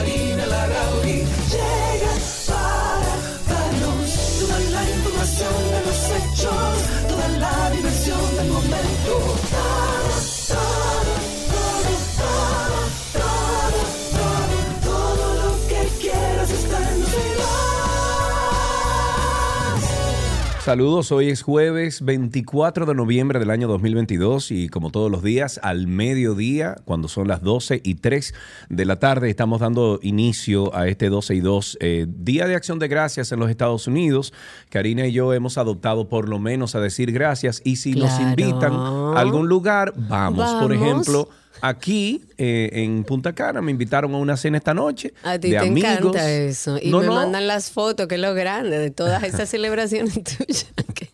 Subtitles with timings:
[0.00, 0.29] Carlos
[20.60, 25.58] Saludos, hoy es jueves 24 de noviembre del año 2022 y como todos los días
[25.62, 28.34] al mediodía, cuando son las 12 y 3
[28.68, 32.78] de la tarde, estamos dando inicio a este 12 y 2 eh, Día de Acción
[32.78, 34.34] de Gracias en los Estados Unidos.
[34.68, 38.74] Karina y yo hemos adoptado por lo menos a decir gracias y si nos invitan
[38.74, 40.52] a algún lugar, vamos.
[40.60, 41.30] Por ejemplo,
[41.62, 45.58] aquí eh, en Punta Cana me invitaron a una cena esta noche A ti de
[45.58, 45.90] te amigos.
[45.90, 46.78] encanta eso.
[46.80, 47.14] Y No, me no.
[47.14, 50.66] mandan las fotos, que es lo grande de todas esas celebraciones tuyas.
[50.94, 51.10] que-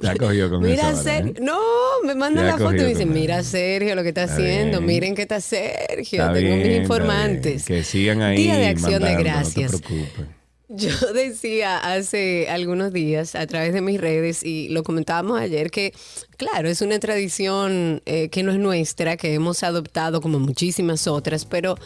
[0.00, 1.32] Ya cogió con Mira, esa, Sergio.
[1.32, 1.40] ¿verdad?
[1.46, 1.60] No,
[2.04, 4.78] me mandan Ya la foto y me dicen, mira, Sergio, lo que está, Está haciendo.
[4.78, 4.86] bien.
[4.86, 6.20] Miren que está Sergio.
[6.20, 7.64] Está Tengo bien, mis informantes.
[7.64, 8.36] Que sigan ahí.
[8.36, 9.72] Día de acción de gracias.
[9.72, 10.26] No te preocupes.
[10.74, 15.92] Yo decía hace algunos días a través de mis redes y lo comentábamos ayer que,
[16.36, 21.44] claro, es una tradición eh, que no es nuestra, que hemos adoptado como muchísimas otras,
[21.44, 21.76] pero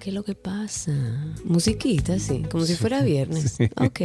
[0.00, 0.92] ¿qué es lo que pasa?
[1.44, 3.58] Musiquita, sí, como si fuera viernes.
[3.76, 4.00] Ok.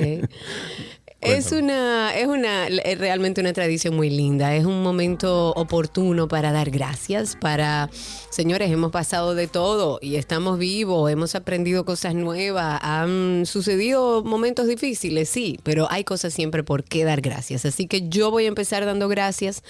[1.23, 4.55] Es una, es una, es realmente una tradición muy linda.
[4.55, 7.89] Es un momento oportuno para dar gracias, para,
[8.29, 14.67] señores, hemos pasado de todo y estamos vivos, hemos aprendido cosas nuevas, han sucedido momentos
[14.67, 17.65] difíciles, sí, pero hay cosas siempre por qué dar gracias.
[17.65, 19.63] Así que yo voy a empezar dando gracias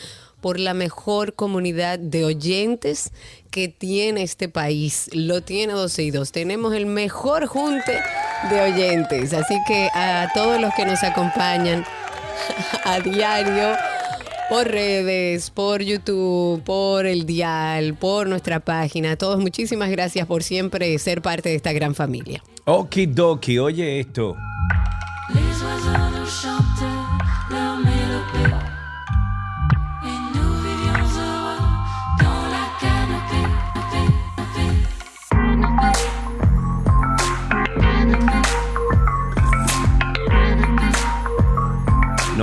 [0.44, 3.11] por la mejor comunidad de oyentes
[3.49, 5.09] que tiene este país.
[5.13, 6.31] Lo tiene 12 y 2.
[6.33, 7.97] Tenemos el mejor junte
[8.49, 9.33] de oyentes.
[9.33, 11.85] Así que a todos los que nos acompañan
[12.85, 13.75] a diario
[14.49, 20.43] por redes, por YouTube, por el dial, por nuestra página, a todos muchísimas gracias por
[20.43, 22.43] siempre ser parte de esta gran familia.
[22.65, 24.35] Okidoki, oye esto.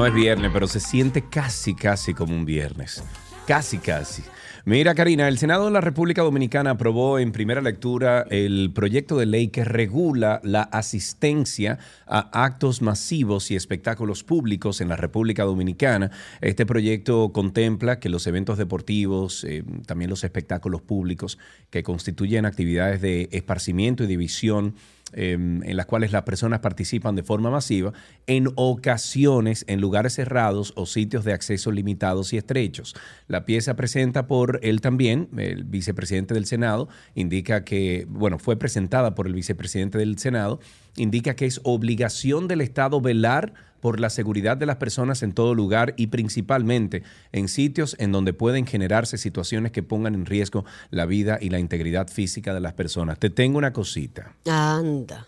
[0.01, 3.05] No es viernes, pero se siente casi, casi como un viernes.
[3.47, 4.23] Casi, casi.
[4.65, 9.27] Mira, Karina, el Senado de la República Dominicana aprobó en primera lectura el proyecto de
[9.27, 16.11] ley que regula la asistencia a actos masivos y espectáculos públicos en la República Dominicana.
[16.41, 21.37] Este proyecto contempla que los eventos deportivos, eh, también los espectáculos públicos
[21.69, 24.77] que constituyen actividades de esparcimiento y división,
[25.13, 27.93] eh, en las cuales las personas participan de forma masiva,
[28.27, 32.95] en ocasiones en lugares cerrados o sitios de acceso limitados y estrechos.
[33.27, 39.15] La pieza presenta por él también, el vicepresidente del Senado, indica que, bueno, fue presentada
[39.15, 40.61] por el vicepresidente del Senado,
[40.97, 45.55] indica que es obligación del Estado velar por la seguridad de las personas en todo
[45.55, 47.03] lugar y principalmente
[47.33, 51.59] en sitios en donde pueden generarse situaciones que pongan en riesgo la vida y la
[51.59, 53.19] integridad física de las personas.
[53.19, 54.35] Te tengo una cosita.
[54.47, 55.27] Anda.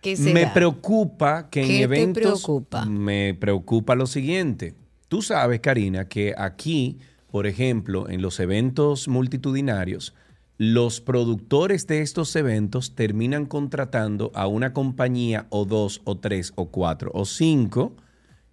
[0.00, 2.22] ¿Qué Me preocupa que en ¿Qué te eventos.
[2.22, 2.84] preocupa?
[2.84, 4.74] Me preocupa lo siguiente.
[5.08, 6.98] Tú sabes, Karina, que aquí,
[7.30, 10.14] por ejemplo, en los eventos multitudinarios,
[10.56, 16.66] los productores de estos eventos terminan contratando a una compañía o dos o tres o
[16.66, 17.96] cuatro o cinco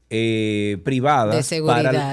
[0.10, 1.50] eh, privadas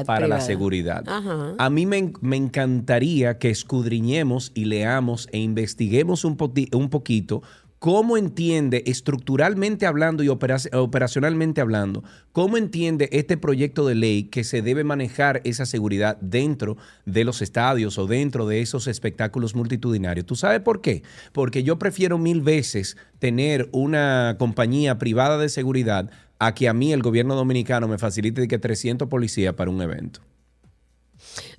[0.07, 1.03] para, la seguridad.
[1.09, 1.55] Ajá.
[1.59, 7.43] A mí me, me encantaría que escudriñemos y leamos e investiguemos un poquito
[7.79, 12.03] cómo entiende estructuralmente hablando y opera- operacionalmente hablando,
[12.33, 16.77] cómo entiende este proyecto de ley que se debe manejar esa seguridad dentro
[17.07, 20.27] de los estadios o dentro de esos espectáculos multitudinarios.
[20.27, 21.03] ¿Tú sabes por qué?
[21.33, 26.93] Porque yo prefiero mil veces tener una compañía privada de seguridad a que a mí
[26.93, 30.21] el gobierno dominicano me facilite que 300 policías para un evento.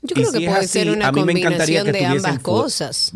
[0.02, 2.00] Yo Y creo si que puede así, ser una a mí me encantaría combinación que
[2.22, 3.12] de ambas cosas.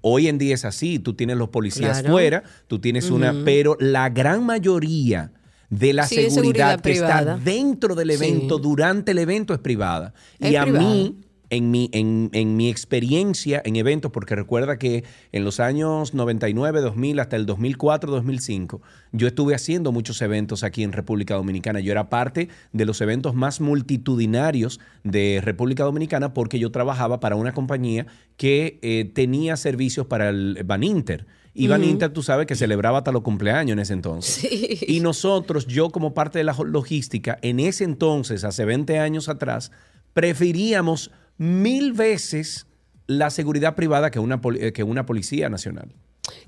[0.00, 2.14] Hoy en día es así, tú tienes los policías Claro.
[2.14, 5.32] fuera, tú tienes una, pero la gran mayoría
[5.70, 7.34] de la Sí, seguridad, seguridad que privada.
[7.36, 8.14] está dentro del Sí.
[8.24, 10.14] evento, durante el evento, es privada.
[10.38, 10.84] Es y a privada.
[10.84, 11.14] mí
[11.50, 16.80] en mi, en, en mi experiencia en eventos, porque recuerda que en los años 99,
[16.80, 21.80] 2000, hasta el 2004, 2005, yo estuve haciendo muchos eventos aquí en República Dominicana.
[21.80, 27.36] Yo era parte de los eventos más multitudinarios de República Dominicana porque yo trabajaba para
[27.36, 28.06] una compañía
[28.36, 31.26] que eh, tenía servicios para el Baninter.
[31.54, 34.34] Y Baninter, tú sabes que celebraba hasta los cumpleaños en ese entonces.
[34.34, 34.78] Sí.
[34.86, 39.72] Y nosotros, yo como parte de la logística, en ese entonces, hace 20 años atrás,
[40.12, 42.66] preferíamos mil veces
[43.06, 45.88] la seguridad privada que una, eh, que una policía nacional.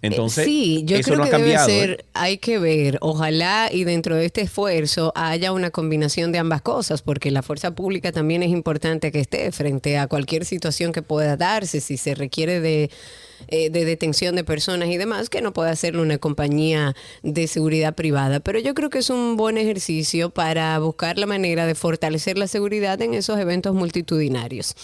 [0.03, 1.67] Entonces, Eh, sí, yo eso creo no que ha cambiado.
[1.69, 2.05] debe ¿eh?
[2.13, 7.01] hay que ver, ojalá y dentro de este esfuerzo haya una combinación de ambas cosas,
[7.01, 11.39] porque la fuerza pública también es importante que esté frente a cualquier situación que pueda
[11.39, 12.91] darse, si se requiere de,
[13.49, 17.95] eh, de detención de personas y demás, que no pueda hacerlo una compañía de seguridad
[17.95, 18.41] privada.
[18.41, 22.47] Pero yo creo que es un buen ejercicio para buscar la manera de fortalecer la
[22.47, 24.75] seguridad en esos eventos multitudinarios.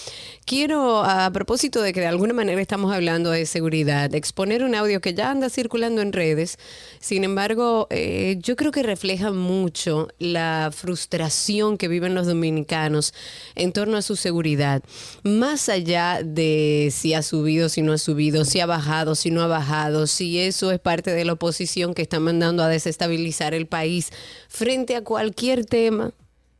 [0.44, 5.00] Quiero, a propósito de que de alguna manera estamos hablando de seguridad, exponer un audio
[5.00, 6.58] que ya anda circulando en redes.
[7.00, 13.14] Sin embargo, eh, yo creo que refleja mucho la frustración que viven los dominicanos
[13.54, 14.82] en torno a su seguridad.
[15.22, 19.42] Más allá de si ha subido, si no ha subido, si ha bajado, si no
[19.42, 23.66] ha bajado, si eso es parte de la oposición que está mandando a desestabilizar el
[23.66, 24.10] país.
[24.48, 26.12] Frente a cualquier tema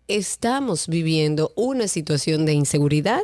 [0.08, 3.22] estamos viviendo una situación de inseguridad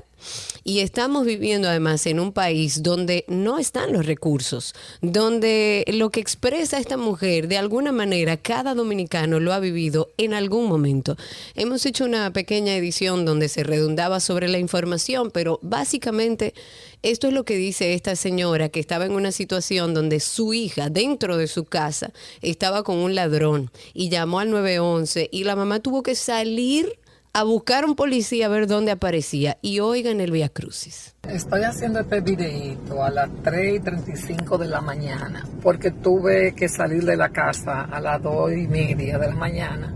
[0.64, 6.20] y estamos viviendo además en un país donde no están los recursos, donde lo que
[6.20, 11.16] expresa esta mujer, de alguna manera, cada dominicano lo ha vivido en algún momento.
[11.54, 16.54] Hemos hecho una pequeña edición donde se redundaba sobre la información, pero básicamente
[17.02, 20.88] esto es lo que dice esta señora que estaba en una situación donde su hija
[20.88, 25.80] dentro de su casa estaba con un ladrón y llamó al 911 y la mamá
[25.80, 26.98] tuvo que salir
[27.34, 31.14] a buscar un policía a ver dónde aparecía y oigan el Via Crucis.
[31.26, 36.68] Estoy haciendo este videito a las 3 y 35 de la mañana porque tuve que
[36.68, 39.94] salir de la casa a las 2 y media de la mañana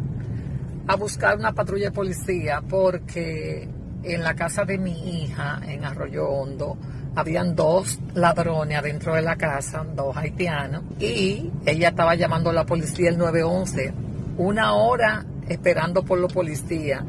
[0.87, 3.69] a buscar una patrulla de policía porque
[4.03, 6.79] en la casa de mi hija en Arroyo Hondo
[7.17, 12.67] habían dos ladrones adentro de la casa, dos haitianos, y ella estaba llamando a la
[12.67, 13.93] policía el 911,
[14.37, 17.03] una hora esperando por los policías.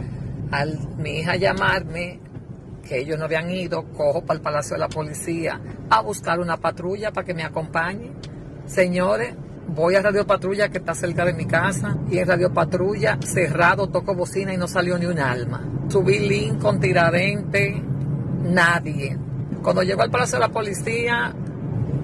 [0.52, 2.20] Al mi hija llamarme,
[2.88, 6.58] que ellos no habían ido, cojo para el Palacio de la Policía a buscar una
[6.58, 8.12] patrulla para que me acompañe.
[8.66, 9.36] Señores,
[9.68, 13.90] voy a Radio Patrulla que está cerca de mi casa y en Radio Patrulla cerrado,
[13.90, 15.62] toco bocina y no salió ni un alma.
[15.90, 17.82] Subí Lincoln, Tiradente,
[18.44, 19.18] nadie.
[19.62, 21.34] Cuando llego al Palacio de la Policía,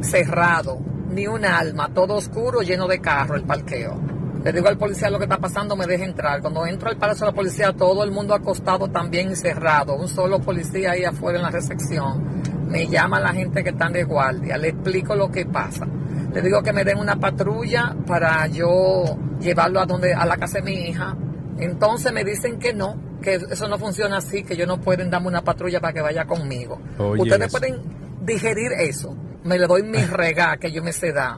[0.01, 0.79] cerrado,
[1.11, 3.99] ni un alma, todo oscuro, lleno de carro el parqueo.
[4.43, 6.41] Le digo al policía lo que está pasando, me deja entrar.
[6.41, 9.95] Cuando entro al Palacio de la Policía, todo el mundo acostado también cerrado.
[9.95, 12.43] Un solo policía ahí afuera en la recepción.
[12.67, 15.87] Me llama la gente que están de guardia, le explico lo que pasa.
[16.33, 20.57] Le digo que me den una patrulla para yo llevarlo a donde a la casa
[20.57, 21.15] de mi hija.
[21.59, 25.27] Entonces me dicen que no, que eso no funciona así, que ellos no pueden darme
[25.27, 26.81] una patrulla para que vaya conmigo.
[26.97, 27.81] Ustedes pueden
[28.21, 29.15] digerir eso.
[29.43, 31.37] Me le doy mi regá que yo me sé dar.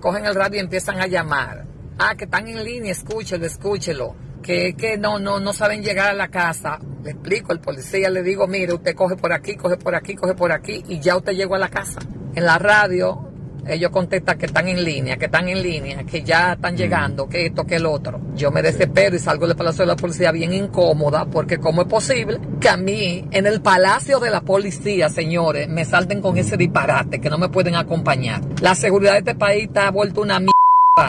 [0.00, 1.66] Cogen el radio y empiezan a llamar.
[2.02, 4.16] Ah, que están en línea, escúchelo, escúchelo.
[4.42, 6.78] Que, que no, no, no saben llegar a la casa.
[7.04, 10.34] Le explico al policía, le digo, mire, usted coge por aquí, coge por aquí, coge
[10.34, 12.00] por aquí y ya usted llegó a la casa.
[12.34, 13.28] En la radio,
[13.66, 17.44] ellos contestan que están en línea, que están en línea, que ya están llegando, que
[17.44, 18.18] esto, que el otro.
[18.34, 21.88] Yo me desespero y salgo del Palacio de la Policía bien incómoda porque cómo es
[21.88, 26.56] posible que a mí, en el Palacio de la Policía, señores, me salten con ese
[26.56, 28.40] disparate, que no me pueden acompañar.
[28.62, 30.59] La seguridad de este país está vuelta una mierda.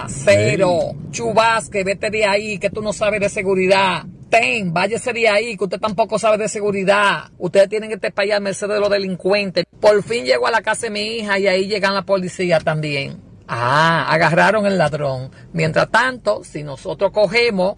[0.08, 0.94] Cero.
[1.12, 4.04] Chubasque, vete de ahí, que tú no sabes de seguridad.
[4.30, 7.30] Ten, váyase de ahí, que usted tampoco sabe de seguridad.
[7.38, 9.66] Ustedes tienen que este país a merced de los delincuentes.
[9.80, 13.18] Por fin llego a la casa de mi hija y ahí llegan la policía también.
[13.48, 15.32] Ah, agarraron el ladrón.
[15.52, 17.76] Mientras tanto, si nosotros cogemos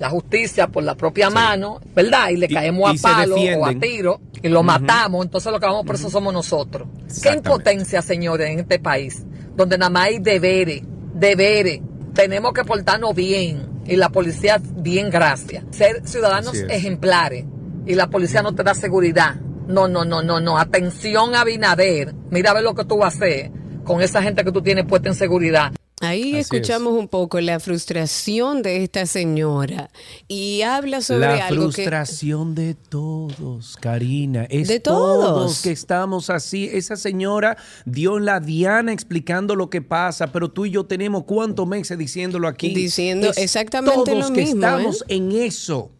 [0.00, 2.30] la justicia por la propia mano, ¿verdad?
[2.30, 5.60] Y le Y- caemos y a palo o a tiro y lo matamos, entonces lo
[5.60, 6.88] que vamos por eso somos nosotros.
[7.22, 10.82] Qué impotencia, señores, en este país, donde nada más hay deberes,
[11.22, 11.80] deberes.
[12.12, 15.64] Tenemos que portarnos bien y la policía bien, gracias.
[15.70, 17.44] Ser ciudadanos ejemplares
[17.86, 19.36] y la policía no te da seguridad.
[19.68, 20.58] No, no, no, no, no.
[20.58, 22.12] Atención, Abinader.
[22.30, 23.50] Mira a ver lo que tú vas a hacer
[23.84, 25.72] con esa gente que tú tienes puesta en seguridad.
[26.02, 29.88] Ahí Así escuchamos un poco la frustración de esta señora
[30.26, 34.44] y habla sobre La algo que frustración de todos, Karina.
[34.50, 35.62] Es De todos.
[35.62, 36.68] que estamos así.
[36.72, 41.68] Esa señora dio la diana explicando lo que pasa, pero tú y yo tenemos cuántos
[41.68, 42.74] meses diciéndolo aquí.
[42.74, 45.14] Diciendo Es exactamente todos lo que mismo, estamos ¿eh?
[45.16, 45.90] en eso.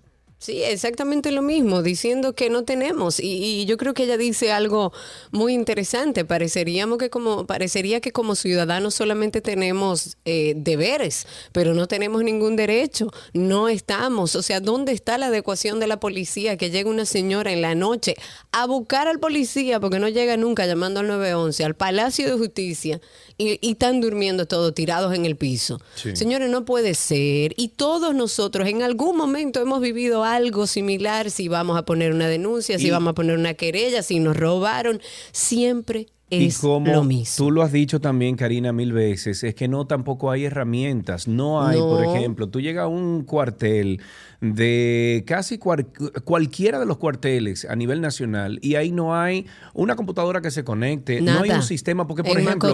[0.42, 3.20] Sí, exactamente lo mismo, diciendo que no tenemos.
[3.20, 4.92] Y, y yo creo que ella dice algo
[5.30, 6.24] muy interesante.
[6.24, 12.56] Pareceríamos que como, parecería que como ciudadanos solamente tenemos eh, deberes, pero no tenemos ningún
[12.56, 13.12] derecho.
[13.32, 14.34] No estamos.
[14.34, 16.56] O sea, ¿dónde está la adecuación de la policía?
[16.56, 18.16] Que llega una señora en la noche
[18.50, 23.00] a buscar al policía, porque no llega nunca llamando al 911, al Palacio de Justicia,
[23.38, 25.80] y, y están durmiendo todos tirados en el piso.
[25.94, 26.14] Sí.
[26.16, 27.54] Señores, no puede ser.
[27.56, 32.28] Y todos nosotros en algún momento hemos vivido algo similar, si vamos a poner una
[32.28, 35.00] denuncia, si Y- vamos a poner una querella, si nos robaron,
[35.32, 37.34] siempre Y es como lo mismo.
[37.44, 41.28] tú lo has dicho también, Karina, mil veces, es que no tampoco hay herramientas.
[41.28, 44.00] No hay, por ejemplo, tú llegas a un cuartel
[44.42, 50.40] de casi cualquiera de los cuarteles a nivel nacional y ahí no hay una computadora
[50.40, 52.68] que se conecte, no hay un sistema, porque por En ejemplo,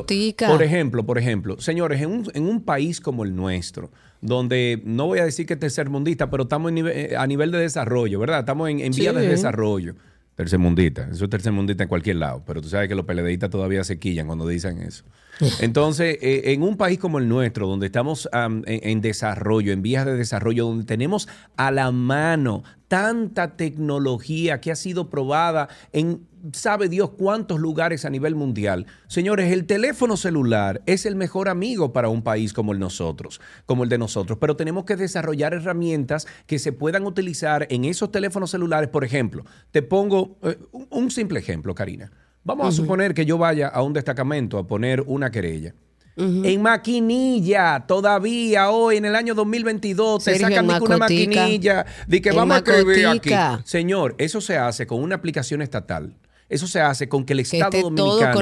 [0.48, 3.90] por ejemplo, por ejemplo, señores, en un, en un país como el nuestro,
[4.22, 7.58] donde no voy a decir que es tercermundista, pero estamos nive- eh, a nivel de
[7.58, 8.40] desarrollo, ¿verdad?
[8.40, 9.94] Estamos en, en vías de desarrollo.
[10.36, 13.98] Tercermundista, eso es tercermundista en cualquier lado, pero tú sabes que los peledeístas todavía se
[13.98, 15.04] quillan cuando dicen eso.
[15.60, 20.04] Entonces, eh, en un país como el nuestro, donde estamos am, en, desarrollo, en vías
[20.06, 26.88] de desarrollo, donde tenemos a la mano tanta tecnología que ha sido probada en sabe
[26.88, 28.86] Dios cuántos lugares a nivel mundial.
[29.08, 33.84] Señores, el teléfono celular es el mejor amigo para un país como el nosotros, como
[33.84, 38.50] el de nosotros, pero tenemos que desarrollar herramientas que se puedan utilizar en esos teléfonos
[38.50, 38.88] celulares.
[38.88, 40.58] Por ejemplo, te pongo eh,
[40.90, 42.10] un simple ejemplo, Karina.
[42.44, 45.74] Vamos a suponer que yo vaya a un destacamento a poner una querella.
[46.16, 52.20] En maquinilla, todavía hoy en el año 2022, te Sergio, sacan di una maquinilla, de
[52.20, 53.30] que En vamos a escribir aquí.
[53.64, 56.16] Señor, eso se hace con una aplicación estatal.
[56.48, 58.40] Eso se hace con que el Estado Dominicano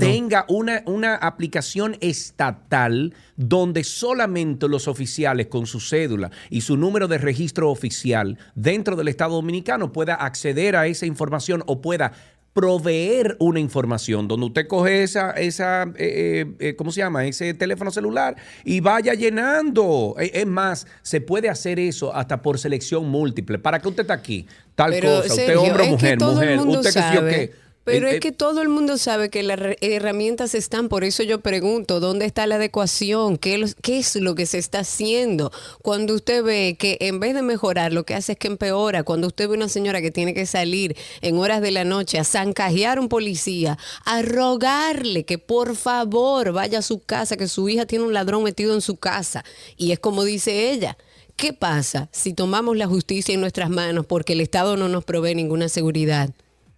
[0.00, 7.08] tenga una, una aplicación estatal donde solamente los oficiales con su cédula y su número
[7.08, 12.12] de registro oficial dentro del Estado Dominicano pueda acceder a esa información o pueda
[12.52, 17.24] proveer una información donde usted coge esa, esa eh, eh, eh, ¿cómo se llama?
[17.24, 20.14] Ese teléfono celular y vaya llenando.
[20.18, 23.58] Eh, Es más, se puede hacer eso hasta por selección múltiple.
[23.58, 24.46] ¿Para qué usted está aquí?
[24.74, 25.34] Tal Pero, cosa.
[25.34, 26.58] Usted hombre o mujer, mujer.
[26.60, 27.52] Usted que sí o qué.
[27.84, 31.24] Pero Eh, es eh, que todo el mundo sabe que las herramientas están, por eso
[31.24, 33.38] yo pregunto, ¿dónde está la adecuación?
[33.38, 35.50] ¿Qué, los- ¿Qué es lo que se está haciendo?
[35.82, 39.26] Cuando usted ve que en vez de mejorar, lo que hace es que empeora, cuando
[39.26, 42.98] usted ve una señora que tiene que salir en horas de la noche a zancajear
[42.98, 47.84] a un policía, a rogarle que por favor vaya a su casa, que su hija
[47.86, 49.44] tiene un ladrón metido en su casa.
[49.76, 50.96] Y es como dice ella.
[51.34, 55.34] ¿Qué pasa si tomamos la justicia en nuestras manos porque el Estado no nos provee
[55.34, 56.30] ninguna seguridad?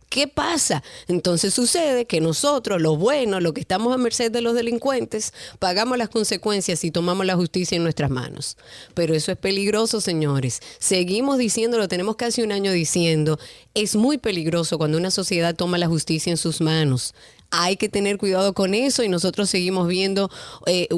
[0.08, 0.82] ¿Qué pasa?
[1.08, 5.98] Entonces sucede que nosotros, los buenos, los que estamos a merced de los delincuentes, pagamos
[5.98, 8.56] las consecuencias y tomamos la justicia en nuestras manos.
[8.94, 10.60] Pero eso es peligroso, señores.
[10.78, 13.38] Seguimos diciéndolo, tenemos casi un año diciendo,
[13.74, 17.14] es muy peligroso cuando una sociedad toma la justicia en sus manos.
[17.56, 20.28] Hay que tener cuidado con eso y nosotros seguimos viendo,
[20.66, 20.88] eh,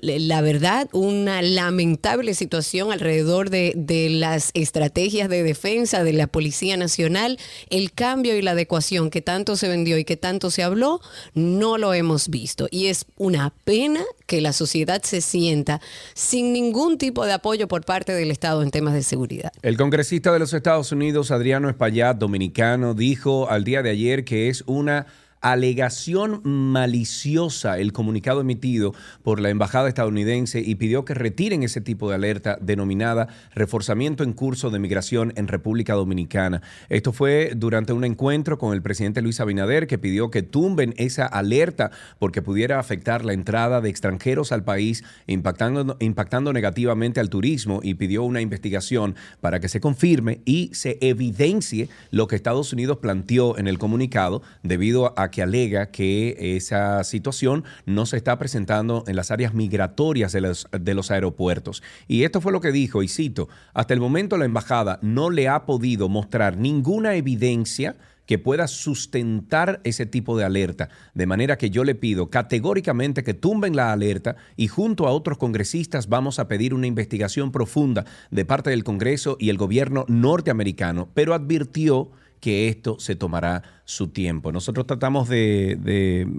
[0.00, 6.78] la verdad, una lamentable situación alrededor de, de las estrategias de defensa de la Policía
[6.78, 7.38] Nacional.
[7.68, 11.00] El cambio y la adecuación que tanto se vendió y que tanto se habló,
[11.34, 12.68] no lo hemos visto.
[12.70, 15.80] Y es una pena que la sociedad se sienta
[16.14, 19.52] sin ningún tipo de apoyo por parte del Estado en temas de seguridad.
[19.62, 24.48] El congresista de los Estados Unidos, Adriano Espaillat, dominicano, dijo al día de ayer que
[24.48, 25.06] es una
[25.40, 32.08] alegación maliciosa el comunicado emitido por la embajada estadounidense y pidió que retiren ese tipo
[32.08, 36.62] de alerta denominada reforzamiento en curso de migración en República Dominicana.
[36.88, 41.26] Esto fue durante un encuentro con el presidente Luis Abinader que pidió que tumben esa
[41.26, 47.80] alerta porque pudiera afectar la entrada de extranjeros al país, impactando, impactando negativamente al turismo
[47.82, 52.98] y pidió una investigación para que se confirme y se evidencie lo que Estados Unidos
[52.98, 59.04] planteó en el comunicado debido a que alega que esa situación no se está presentando
[59.06, 61.82] en las áreas migratorias de los, de los aeropuertos.
[62.06, 65.48] Y esto fue lo que dijo, y cito, hasta el momento la embajada no le
[65.48, 67.96] ha podido mostrar ninguna evidencia
[68.28, 70.90] que pueda sustentar ese tipo de alerta.
[71.14, 75.38] De manera que yo le pido categóricamente que tumben la alerta y junto a otros
[75.38, 81.08] congresistas vamos a pedir una investigación profunda de parte del Congreso y el gobierno norteamericano,
[81.14, 84.52] pero advirtió que esto se tomará su tiempo.
[84.52, 85.78] Nosotros tratamos de,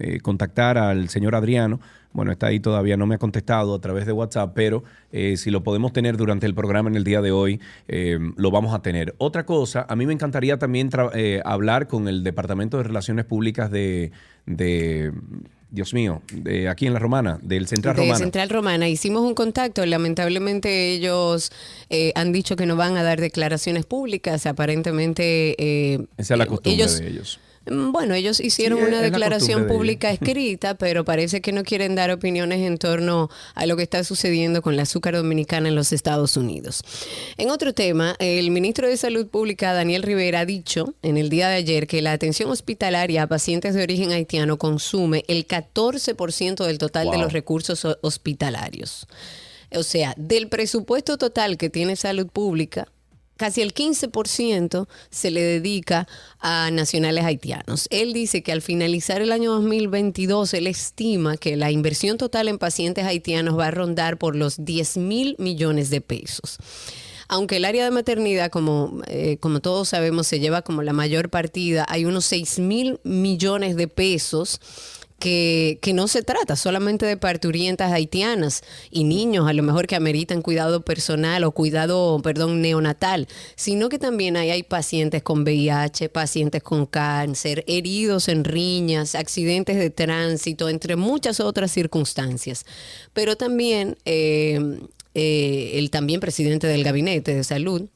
[0.01, 1.79] eh, contactar al señor Adriano,
[2.11, 5.51] Bueno, está ahí todavía, no me ha contestado a través de WhatsApp, pero eh, si
[5.51, 8.81] lo podemos tener durante el programa en el día de hoy, eh, lo vamos a
[8.81, 9.13] tener.
[9.19, 13.69] Otra cosa, a mí me encantaría también eh, hablar con el Departamento de Relaciones Públicas
[13.69, 14.11] de,
[14.47, 15.11] de
[15.69, 18.17] Dios mío, de aquí en La Romana, del Central de Romana.
[18.17, 18.89] Central Romana.
[18.89, 21.51] Hicimos un contacto, lamentablemente ellos
[21.91, 25.55] eh, han dicho que no van a dar declaraciones públicas, aparentemente...
[25.59, 27.39] eh, Esa es la eh, costumbre ellos, de ellos.
[27.69, 31.95] Mm, Bueno, ellos hicieron Sí, una declaración de pública escrita, pero parece que no quieren
[31.95, 35.91] dar opiniones en torno a lo que está sucediendo con la azúcar dominicana en los
[35.91, 36.81] Estados Unidos.
[37.37, 41.49] En otro tema, el ministro de Salud Pública, Daniel Rivera, ha dicho en el día
[41.49, 46.77] de ayer que la atención hospitalaria a pacientes de origen haitiano consume el 14% del
[46.77, 49.07] total de los recursos ho- hospitalarios.
[49.75, 52.87] O sea, del presupuesto total que tiene salud pública,
[53.39, 56.07] casi el 15% se le dedica
[56.39, 57.87] a nacionales haitianos.
[57.89, 62.59] Él dice que al finalizar el año 2022, él estima que la inversión total en
[62.59, 66.57] pacientes haitianos va a rondar por los 10 mil millones de pesos.
[67.29, 71.29] Aunque el área de maternidad, como, eh, como todos sabemos, se lleva como la mayor
[71.29, 74.59] partida, hay unos 6 mil millones de pesos
[75.19, 80.41] que, no se trata solamente de parturientas haitianas y niños a lo mejor que ameritan
[80.41, 86.63] cuidado personal o cuidado, perdón, neonatal, sino que también hay, hay pacientes con VIH, pacientes
[86.63, 92.65] con cáncer, heridos en riñas, accidentes de tránsito, entre muchas otras circunstancias.
[93.13, 94.79] Pero también eh,
[95.15, 97.89] eh, el también presidente del Gabinete de Salud,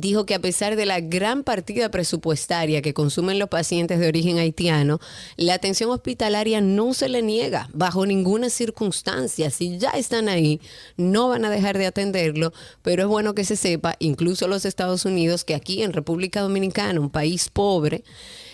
[0.00, 4.38] dijo que a pesar de la gran partida presupuestaria que consumen los pacientes de origen
[4.38, 4.98] haitiano,
[5.36, 9.50] la atención hospitalaria no se le niega bajo ninguna circunstancia.
[9.50, 10.60] Si ya están ahí,
[10.96, 12.52] no van a dejar de atenderlo,
[12.82, 17.00] pero es bueno que se sepa, incluso los Estados Unidos, que aquí en República Dominicana,
[17.00, 18.04] un país pobre,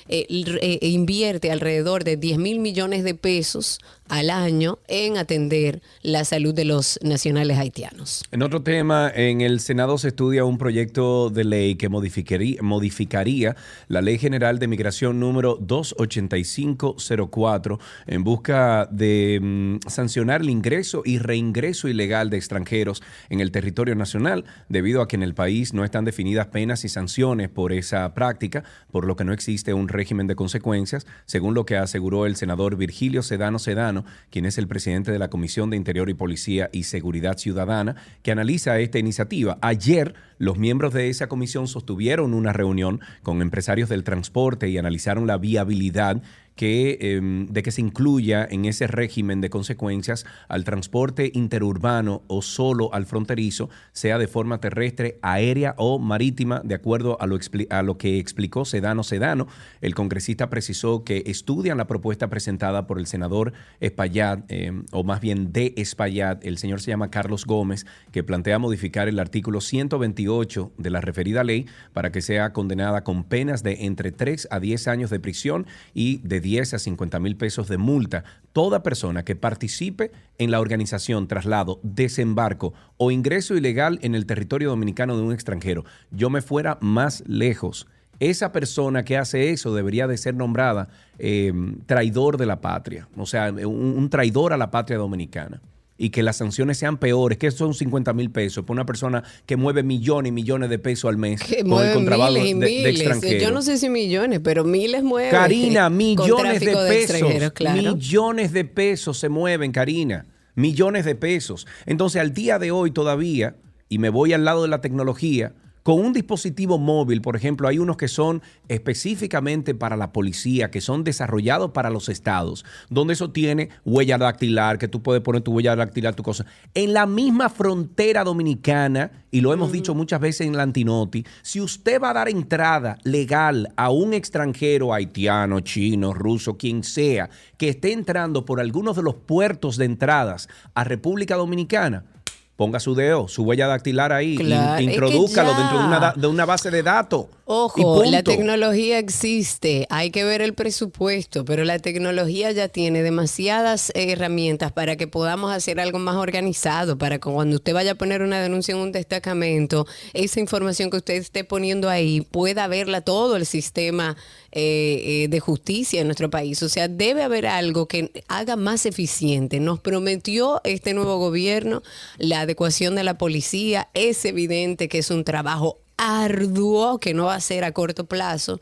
[0.09, 6.25] eh, eh, invierte alrededor de 10 mil millones de pesos al año en atender la
[6.25, 8.25] salud de los nacionales haitianos.
[8.31, 13.57] En otro tema, en el Senado se estudia un proyecto de ley que modificaría,
[13.89, 21.19] la Ley General de Migración número 28504 en busca de mm, sancionar el ingreso y
[21.19, 25.85] reingreso ilegal de extranjeros en el territorio nacional, debido a que en el país no
[25.85, 30.27] están definidas penas y sanciones por esa práctica, por lo que no existe un régimen
[30.27, 33.96] de consecuencias, según lo que aseguró el senador Virgilio Sedano Sedano,
[34.31, 38.33] quien es el presidente de la Comisión de Interior y Policía y Seguridad Ciudadana, que
[38.33, 39.59] analiza esta iniciativa.
[39.63, 45.27] Ayer, los miembros de esa comisión sostuvieron una reunión con empresarios del transporte y analizaron
[45.27, 46.23] la viabilidad
[46.57, 52.43] que, eh, de que se incluya en ese régimen de consecuencias al transporte interurbano o
[52.43, 57.39] solo al fronterizo, sea de forma terrestre, aérea o marítima, de acuerdo a lo,
[57.71, 59.47] a lo que explicó Sedano Sedano.
[59.81, 65.21] El congresista precisó que estudian la propuesta presentada por el senador Espaillat, eh, o más
[65.21, 70.73] bien de Espaillat, el señor se llama Carlos Gómez, que plantea modificar el artículo 128
[70.79, 74.89] de la referida ley para que sea condenada con penas de entre 3 a 10
[74.89, 78.23] años de prisión y de 10 a 50 mil pesos de multa.
[78.53, 84.69] Toda persona que participe en la organización, traslado, desembarco o ingreso ilegal en el territorio
[84.69, 85.85] dominicano de un extranjero.
[86.13, 87.89] Yo me fuera más lejos.
[88.21, 91.53] Esa persona que hace eso debería de ser nombrada eh,
[91.87, 95.61] traidor de la patria, o sea, un, un traidor a la patria dominicana
[95.99, 99.57] y que las sanciones sean peores, que son 50 mil pesos por una persona que
[99.57, 102.67] mueve millones y millones de pesos al mes Que con el contrabando miles y de,
[102.67, 103.01] de miles.
[103.01, 103.43] extranjeros.
[103.43, 105.31] Yo no sé si millones, pero miles mueven.
[105.31, 107.53] Karina, millones de pesos.
[107.53, 107.95] claro.
[107.95, 110.27] Millones de pesos se mueven, Karina.
[110.55, 111.67] Millones de pesos.
[111.87, 113.57] Entonces, al día de hoy todavía,
[113.89, 115.53] y me voy al lado de la tecnología,
[115.87, 120.81] con un dispositivo móvil, por ejemplo, hay unos que son específicamente para la policía, que
[120.81, 125.53] son desarrollados para los estados, donde eso tiene huella dactilar, que tú puedes poner tu
[125.53, 126.45] huella dactilar, tu cosa.
[126.75, 131.61] En la misma frontera dominicana, y lo hemos dicho muchas veces en la Antinoti, si
[131.61, 137.69] usted va a dar entrada legal a un extranjero haitiano, chino, ruso, quien sea, que
[137.69, 142.07] esté entrando por algunos de los puertos de entradas a República Dominicana,
[142.57, 145.59] ponga su dedo, su huella dactilar ahí, Claro, in- es que introdúzcalo ya.
[145.59, 147.27] dentro de una, de una base de datos.
[147.49, 153.93] Ojo, la tecnología existe, hay que ver el presupuesto, pero la tecnología ya tiene demasiadas
[153.95, 158.23] herramientas para que podamos hacer algo más organizado, para que cuando usted vaya a poner
[158.23, 163.37] una denuncia en un destacamento, esa información que usted esté poniendo ahí pueda verla todo
[163.37, 164.17] el sistema
[164.59, 166.63] eh, eh, de justicia en nuestro país.
[166.63, 169.61] O sea, debe haber algo que haga más eficiente.
[169.61, 171.83] Nos prometió este nuevo gobierno
[172.17, 173.91] la adecuación de la policía.
[173.93, 178.59] Es evidente que es un trabajo arduo que no va a ser a corto plazo,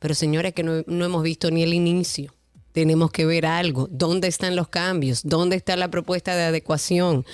[0.00, 2.34] pero señores que no, no hemos visto ni el inicio.
[2.72, 3.86] tenemos que ver algo.
[3.88, 5.20] ¿Dónde están los cambios?
[5.22, 7.24] ¿Dónde está la propuesta de adecuación?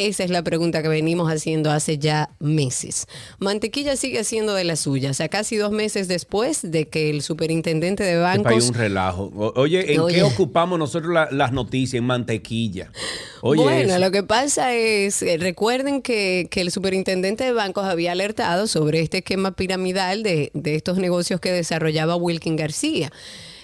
[0.00, 3.06] Esa es la pregunta que venimos haciendo hace ya meses.
[3.38, 8.02] Mantequilla sigue haciendo de las suyas, a casi dos meses después de que el superintendente
[8.02, 8.52] de bancos...
[8.64, 9.30] es un relajo.
[9.36, 10.16] O- Oye, ¿en Oye.
[10.16, 11.98] qué ocupamos nosotros la- las noticias?
[11.98, 12.90] En mantequilla.
[13.42, 13.98] Oye, bueno, eso.
[13.98, 19.00] lo que pasa es, eh, recuerden que, que el superintendente de bancos había alertado sobre
[19.00, 23.12] este esquema piramidal de, de estos negocios que desarrollaba Wilkin García.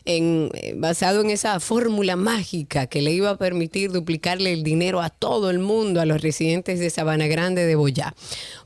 [0.06, 5.02] En, eh, basado en esa fórmula mágica que le iba a permitir duplicarle el dinero
[5.02, 8.14] a todo el mundo, a los residentes de Sabana Grande de Boyá.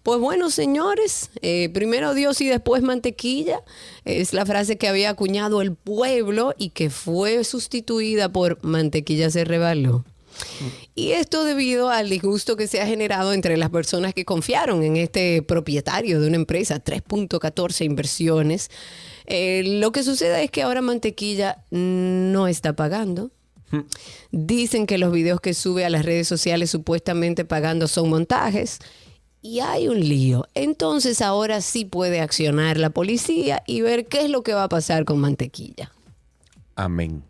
[0.02, 3.62] Pues bueno, señores, eh, primero Dios y después mantequilla
[4.04, 9.44] es la frase que había acuñado el pueblo y que fue sustituida por mantequilla se
[9.44, 10.04] rebaló.
[10.94, 14.96] Y esto debido al disgusto que se ha generado entre las personas que confiaron en
[14.96, 18.70] este propietario de una empresa, 3.14 inversiones.
[19.32, 23.30] Eh, lo que sucede es que ahora Mantequilla no está pagando.
[24.32, 28.80] Dicen que los videos que sube a las redes sociales supuestamente pagando son montajes.
[29.40, 30.48] Y hay un lío.
[30.54, 34.68] Entonces ahora sí puede accionar la policía y ver qué es lo que va a
[34.68, 35.92] pasar con Mantequilla.
[36.74, 37.22] Amén.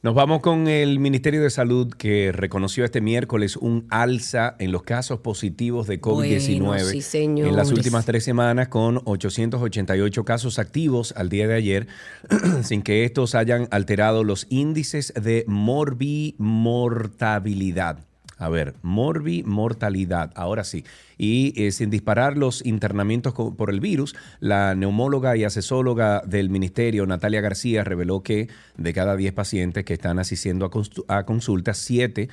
[0.00, 4.84] Nos vamos con el Ministerio de Salud que reconoció este miércoles un alza en los
[4.84, 11.12] casos positivos de COVID-19 Bueno, sí, en las últimas tres semanas con 888 casos activos
[11.16, 11.88] al día de ayer,
[12.62, 17.98] sin que estos hayan alterado los índices de morbimortabilidad.
[18.36, 20.84] A ver, morbimortalidad, ahora sí.
[21.18, 27.04] Y eh, sin disparar los internamientos por el virus, la neumóloga y asesóloga del ministerio,
[27.06, 30.70] Natalia García, reveló que de cada 10 pacientes que están asistiendo
[31.08, 32.28] a, a consulta, 7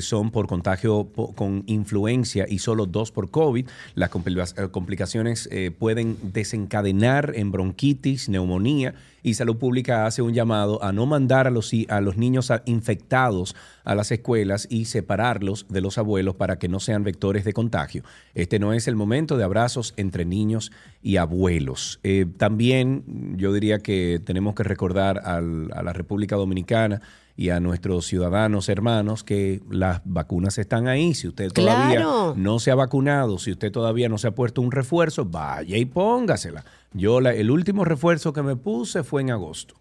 [0.00, 3.66] son por contagio con influencia y solo 2 por COVID.
[3.94, 4.10] Las
[4.56, 10.92] eh, complicaciones eh, pueden desencadenar en bronquitis, neumonía y Salud Pública hace un llamado a
[10.92, 15.98] no mandar a los, a los niños infectados a las escuelas y separarlos de los
[15.98, 18.04] abuelos para que no sean vectores de contagio.
[18.34, 20.70] Este no es el momento de abrazos entre niños
[21.02, 22.00] y abuelos.
[22.02, 27.00] Eh, también yo diría que tenemos que recordar al- a la República Dominicana
[27.36, 31.14] y a nuestros ciudadanos hermanos que las vacunas están ahí.
[31.14, 32.34] Si usted todavía Claro.
[32.36, 35.84] no se ha vacunado, si usted todavía no se ha puesto un refuerzo, vaya y
[35.84, 36.64] póngasela.
[36.92, 39.74] Yo la- el último refuerzo que me puse fue en agosto.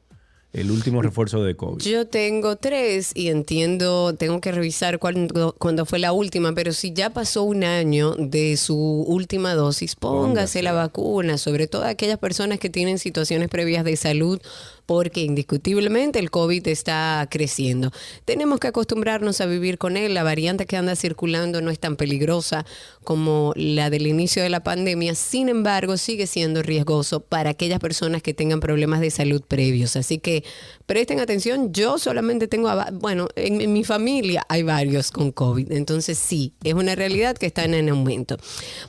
[0.53, 1.83] El último refuerzo de COVID.
[1.83, 6.93] Yo tengo tres y entiendo, tengo que revisar cuándo, cuándo fue la última, pero si
[6.93, 10.63] ya pasó un año de su última dosis, póngase Póngase.
[10.63, 14.41] la vacuna, sobre todo aquellas personas que tienen situaciones previas de salud,
[14.87, 17.91] porque indiscutiblemente el COVID está creciendo.
[18.25, 20.15] Tenemos que acostumbrarnos a vivir con él.
[20.15, 22.65] La variante que anda circulando no es tan peligrosa
[23.03, 28.21] como la del inicio de la pandemia, sin embargo, sigue siendo riesgoso para aquellas personas
[28.21, 29.95] que tengan problemas de salud previos.
[29.95, 30.43] Así que
[30.87, 35.71] presten atención, yo solamente tengo, a bueno, en, en mi familia hay varios con COVID,
[35.73, 38.37] entonces sí, es una realidad que están en aumento.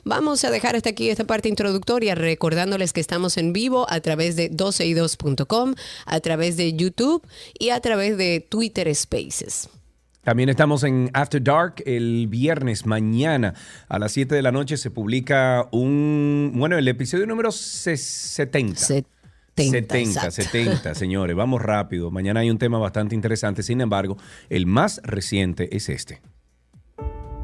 [0.05, 4.35] Vamos a dejar hasta aquí esta parte introductoria recordándoles que estamos en vivo a través
[4.35, 7.21] de 12y2.com, a través de YouTube
[7.59, 9.69] y a través de Twitter Spaces.
[10.23, 13.55] También estamos en After Dark el viernes, mañana
[13.87, 18.79] a las 7 de la noche se publica un, bueno, el episodio número se- 70.
[19.59, 20.41] 70, 70, exacto.
[20.41, 22.11] 70, señores, vamos rápido.
[22.11, 24.17] Mañana hay un tema bastante interesante, sin embargo,
[24.49, 26.21] el más reciente es este.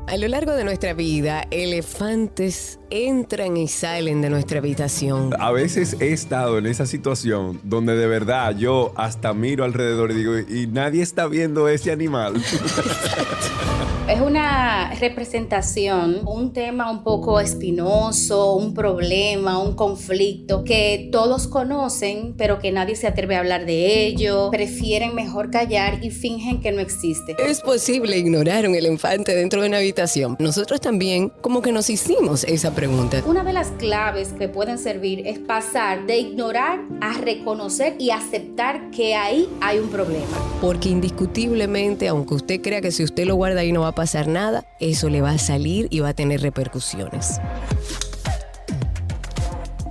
[0.07, 5.31] A lo largo de nuestra vida, elefantes entran y salen de nuestra habitación.
[5.39, 10.13] A veces he estado en esa situación donde de verdad yo hasta miro alrededor y
[10.13, 12.35] digo, y nadie está viendo ese animal.
[14.07, 22.35] Es una representación, un tema un poco espinoso, un problema, un conflicto que todos conocen,
[22.37, 26.71] pero que nadie se atreve a hablar de ello, prefieren mejor callar y fingen que
[26.71, 27.35] no existe.
[27.39, 30.35] Es posible ignorar un elefante dentro de una habitación.
[30.37, 33.23] Nosotros también como que nos hicimos esa pregunta.
[33.25, 38.91] Una de las claves que pueden servir es pasar de ignorar a reconocer y aceptar
[38.91, 40.37] que ahí hay un problema.
[40.61, 44.27] Porque indiscutiblemente, aunque usted crea que si usted lo guarda ahí no va a pasar
[44.27, 47.39] nada, eso le va a salir y va a tener repercusiones.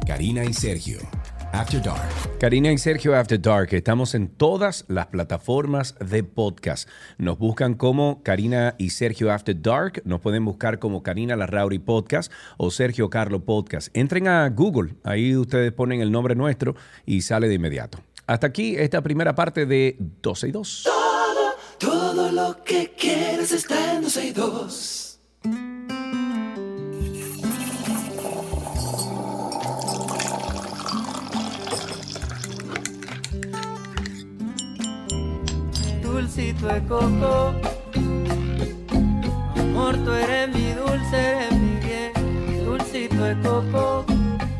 [0.06, 0.98] Karina y Sergio.
[1.54, 2.38] After Dark.
[2.40, 6.88] Karina y Sergio After Dark, estamos en todas las plataformas de podcast.
[7.16, 12.32] Nos buscan como Karina y Sergio After Dark, nos pueden buscar como Karina Larrauri Podcast
[12.56, 13.96] o Sergio Carlo Podcast.
[13.96, 16.74] Entren a Google, ahí ustedes ponen el nombre nuestro
[17.06, 17.98] y sale de inmediato.
[18.26, 20.88] Hasta aquí esta primera parte de 12 y 2.
[21.78, 25.04] Todo lo que quieres está en 12 y 2.
[36.14, 37.54] dulcito de coco.
[39.56, 44.13] Amor, tú eres mi dulce, eres mi bien, dulcito de coco.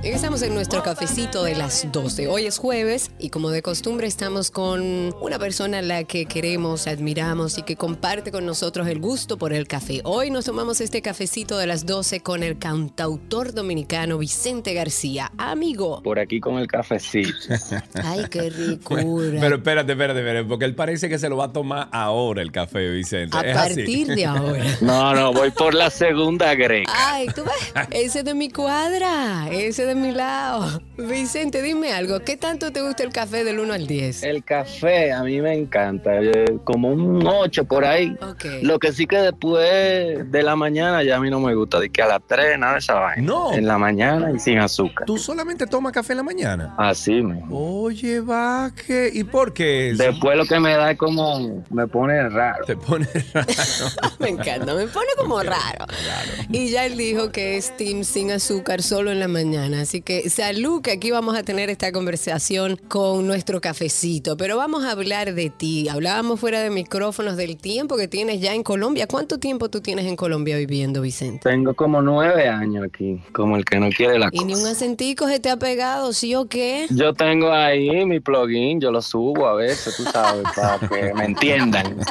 [0.04, 2.28] Estamos en nuestro cafecito de las 12.
[2.28, 6.86] Hoy es jueves y como de costumbre estamos con una persona a la que queremos,
[6.86, 10.02] admiramos y que comparte con nosotros el gusto por el café.
[10.04, 15.32] Hoy nos tomamos este cafecito de las 12 con el cantautor dominicano Vicente García.
[15.38, 16.02] Amigo.
[16.02, 17.30] Por aquí con el cafecito.
[18.04, 19.40] Ay, qué ricura.
[19.40, 22.52] Pero espérate, espérate, espérate, porque él parece que se lo va a tomar ahora el
[22.52, 23.34] café, Vicente.
[23.38, 23.74] a Es así.
[23.76, 24.64] partir de ahora.
[24.82, 26.92] No, no, voy por la segunda greca.
[26.94, 30.80] Ay, tú ves, ese de mi cuadra, ese de mi lado.
[30.96, 34.22] Vicente, dime algo, ¿qué tanto te gusta el café del 1 al 10?
[34.22, 38.16] El café a mí me encanta, eh, como un 8 por ahí.
[38.62, 41.90] Lo que sí que después de la mañana ya a mí no me gusta, de
[41.90, 43.22] que a las 3 nada de esa vaina.
[43.22, 43.52] No.
[43.52, 45.06] En la mañana y sin azúcar.
[45.06, 46.74] ¿Tú solamente tomas café en la mañana?
[46.78, 47.46] Así mismo.
[47.82, 50.02] Oye, va, que ¿y por qué eso?
[50.02, 52.64] Después lo que me da es como, me pone raro.
[52.64, 53.46] Te pone raro.
[54.18, 55.84] Me encanta, me pone como raro.
[56.50, 59.83] Y ya él dijo que es team sin azúcar solo en la mañana.
[59.84, 64.34] Así que salud, que aquí vamos a tener esta conversación con nuestro cafecito.
[64.38, 65.90] Pero vamos a hablar de ti.
[65.90, 69.06] Hablábamos fuera de micrófonos del tiempo que tienes ya en Colombia.
[69.06, 71.50] ¿Cuánto tiempo tú tienes en Colombia viviendo, Vicente?
[71.50, 75.28] Tengo como nueve años aquí, como el que no quiere la Y ni un acentico
[75.28, 76.86] se te ha pegado, ¿sí o qué?
[76.88, 81.26] Yo tengo ahí mi plugin, yo lo subo a veces, tú sabes, para que me
[81.26, 81.98] entiendan.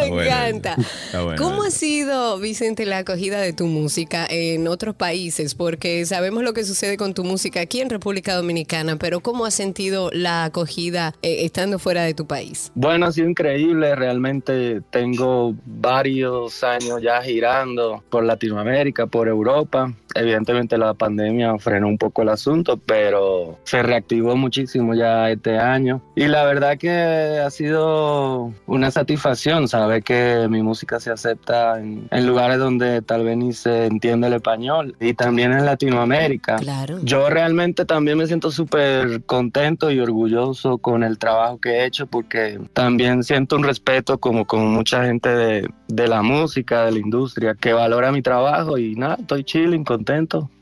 [0.00, 0.76] Me bueno, encanta.
[1.06, 5.54] está bueno ¿Cómo ha sido, Vicente, la acogida de tu música en otros países?
[5.54, 9.54] Porque sabemos lo que sucede con tu música aquí en República Dominicana, pero ¿cómo has
[9.54, 12.72] sentido la acogida eh, estando fuera de tu país?
[12.74, 19.92] Bueno, ha sido increíble, realmente tengo varios años ya girando por Latinoamérica, por Europa.
[20.16, 26.00] Evidentemente la pandemia frenó un poco el asunto, pero se reactivó muchísimo ya este año.
[26.14, 32.08] Y la verdad que ha sido una satisfacción saber que mi música se acepta en,
[32.10, 36.56] en lugares donde tal vez ni se entiende el español y también en Latinoamérica.
[36.56, 36.98] Claro.
[37.02, 42.06] Yo realmente también me siento súper contento y orgulloso con el trabajo que he hecho
[42.06, 46.98] porque también siento un respeto como con mucha gente de, de la música, de la
[46.98, 50.05] industria, que valora mi trabajo y nada, estoy chilling, contento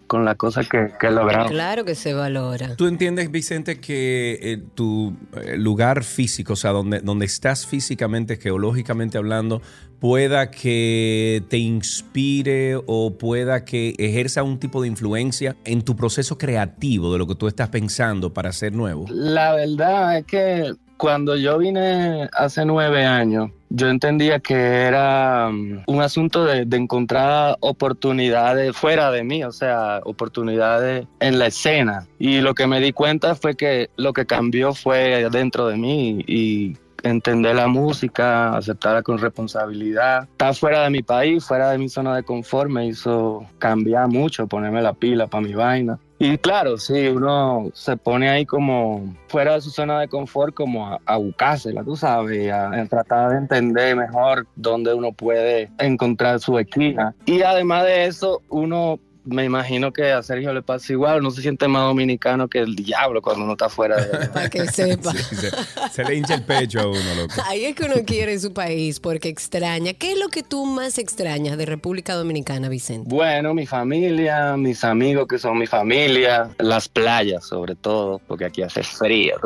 [0.06, 1.48] con la cosa que, que he logrado.
[1.48, 2.76] Claro que se valora.
[2.76, 8.36] ¿Tú entiendes, Vicente, que eh, tu eh, lugar físico, o sea, donde, donde estás físicamente,
[8.36, 9.62] geológicamente hablando,
[10.00, 16.36] pueda que te inspire o pueda que ejerza un tipo de influencia en tu proceso
[16.36, 19.06] creativo de lo que tú estás pensando para hacer nuevo?
[19.08, 25.82] La verdad es que cuando yo vine hace nueve años, yo entendía que era um,
[25.86, 32.06] un asunto de, de encontrar oportunidades fuera de mí, o sea, oportunidades en la escena.
[32.18, 36.24] Y lo que me di cuenta fue que lo que cambió fue dentro de mí
[36.26, 40.24] y entender la música, aceptarla con responsabilidad.
[40.24, 44.46] Estar fuera de mi país, fuera de mi zona de confort, me hizo cambiar mucho,
[44.46, 45.98] ponerme la pila para mi vaina.
[46.18, 50.86] Y claro, sí, uno se pone ahí como fuera de su zona de confort, como
[50.86, 56.40] a, a buscársela, tú sabes, a, a tratar de entender mejor dónde uno puede encontrar
[56.40, 57.14] su esquina.
[57.26, 61.42] Y además de eso, uno me imagino que a Sergio le pasa igual, no se
[61.42, 64.28] siente más dominicano que el diablo cuando uno está fuera de...
[64.34, 65.12] Para que sepa.
[65.12, 65.50] Sí, se,
[65.90, 67.34] se le hincha el pecho a uno, loco.
[67.46, 69.94] Ahí es que uno quiere su país porque extraña.
[69.94, 73.08] ¿Qué es lo que tú más extrañas de República Dominicana, Vicente?
[73.08, 78.62] Bueno, mi familia, mis amigos que son mi familia, las playas sobre todo, porque aquí
[78.62, 79.36] hace frío.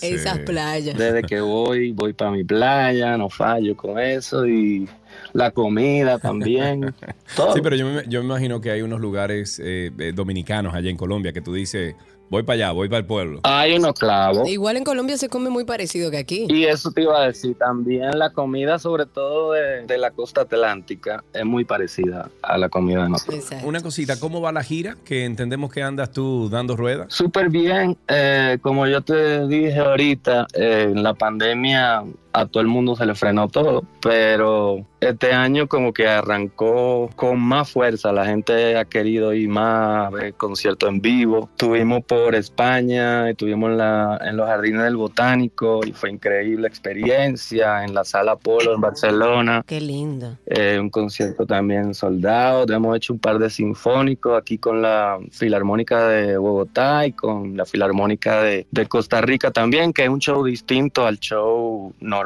[0.00, 0.14] sí.
[0.14, 0.96] Esas playas.
[0.96, 4.88] Desde que voy, voy para mi playa, no fallo con eso y
[5.36, 6.94] la comida también.
[7.36, 7.52] Todo.
[7.52, 10.90] Sí, pero yo me, yo me imagino que hay unos lugares eh, eh, dominicanos allá
[10.90, 11.94] en Colombia que tú dices,
[12.30, 13.40] voy para allá, voy para el pueblo.
[13.42, 14.48] Hay unos clavos.
[14.48, 16.46] Igual en Colombia se come muy parecido que aquí.
[16.48, 20.42] Y eso te iba a decir, también la comida, sobre todo de, de la costa
[20.42, 23.36] atlántica, es muy parecida a la comida de nosotros.
[23.36, 23.68] Exacto.
[23.68, 24.96] Una cosita, ¿cómo va la gira?
[25.04, 27.12] Que entendemos que andas tú dando ruedas.
[27.12, 32.04] Súper bien, eh, como yo te dije ahorita, eh, en la pandemia
[32.36, 37.40] a todo el mundo se le frenó todo, pero este año como que arrancó con
[37.40, 42.34] más fuerza, la gente ha querido ir más a ver conciertos en vivo, estuvimos por
[42.34, 48.04] España, estuvimos en, la, en los jardines del botánico y fue increíble experiencia, en la
[48.04, 50.36] sala Polo en Barcelona, Qué lindo.
[50.46, 52.66] eh, un concierto también soldado.
[52.70, 57.64] Hemos hecho un par de sinfónicos aquí con la Filarmónica de Bogotá y con la
[57.64, 62.25] Filarmónica de, de Costa Rica también, que es un show distinto al show normal.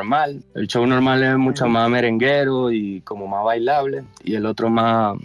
[0.55, 5.17] El show normal es mucho más merenguero y como más bailable y el otro más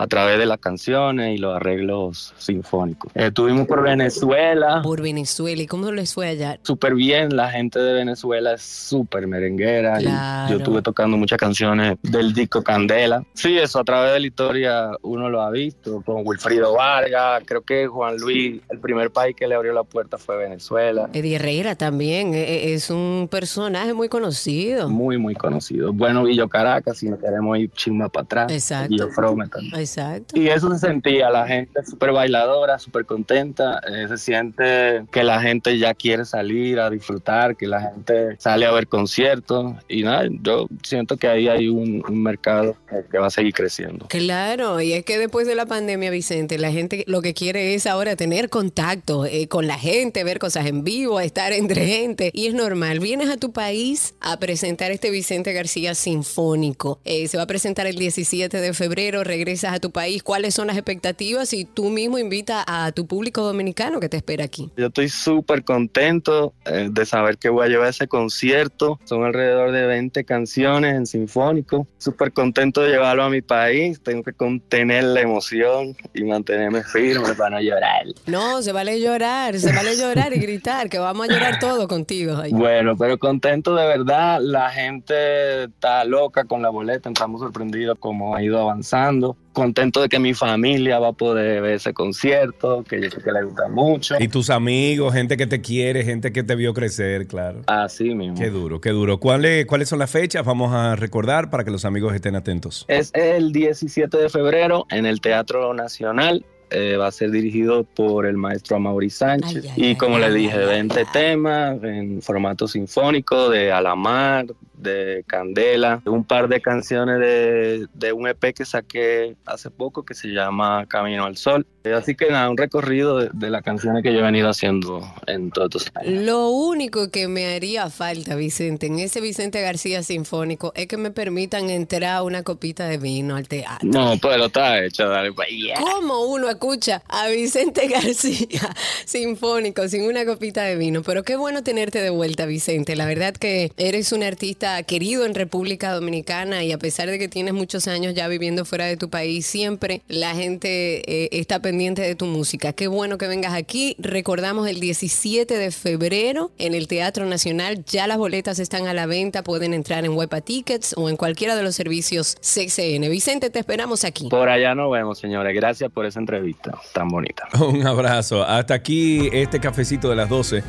[0.00, 3.12] a través de las canciones y los arreglos sinfónicos.
[3.14, 4.80] Estuvimos por Venezuela.
[4.82, 5.60] Por Venezuela.
[5.60, 6.58] ¿Y cómo les fue allá?
[6.62, 10.00] Súper bien, la gente de Venezuela es súper merenguera.
[10.00, 10.50] y Claro.
[10.52, 13.22] yo estuve tocando muchas canciones del disco Candela.
[13.34, 17.60] Sí, eso a través de la historia uno lo ha visto, con Wilfrido Vargas, creo
[17.60, 21.10] que Juan Luis, el primer país que le abrió la puerta fue Venezuela.
[21.12, 24.88] Eddie Herrera también eh, eh, es un personaje muy conocido.
[24.88, 25.92] Muy, muy conocido.
[25.92, 28.52] Bueno, Villo Caracas, si no queremos ir chisma para atrás.
[28.52, 28.88] Exacto.
[28.88, 29.74] Villo Frome también.
[29.74, 29.89] Exacto.
[30.34, 35.40] Y eso se sentía, la gente súper bailadora, súper contenta, eh, se siente que la
[35.40, 40.28] gente ya quiere salir a disfrutar, que la gente sale a ver conciertos y nada,
[40.42, 44.06] yo siento que ahí hay un, un mercado que, que va a seguir creciendo.
[44.08, 47.86] Claro, y es que después de la pandemia, Vicente, la gente lo que quiere es
[47.86, 52.30] ahora tener contacto eh, con la gente, ver cosas en vivo, estar entre gente.
[52.34, 53.00] Y es normal.
[53.00, 57.00] Vienes a tu país a presentar este Vicente García Sinfónico.
[57.04, 60.22] Eh, se va a presentar el 17 de febrero, regresas a tu país.
[60.22, 61.52] ¿Cuáles son las expectativas?
[61.52, 64.70] Y tú mismo invita a tu público dominicano que te espera aquí.
[64.76, 68.98] Yo estoy súper contento eh, de saber que voy a llevar ese concierto.
[69.04, 71.86] Son alrededor de 20 canciones en sinfónico.
[71.98, 74.00] Súper contento de llevarlo a mi país.
[74.02, 78.06] Tengo que contener la emoción y mantenerme firme para no llorar.
[78.26, 82.36] No, se vale llorar, se vale llorar y gritar, que vamos a llorar todo contigo.
[82.36, 82.52] Ay.
[82.52, 84.40] Bueno, pero contento de verdad.
[84.40, 87.08] La gente está loca con la boleta.
[87.08, 89.36] Estamos sorprendidos cómo ha ido avanzando.
[89.52, 93.32] Contento de que mi familia va a poder ver ese concierto, que yo sé que
[93.32, 94.14] le gusta mucho.
[94.20, 97.62] Y tus amigos, gente que te quiere, gente que te vio crecer, claro.
[97.66, 98.36] Así mismo.
[98.38, 99.18] Qué duro, qué duro.
[99.18, 100.44] ¿Cuáles, ¿Cuáles son las fechas?
[100.44, 102.84] Vamos a recordar para que los amigos estén atentos.
[102.88, 106.44] Es el 17 de febrero en el Teatro Nacional.
[106.70, 109.64] Eh, va a ser dirigido por el maestro Amaury Sánchez.
[109.64, 111.04] Ay, ay, y como ay, le dije, ay, 20 ay.
[111.12, 114.46] temas en formato sinfónico de Alamar,
[114.82, 120.14] de Candela, un par de canciones de, de un EP que saqué hace poco que
[120.14, 121.66] se llama Camino al Sol.
[121.84, 125.02] Eh, Así que nada, un recorrido de, de las canciones que yo he venido haciendo
[125.26, 126.22] en todos estos años.
[126.24, 131.10] Lo único que me haría falta, Vicente, en ese Vicente García Sinfónico, es que me
[131.10, 133.88] permitan entrar una copita de vino al teatro.
[133.88, 135.74] No, pero está hecho, dale pa' allá.
[135.78, 141.02] ¿Cómo uno escucha a Vicente García Sinfónico sin una copita de vino?
[141.02, 142.96] Pero qué bueno tenerte de vuelta, Vicente.
[142.96, 147.28] La verdad que eres un artista querido en República Dominicana y a pesar de que
[147.28, 152.02] tienes muchos años ya viviendo fuera de tu país, siempre la gente eh, está pendiente
[152.02, 152.72] de tu música.
[152.72, 153.96] Qué bueno que vengas aquí.
[153.98, 157.84] Recordamos el 17 de febrero en el Teatro Nacional.
[157.84, 159.42] Ya las boletas están a la venta.
[159.42, 163.08] Pueden entrar en Huepa Tickets o en cualquiera de los servicios CCN.
[163.10, 164.28] Vicente, te esperamos aquí.
[164.28, 165.54] Por allá nos vemos, señores.
[165.54, 167.48] Gracias por esa entrevista tan bonita.
[167.60, 168.42] Un abrazo.
[168.42, 170.62] Hasta aquí este cafecito de las 12.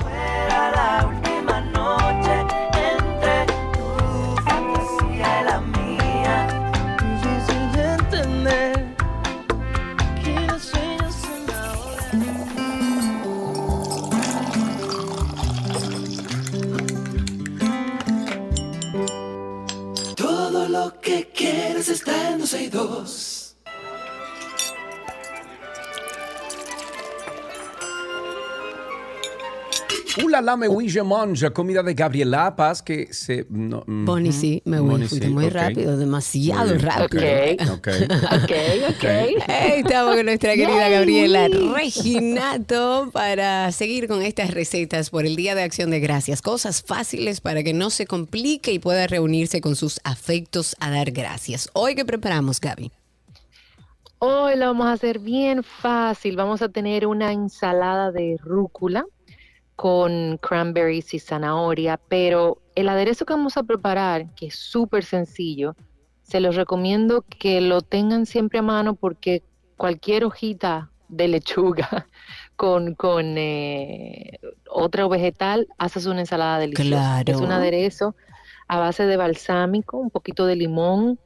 [21.82, 23.31] Quieres está en 12 y 2.
[30.18, 33.46] Ula la me huille mange, comida de Gabriela Paz que se...
[33.50, 37.24] No, mm, Bonnie, sí, me voy, Bonnie, fuiste sí, muy rápido, demasiado rápido.
[37.24, 37.88] ok, ok.
[38.42, 38.52] Ok,
[38.90, 39.04] ok.
[39.48, 45.56] Hey, estamos con nuestra querida Gabriela Reginato para seguir con estas recetas por el Día
[45.56, 46.42] de Acción de Gracias.
[46.42, 51.12] Cosas fáciles para que no se complique y pueda reunirse con sus afectos a dar
[51.12, 51.70] gracias.
[51.74, 52.92] Hoy, ¿qué preparamos, Gaby?
[54.20, 56.36] Hoy lo vamos a hacer bien fácil.
[56.36, 59.06] Vamos a tener una ensalada de rúcula
[59.82, 65.76] con cranberries y zanahoria, pero el aderezo que vamos a preparar, que es súper sencillo,
[66.22, 69.42] se los recomiendo que lo tengan siempre a mano porque
[69.78, 72.06] cualquier hojita de lechuga
[72.56, 74.40] con, con eh,
[74.70, 76.88] otro vegetal haces una ensalada deliciosa.
[76.88, 77.34] Claro.
[77.34, 78.16] Es un aderezo
[78.68, 81.18] a base de balsámico, un poquito de limón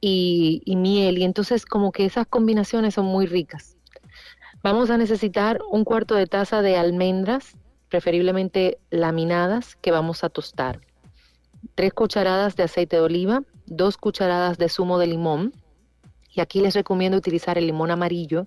[0.00, 3.76] y, y miel, y entonces como que esas combinaciones son muy ricas.
[4.62, 7.56] Vamos a necesitar un cuarto de taza de almendras,
[7.88, 10.80] preferiblemente laminadas, que vamos a tostar.
[11.74, 15.52] Tres cucharadas de aceite de oliva, dos cucharadas de zumo de limón,
[16.32, 18.46] y aquí les recomiendo utilizar el limón amarillo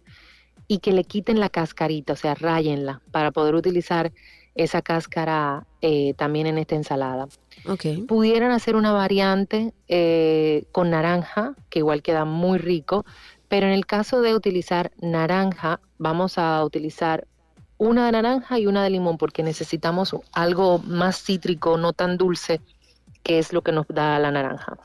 [0.67, 4.11] y que le quiten la cascarita, o sea, ráyenla, para poder utilizar
[4.53, 7.27] esa cáscara eh, también en esta ensalada.
[7.65, 8.05] Ok.
[8.07, 13.05] Pudieran hacer una variante eh, con naranja, que igual queda muy rico,
[13.47, 17.25] pero en el caso de utilizar naranja, vamos a utilizar
[17.79, 22.61] una de naranja y una de limón, porque necesitamos algo más cítrico, no tan dulce,
[23.23, 24.77] que es lo que nos da la naranja.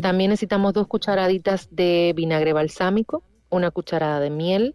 [0.00, 4.74] También necesitamos dos cucharaditas de vinagre balsámico, una cucharada de miel,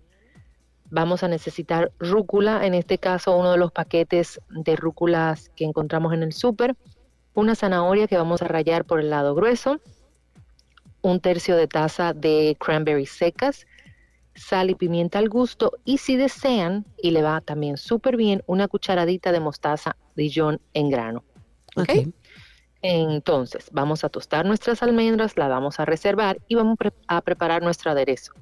[0.90, 6.14] vamos a necesitar rúcula, en este caso uno de los paquetes de rúculas que encontramos
[6.14, 6.76] en el súper,
[7.34, 9.82] una zanahoria que vamos a rallar por el lado grueso,
[11.02, 13.66] un tercio de taza de cranberries secas,
[14.38, 18.68] sal y pimienta al gusto y si desean, y le va también súper bien, una
[18.68, 21.24] cucharadita de mostaza Dijon en grano.
[21.76, 21.90] ¿ok?
[21.90, 22.08] Ok.
[22.84, 27.64] Entonces, vamos a tostar nuestras almendras, la vamos a reservar y vamos pre- a preparar
[27.64, 28.34] nuestro aderezo.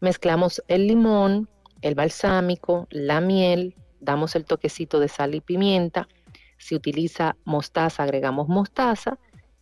[0.00, 1.48] Mezclamos el limón,
[1.82, 6.08] el balsámico, la miel, damos el toquecito de sal y pimienta.
[6.56, 9.18] Si utiliza mostaza, agregamos mostaza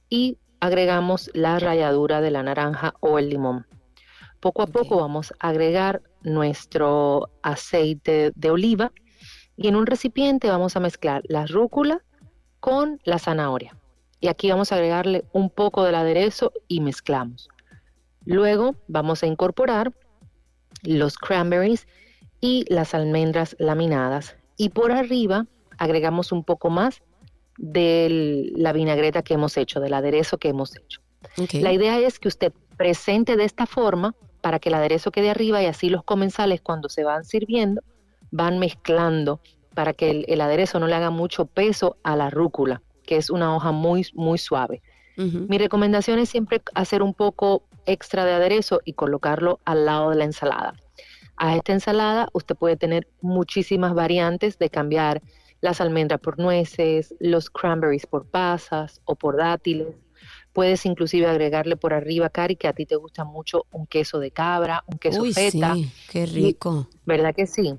[0.08, 3.66] y agregamos la ralladura de la naranja o el limón.
[4.46, 8.92] Poco a poco vamos a agregar nuestro aceite de oliva
[9.56, 12.04] y en un recipiente vamos a mezclar la rúcula
[12.60, 13.76] con la zanahoria.
[14.20, 17.48] Y aquí vamos a agregarle un poco del aderezo y mezclamos.
[18.24, 19.92] Luego vamos a incorporar
[20.84, 21.88] los cranberries
[22.40, 24.36] y las almendras laminadas.
[24.56, 27.02] Y por arriba agregamos un poco más
[27.58, 31.00] de la vinagreta que hemos hecho, del aderezo que hemos hecho.
[31.52, 34.14] La idea es que usted presente de esta forma
[34.46, 37.82] para que el aderezo quede arriba y así los comensales cuando se van sirviendo
[38.30, 39.40] van mezclando
[39.74, 43.28] para que el, el aderezo no le haga mucho peso a la rúcula, que es
[43.28, 44.82] una hoja muy, muy suave.
[45.16, 50.16] Mi recomendación es siempre hacer un poco extra de aderezo y colocarlo al lado de
[50.16, 50.74] la ensalada.
[51.36, 55.22] A esta ensalada usted puede tener muchísimas variantes de cambiar
[55.60, 59.96] las almendras por nueces, los cranberries por pasas o por dátiles.
[60.56, 64.30] Puedes inclusive agregarle por arriba, Cari, que a ti te gusta mucho un queso de
[64.30, 65.74] cabra, un queso Uy, feta.
[65.74, 66.88] sí, qué rico.
[67.04, 67.74] ¿Verdad que sí?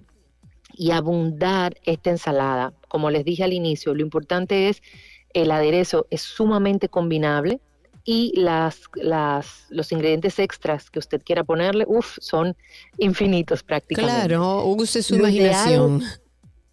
[0.75, 2.73] Y abundar esta ensalada.
[2.87, 4.83] Como les dije al inicio, lo importante es
[5.33, 7.59] el aderezo es sumamente combinable
[8.05, 12.55] y las, las, los ingredientes extras que usted quiera ponerle, uff, son
[12.99, 14.27] infinitos prácticamente.
[14.27, 16.03] Claro, use su Lo ideal- imaginación.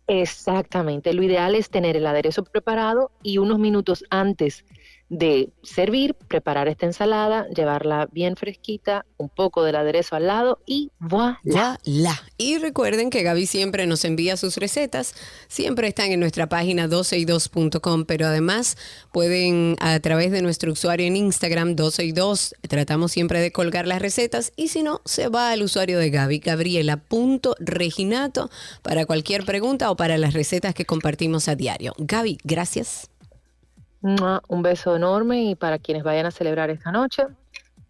[0.07, 1.15] Exactamente.
[1.15, 4.67] Lo ideal es tener el aderezo preparado y unos minutos antes
[5.09, 10.91] de servir, preparar esta ensalada, llevarla bien fresquita, un poco del aderezo al lado y
[10.99, 11.79] voilà.
[12.39, 15.15] Y recuerden que Gaby siempre nos envía sus recetas.
[15.49, 18.77] Siempre están en nuestra página 12y2.com, pero además
[19.13, 22.55] pueden a través de nuestro usuario en Instagram 12y2.
[22.69, 26.39] Tratamos siempre de colgar las recetas y si no, se va al usuario de Gaby,
[26.39, 28.51] gabriela.reginato,
[28.83, 31.95] para cualquier pregunta o para las recetas que compartimos a diario.
[31.99, 33.09] Gaby, gracias.
[34.05, 37.23] Un beso enorme y para quienes vayan a celebrar esta noche,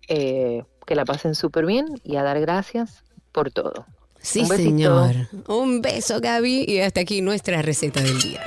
[0.06, 3.02] eh, que la pasen súper bien y a dar gracias
[3.32, 3.84] por todo.
[4.20, 5.14] Sí, Un señor.
[5.48, 6.66] Un beso, Gaby.
[6.68, 8.40] Y hasta aquí nuestra receta del día.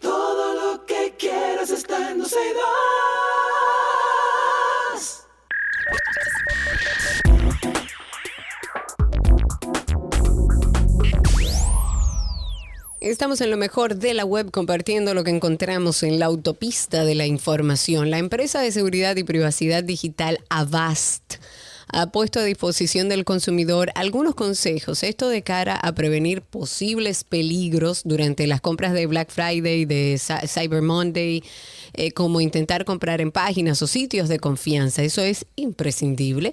[0.00, 2.18] Todo lo que quieras está en
[13.00, 17.14] Estamos en lo mejor de la web compartiendo lo que encontramos en la autopista de
[17.14, 18.10] la información.
[18.10, 21.36] La empresa de seguridad y privacidad digital Avast
[21.92, 28.02] ha puesto a disposición del consumidor algunos consejos, esto de cara a prevenir posibles peligros
[28.04, 31.42] durante las compras de Black Friday, de Cy- Cyber Monday,
[31.94, 35.02] eh, como intentar comprar en páginas o sitios de confianza.
[35.02, 36.52] Eso es imprescindible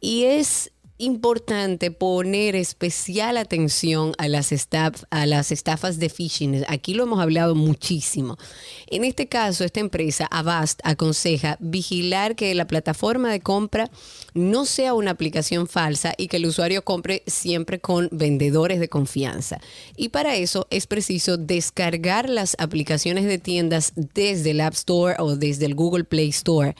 [0.00, 6.64] y es importante poner especial atención a las, estafas de phishing.
[6.68, 8.38] Aquí lo hemos hablado muchísimo.
[8.86, 13.90] En este caso, esta empresa, Avast, aconseja vigilar que la plataforma de compra
[14.34, 19.60] no sea una aplicación falsa y que el usuario compre siempre con vendedores de confianza.
[19.96, 25.36] Y para eso es preciso descargar las aplicaciones de tiendas desde el App Store o
[25.36, 26.74] desde el Google Play Store.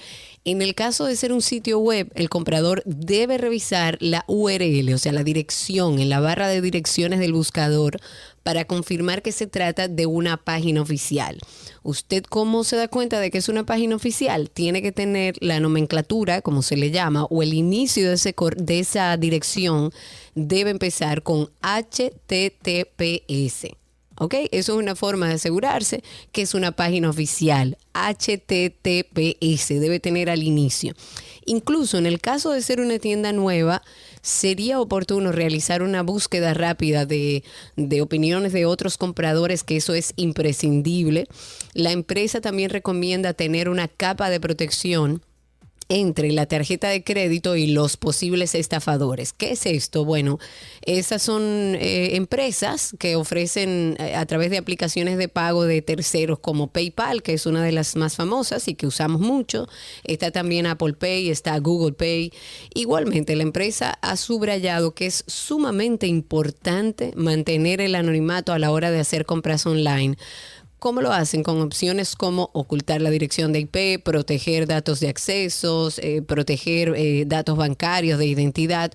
[0.47, 4.99] En el caso de ser un sitio web, el comprador debe revisar la URL, o
[4.99, 7.99] sea, la dirección en la barra de direcciones del buscador
[8.45, 11.41] para confirmar que se trata de una página oficial.
[11.83, 14.49] ¿Usted cómo se da cuenta de que es una página oficial?
[14.49, 18.79] Tiene que tener la nomenclatura, como se le llama, o el inicio de, ese de
[18.79, 19.91] esa dirección
[20.37, 22.87] debe empezar con HTTPS.
[24.19, 24.35] ¿Ok?
[24.51, 26.03] Eso es una forma de asegurarse
[26.33, 27.77] que es una página oficial.
[27.93, 30.95] HTTPS debe tener al inicio.
[31.45, 33.83] Incluso en el caso de ser una tienda nueva,
[34.23, 37.45] sería oportuno realizar una búsqueda rápida de,
[37.77, 41.29] de opiniones de otros compradores, que eso es imprescindible.
[41.75, 45.23] La empresa también recomienda tener una capa de protección
[45.89, 49.33] entre la tarjeta de crédito y los posibles estafadores.
[49.33, 50.05] ¿Qué es esto?
[50.05, 50.39] Bueno,
[50.83, 51.43] esas son
[51.77, 57.23] eh, empresas que ofrecen eh, a través de aplicaciones de pago de terceros como PayPal,
[57.23, 59.69] que es una de las más famosas y que usamos mucho.
[60.05, 62.33] Está también Apple Pay, está Google Pay.
[62.75, 68.91] Igualmente, la empresa ha subrayado que es sumamente importante mantener el anonimato a la hora
[68.91, 70.17] de hacer compras online.
[70.87, 71.43] ¿Cómo lo hacen?
[71.43, 77.25] Con opciones como ocultar la dirección de IP, proteger datos de accesos, eh, proteger eh,
[77.27, 78.93] datos bancarios de identidad,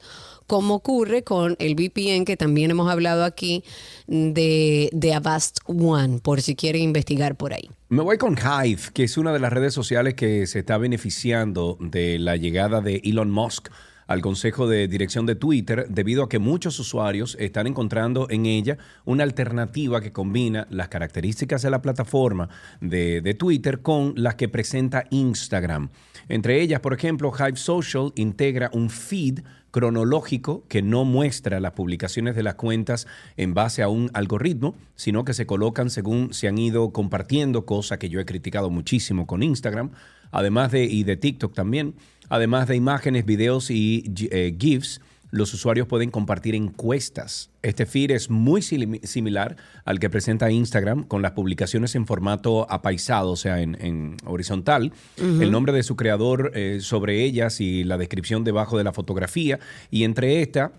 [0.47, 3.65] como ocurre con el VPN que también hemos hablado aquí
[4.07, 7.69] de, de Avast One, por si quieren investigar por ahí.
[7.89, 11.77] Me voy con Hive, que es una de las redes sociales que se está beneficiando
[11.81, 13.67] de la llegada de Elon Musk
[14.11, 18.77] al Consejo de Dirección de Twitter debido a que muchos usuarios están encontrando en ella
[19.05, 22.49] una alternativa que combina las características de la plataforma
[22.81, 25.89] de, Twitter con las que presenta Instagram.
[26.27, 29.39] Entre ellas, por ejemplo, Hive Social integra un feed
[29.71, 33.07] cronológico que no muestra las publicaciones de las cuentas
[33.37, 37.97] en base a un algoritmo, sino que se colocan según se han ido compartiendo, cosa
[37.97, 39.91] que yo he criticado muchísimo con Instagram,
[40.31, 41.95] además de y de TikTok también,
[42.31, 45.01] además de imágenes, videos y eh, GIFs.
[45.33, 47.51] Los usuarios pueden compartir encuestas.
[47.61, 49.55] Este feed es muy sim- similar
[49.85, 54.91] al que presenta Instagram con las publicaciones en formato apaisado, o sea, en, en horizontal.
[55.17, 59.57] El nombre de su creador eh, sobre ellas y la descripción debajo de la fotografía.
[59.89, 60.73] Y entre esta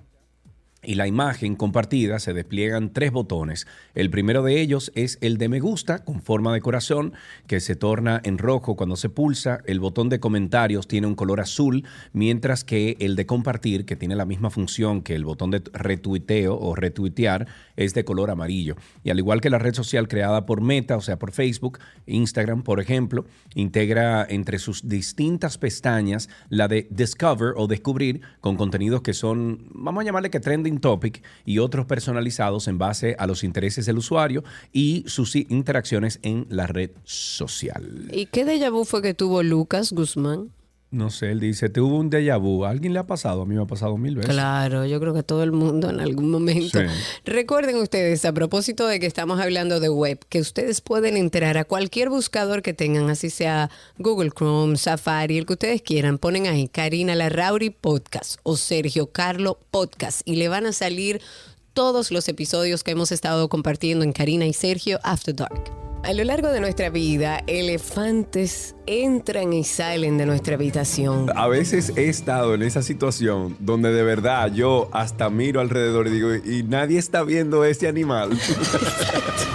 [0.82, 3.66] y la imagen compartida se despliegan tres botones.
[3.94, 7.12] El primero de ellos es el de me gusta con forma de corazón
[7.46, 9.60] que se torna en rojo cuando se pulsa.
[9.66, 14.16] El botón de comentarios tiene un color azul, mientras que el de compartir, que tiene
[14.16, 17.46] la misma función que el botón de retuiteo o retuitear,
[17.76, 18.76] es de color amarillo.
[19.04, 22.62] Y al igual que la red social creada por Meta, o sea, por Facebook, Instagram,
[22.62, 29.14] por ejemplo, integra entre sus distintas pestañas la de Discover o Descubrir con contenidos que
[29.14, 33.86] son, vamos a llamarle que trending topic y otros personalizados en base a los intereses
[33.86, 38.08] del usuario y sus interacciones en la red social.
[38.12, 40.50] ¿Y qué déjà vu fue que tuvo Lucas Guzmán?
[40.92, 42.66] No sé, él dice, tuvo un déjà vu.
[42.66, 43.40] ¿A alguien le ha pasado?
[43.40, 44.30] A mí me ha pasado mil veces.
[44.30, 46.78] Claro, yo creo que todo el mundo en algún momento.
[46.78, 46.84] Sí.
[47.24, 51.64] Recuerden ustedes, a propósito de que estamos hablando de web, que ustedes pueden entrar a
[51.64, 56.18] cualquier buscador que tengan, así sea Google Chrome, Safari, el que ustedes quieran.
[56.18, 61.22] Ponen ahí Karina Larrauri Podcast o Sergio Carlo Podcast y le van a salir
[61.72, 65.91] todos los episodios que hemos estado compartiendo en Karina y Sergio After Dark.
[66.04, 71.30] A lo largo de nuestra vida, elefantes entran y salen de nuestra habitación.
[71.36, 76.10] A veces he estado en esa situación donde de verdad yo hasta miro alrededor y
[76.10, 78.30] digo, y nadie está viendo ese animal.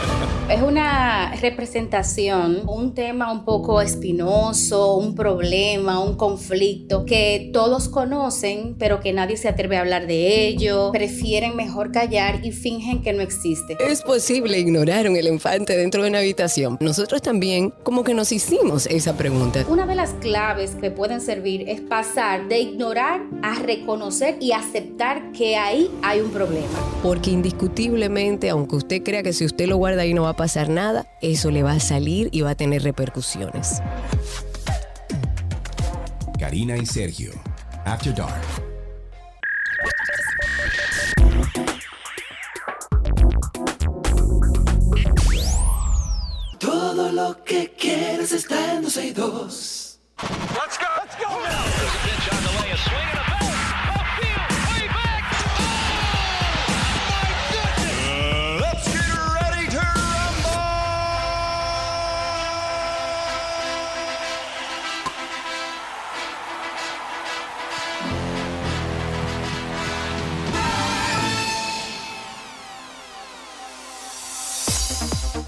[0.58, 8.76] Es una representación, un tema un poco espinoso, un problema, un conflicto que todos conocen,
[8.80, 13.14] pero que nadie se atreve a hablar de ello, prefieren mejor callar y fingen que
[13.14, 13.78] no existe.
[13.80, 16.80] Es posible ignorar un elefante dentro de una habitación.
[16.82, 19.64] Nosotros también como que nos hicimos esa pregunta.
[19.70, 25.32] Una de las claves que pueden servir es pasar de ignorar a reconocer y aceptar
[25.34, 26.80] que ahí hay un problema.
[27.04, 30.47] Porque indiscutiblemente, aunque usted crea que si usted lo guarda ahí no va a pasar
[30.70, 33.82] nada, eso le va a salir y va a tener repercusiones.
[36.40, 37.32] Karina y Sergio.
[37.86, 38.34] After Dark.
[46.60, 50.00] Todo lo que quieres está en 12 y 2.
[50.18, 50.86] Let's go.
[50.98, 51.30] Let's go.
[51.44, 53.57] There's a pitch on the way, a swing and a belt.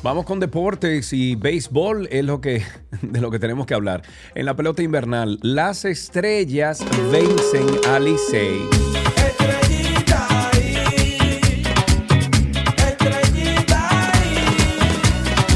[0.09, 2.63] Vamos con deportes y béisbol es lo que
[3.03, 4.01] de lo que tenemos que hablar.
[4.33, 9.68] En la pelota invernal, las estrellas vencen a Licey.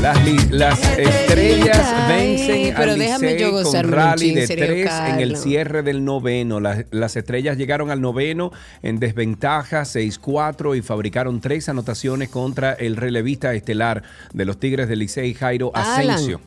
[0.04, 5.82] Las, estrellas vencen pero al déjame yo con rally chin, de tres en el cierre
[5.82, 6.60] del noveno.
[6.60, 8.52] Las, las estrellas llegaron al noveno
[8.82, 15.00] en desventaja 6-4 y fabricaron tres anotaciones contra el relevista estelar de los Tigres del
[15.00, 16.10] Licey, Jairo Alan.
[16.10, 16.42] Asensio.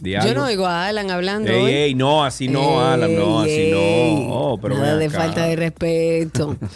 [0.00, 1.70] Yo no oigo a Alan hablando Ey, hoy.
[1.70, 4.34] ey, no, así no, Alan, no, así Ey, no.
[4.34, 5.18] Oh, pero Nada de acá.
[5.18, 6.56] falta de respeto.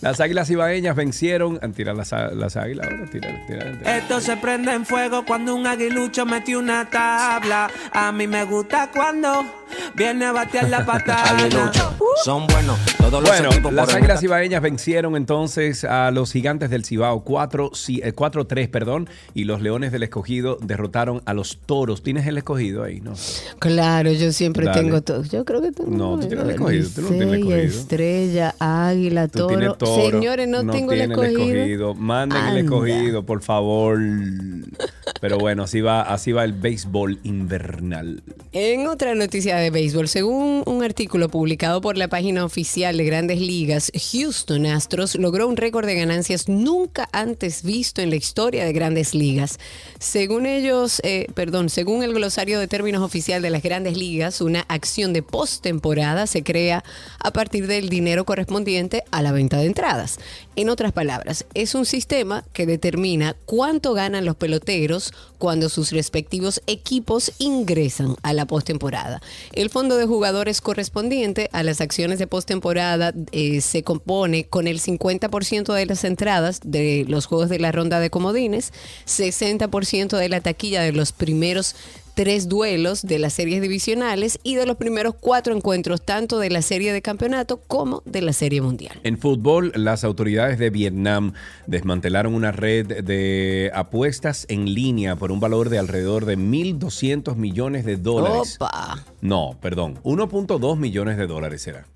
[0.00, 1.58] Las águilas ibaeñas vencieron.
[1.62, 3.96] a tirar las, á- las águilas ahora, tirar, tirar, tirar.
[3.98, 7.70] Esto se prende en fuego cuando un aguilucho metió una tabla.
[7.92, 9.44] A mí me gusta cuando
[9.94, 11.72] viene a batear la patana.
[12.24, 16.84] Son buenos todos los Bueno, equipos las Águilas Ibaeñas vencieron entonces a los Gigantes del
[16.84, 22.02] Cibao 4 sí, eh, 4-3, perdón, y los Leones del Escogido derrotaron a los Toros.
[22.02, 23.00] ¿Tienes el escogido ahí?
[23.00, 23.12] No.
[23.58, 24.80] Claro, yo siempre Dale.
[24.80, 25.22] tengo todo.
[25.24, 25.90] Yo creo que tengo.
[25.90, 27.56] No, tú tienes el escogido, tú no tienes el escogido.
[27.58, 29.74] Estrella, águila, Tú toro.
[29.74, 30.10] toro.
[30.10, 31.94] Señores, no, tengo el escogido.
[31.94, 33.98] Manden el escogido, por favor.
[35.20, 38.22] Pero bueno, así va, así va el béisbol invernal.
[38.52, 43.40] En otra noticia de béisbol, según un artículo publicado por la página oficial de Grandes
[43.40, 48.72] Ligas, Houston Astros logró un récord de ganancias nunca antes visto en la historia de
[48.72, 49.58] Grandes Ligas.
[49.98, 54.60] Según ellos, eh, perdón, según el glosario de términos oficial de las Grandes Ligas, una
[54.68, 56.84] acción de postemporada se crea
[57.18, 60.18] a partir del dinero correspondiente a la venta de entradas.
[60.56, 66.62] En otras palabras, es un sistema que determina cuánto ganan los peloteros cuando sus respectivos
[66.66, 69.20] equipos ingresan a la postemporada.
[69.52, 74.80] El fondo de jugadores correspondiente a las acciones de postemporada eh, se compone con el
[74.80, 78.72] 50% de las entradas de los juegos de la ronda de comodines,
[79.06, 81.74] 60% de la taquilla de los primeros
[82.16, 86.62] tres duelos de las series divisionales y de los primeros cuatro encuentros tanto de la
[86.62, 88.98] serie de campeonato como de la serie mundial.
[89.04, 91.34] En fútbol, las autoridades de Vietnam
[91.66, 97.84] desmantelaron una red de apuestas en línea por un valor de alrededor de 1.200 millones
[97.84, 98.56] de dólares.
[98.58, 99.04] Opa.
[99.20, 101.86] No, perdón, 1.2 millones de dólares será.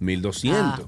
[0.00, 0.52] 1.200.
[0.54, 0.80] Ah.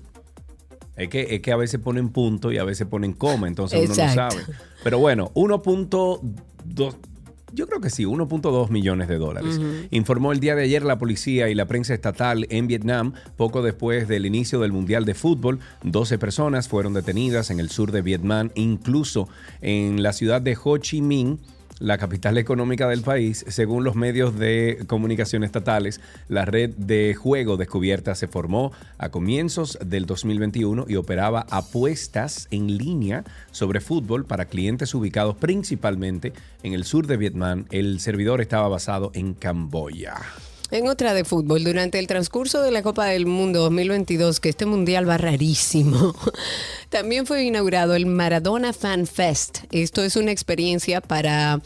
[0.97, 4.07] Es, que, es que a veces ponen punto y a veces ponen coma, entonces uno
[4.07, 4.43] no sabe.
[4.83, 6.97] Pero bueno, 1.2...
[7.53, 9.61] Yo creo que sí, 1.2 millones de dólares.
[9.91, 14.09] Informó el día de ayer la policía y la prensa estatal en Vietnam, poco después
[14.09, 15.61] del inicio del Mundial de Fútbol.
[15.83, 19.29] 12 personas fueron detenidas en el sur de Vietnam, incluso
[19.61, 21.39] en la ciudad de Ho Chi Minh
[21.81, 27.57] la capital económica del país, según los medios de comunicación estatales, la red de juego
[27.57, 34.45] descubierta se formó a comienzos del 2021 y operaba apuestas en línea sobre fútbol para
[34.45, 37.65] clientes ubicados principalmente en el sur de Vietnam.
[37.71, 40.17] El servidor estaba basado en Camboya.
[40.73, 44.67] En otra de fútbol, durante el transcurso de la Copa del Mundo 2022, que este
[44.67, 46.15] mundial va rarísimo,
[46.91, 49.65] también fue inaugurado el Maradona Fan Fest.
[49.73, 51.61] Esto es una experiencia para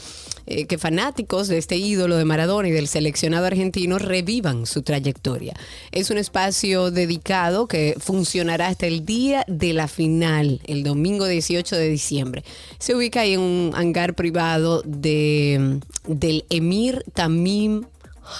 [0.46, 5.52] eh, que fanáticos de este ídolo de Maradona y del seleccionado argentino revivan su trayectoria.
[5.92, 11.76] Es un espacio dedicado que funcionará hasta el día de la final, el domingo 18
[11.76, 12.44] de diciembre.
[12.78, 17.84] Se ubica en un hangar privado de, del Emir Tamim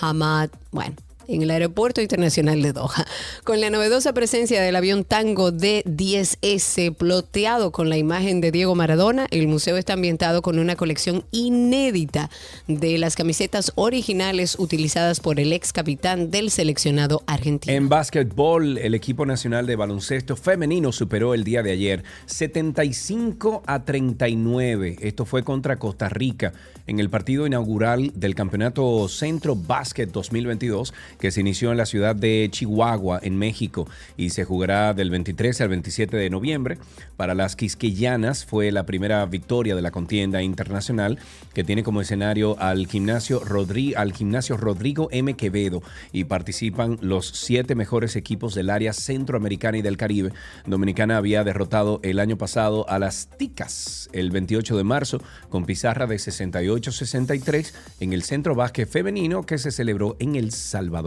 [0.01, 0.97] Hamad, bueno,
[1.29, 3.07] en el Aeropuerto Internacional de Doha,
[3.45, 9.27] con la novedosa presencia del avión Tango D-10S ploteado con la imagen de Diego Maradona,
[9.31, 12.31] el museo está ambientado con una colección inédita
[12.66, 17.75] de las camisetas originales utilizadas por el ex capitán del seleccionado argentino.
[17.75, 23.85] En básquetbol, el equipo nacional de baloncesto femenino superó el día de ayer 75 a
[23.85, 24.97] 39.
[25.01, 26.53] Esto fue contra Costa Rica
[26.87, 32.17] en el partido inaugural del Campeonato Centro Básquet 2022 que se inició en la ciudad
[32.17, 36.79] de Chihuahua, en México, y se jugará del 23 al 27 de noviembre.
[37.17, 41.19] Para las quisqueyanas fue la primera victoria de la contienda internacional
[41.53, 45.35] que tiene como escenario al gimnasio, Rodri- al gimnasio Rodrigo M.
[45.35, 50.33] Quevedo y participan los siete mejores equipos del área centroamericana y del Caribe.
[50.67, 56.07] Dominicana había derrotado el año pasado a las Ticas el 28 de marzo con pizarra
[56.07, 61.03] de 68-63 en el Centro Básquet Femenino que se celebró en El Salvador.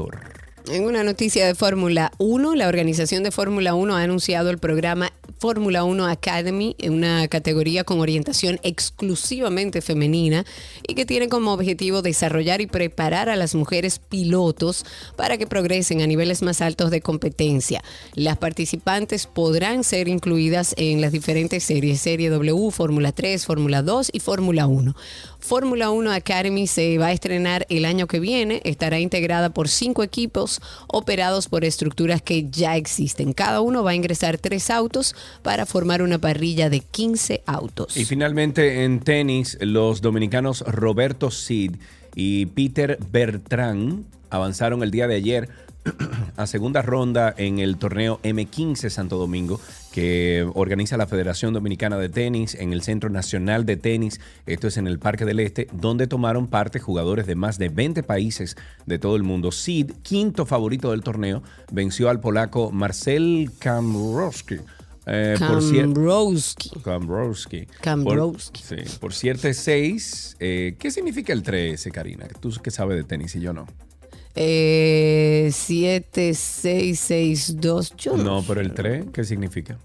[0.69, 5.13] En una noticia de Fórmula 1, la organización de Fórmula 1 ha anunciado el programa
[5.39, 10.45] Fórmula 1 Academy, una categoría con orientación exclusivamente femenina
[10.85, 14.83] y que tiene como objetivo desarrollar y preparar a las mujeres pilotos
[15.15, 17.83] para que progresen a niveles más altos de competencia.
[18.13, 24.09] Las participantes podrán ser incluidas en las diferentes series, Serie W, Fórmula 3, Fórmula 2
[24.11, 24.95] y Fórmula 1.
[25.39, 28.61] Fórmula 1 Academy se va a estrenar el año que viene.
[28.63, 33.33] Estará integrada por cinco equipos operados por estructuras que ya existen.
[33.33, 37.97] Cada uno va a ingresar tres autos para formar una parrilla de 15 autos.
[37.97, 41.75] Y finalmente en tenis, los dominicanos Roberto Cid
[42.15, 45.49] y Peter Bertrand avanzaron el día de ayer
[46.35, 49.59] a segunda ronda en el torneo M15 Santo Domingo
[49.91, 54.77] que organiza la Federación Dominicana de Tenis en el Centro Nacional de Tenis, esto es
[54.77, 58.99] en el Parque del Este, donde tomaron parte jugadores de más de 20 países de
[58.99, 59.51] todo el mundo.
[59.51, 64.57] Sid, quinto favorito del torneo, venció al polaco Marcel Kamrowski
[65.07, 66.69] Eh, por Kambrowski.
[66.83, 67.67] Kambrowski.
[67.81, 68.61] Kambrowski.
[68.61, 70.35] Por, sí, por cierto, 6.
[70.37, 72.27] ¿Qué significa el 13, Karina?
[72.39, 73.65] Tú que sabes de tenis y yo no.
[74.39, 77.93] Eh, 7662.
[77.97, 78.23] Yo no.
[78.23, 79.77] No, pero el 3, ¿qué significa?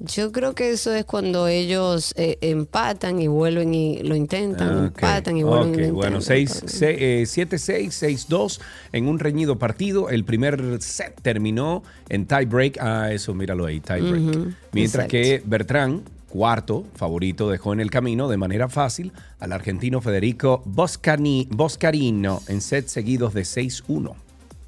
[0.00, 4.86] Yo creo que eso es cuando ellos eh, empatan y vuelven y lo intentan, Ah,
[4.88, 4.98] ok.
[4.98, 6.68] empatan y vuelven Ok, y lo bueno, intentan.
[6.68, 8.60] 7-6, 6-2
[8.92, 10.10] en un reñido partido.
[10.10, 12.78] El primer set terminó en tie break.
[12.80, 14.36] Ah, eso, míralo ahí, tie break.
[14.36, 15.10] Ujú, Mientras exacto.
[15.10, 16.02] que Bertrán,
[16.34, 22.60] cuarto favorito, dejó en el camino de manera fácil al argentino Federico Boscani- Boscarino en
[22.60, 24.16] sets seguidos de 6-1.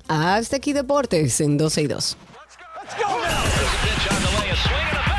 [0.06, 2.16] Hasta aquí Deportes en 12 y 2.
[4.48, 5.15] Let's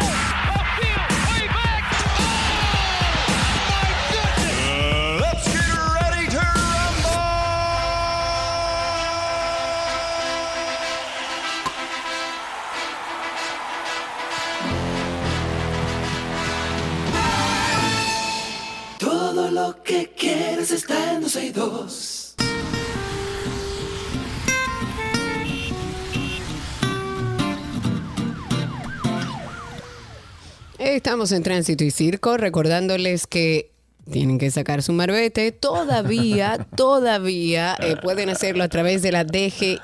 [19.76, 22.36] que quieres está en 12 y 2.
[30.80, 33.72] Estamos en Tránsito y Circo, recordándoles que
[34.12, 35.52] tienen que sacar su marbete.
[35.52, 39.82] Todavía, todavía eh, pueden hacerlo a través de la dgii.gov.com.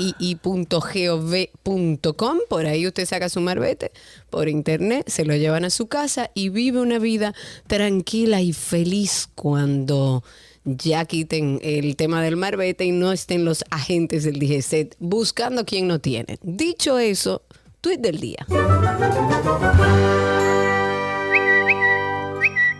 [2.49, 3.91] Por ahí usted saca su marbete
[4.29, 7.33] por internet, se lo llevan a su casa y vive una vida
[7.67, 10.23] tranquila y feliz cuando
[10.65, 15.87] ya quiten el tema del marbete y no estén los agentes del DGCET buscando quien
[15.87, 16.37] no tiene.
[16.41, 17.43] Dicho eso,
[17.81, 18.45] tweet del día.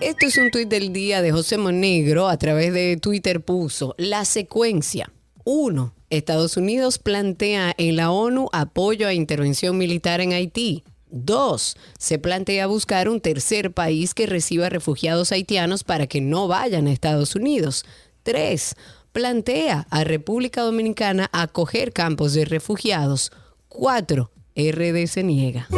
[0.04, 2.28] Esto es un tuit del día de José Monegro.
[2.28, 5.10] A través de Twitter puso la secuencia.
[5.46, 5.94] 1.
[6.10, 10.84] Estados Unidos plantea en la ONU apoyo a intervención militar en Haití.
[11.12, 11.78] 2.
[11.98, 16.92] Se plantea buscar un tercer país que reciba refugiados haitianos para que no vayan a
[16.92, 17.86] Estados Unidos.
[18.24, 18.76] 3.
[19.14, 23.32] Plantea a República Dominicana acoger campos de refugiados.
[23.70, 24.30] 4.
[24.54, 25.70] RD se niega.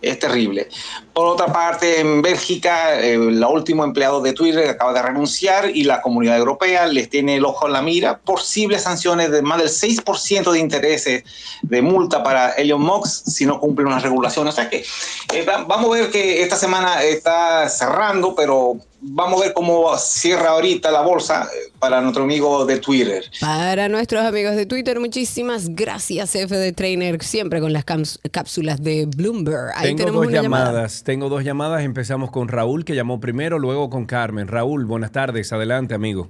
[0.03, 0.69] Es terrible.
[1.11, 5.83] Por otra parte, en Bélgica, eh, el último empleado de Twitter acaba de renunciar y
[5.83, 8.19] la comunidad europea les tiene el ojo en la mira.
[8.19, 11.23] Posibles sanciones de más del 6% de intereses
[11.63, 14.53] de multa para Elon Musk si no cumple unas regulaciones.
[14.53, 14.85] O sea que
[15.33, 18.77] eh, va- vamos a ver que esta semana está cerrando, pero
[19.07, 23.23] vamos a ver cómo cierra ahorita la bolsa eh, para nuestro amigo de Twitter.
[23.39, 29.71] Para nuestros amigos de Twitter, muchísimas gracias, FD Trainer, siempre con las cápsulas de Bloomberg.
[29.75, 30.89] Ahí tengo tenemos dos una llamadas, llamada.
[31.05, 31.83] tengo dos llamadas.
[31.83, 34.47] Empezamos con Raúl, que llamó primero, luego con Carmen.
[34.47, 36.29] Raúl, buenas tardes, adelante, amigo.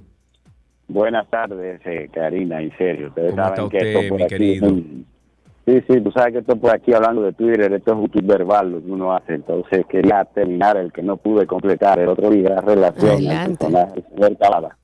[0.88, 3.08] Buenas tardes, eh, Karina y Sergio.
[3.08, 4.66] Ustedes ¿Cómo saben está que usted, esto por mi aquí querido?
[4.66, 5.06] es un-
[5.66, 8.70] Sí, sí, tú sabes que esto por aquí hablando de Twitter, esto es un verbal
[8.70, 9.34] lo que uno hace.
[9.34, 14.04] Entonces quería terminar el que no pude completar el otro día, la relación personaje del
[14.14, 14.76] señor Cavada.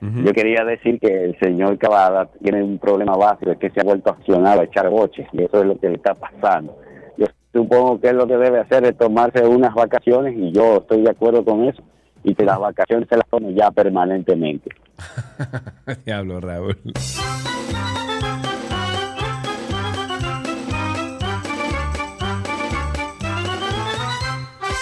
[0.00, 3.84] Yo quería decir que el señor Cavada tiene un problema básico, es que se ha
[3.84, 6.78] vuelto accionado a echar boches, y eso es lo que le está pasando.
[7.18, 11.02] Yo supongo que él lo que debe hacer es tomarse unas vacaciones, y yo estoy
[11.02, 11.82] de acuerdo con eso,
[12.24, 14.70] y que las vacaciones se las tome ya permanentemente.
[16.06, 16.78] Diablo, Raúl.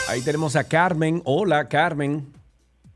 [0.08, 1.20] Ahí tenemos a Carmen.
[1.24, 2.26] Hola, Carmen.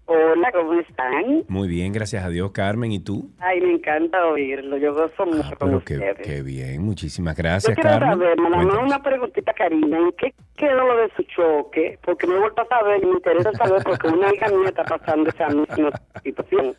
[0.07, 1.45] Hola, ¿cómo están?
[1.49, 2.91] Muy bien, gracias a Dios, Carmen.
[2.93, 3.31] ¿Y tú?
[3.39, 4.77] Ay, me encanta oírlo.
[4.77, 6.27] Yo gozo mucho con Pero qué, ustedes.
[6.27, 8.11] qué bien, muchísimas Yo gracias, quiero Carmen.
[8.19, 8.83] saber, Cuéntanos.
[8.85, 9.99] una preguntita, Karina.
[9.99, 11.99] ¿En qué quedó lo de su choque?
[12.05, 14.85] Porque me he vuelto a saber y me interesa saber porque una hija mía está
[14.85, 15.91] pasando esa misma
[16.23, 16.75] situación.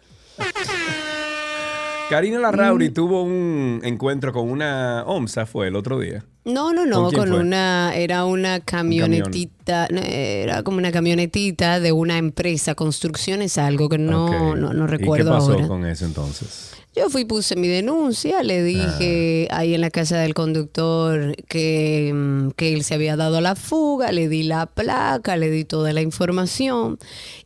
[2.09, 2.93] Karina Larrauri Mm.
[2.93, 6.23] tuvo un encuentro con una OMSA, fue el otro día.
[6.45, 12.75] No, no, no, ¿Con una, era una camionetita, era como una camionetita de una empresa,
[12.75, 15.67] construcciones, algo que no, no, no ¿Y qué recuerdo pasó ahora.
[15.67, 16.73] con eso entonces?
[16.95, 19.57] Yo fui, puse mi denuncia, le dije Ah.
[19.59, 24.11] ahí en la casa del conductor que, mm, que él se había dado la fuga,
[24.11, 26.99] le di la placa, le di toda la información.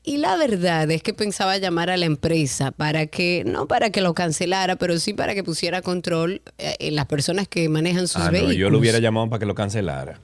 [0.03, 4.01] Y la verdad es que pensaba llamar a la empresa para que, no para que
[4.01, 8.21] lo cancelara, pero sí para que pusiera control eh, en las personas que manejan sus
[8.23, 8.57] Ah, no, vehículos.
[8.57, 10.19] yo lo hubiera llamado para que lo cancelara.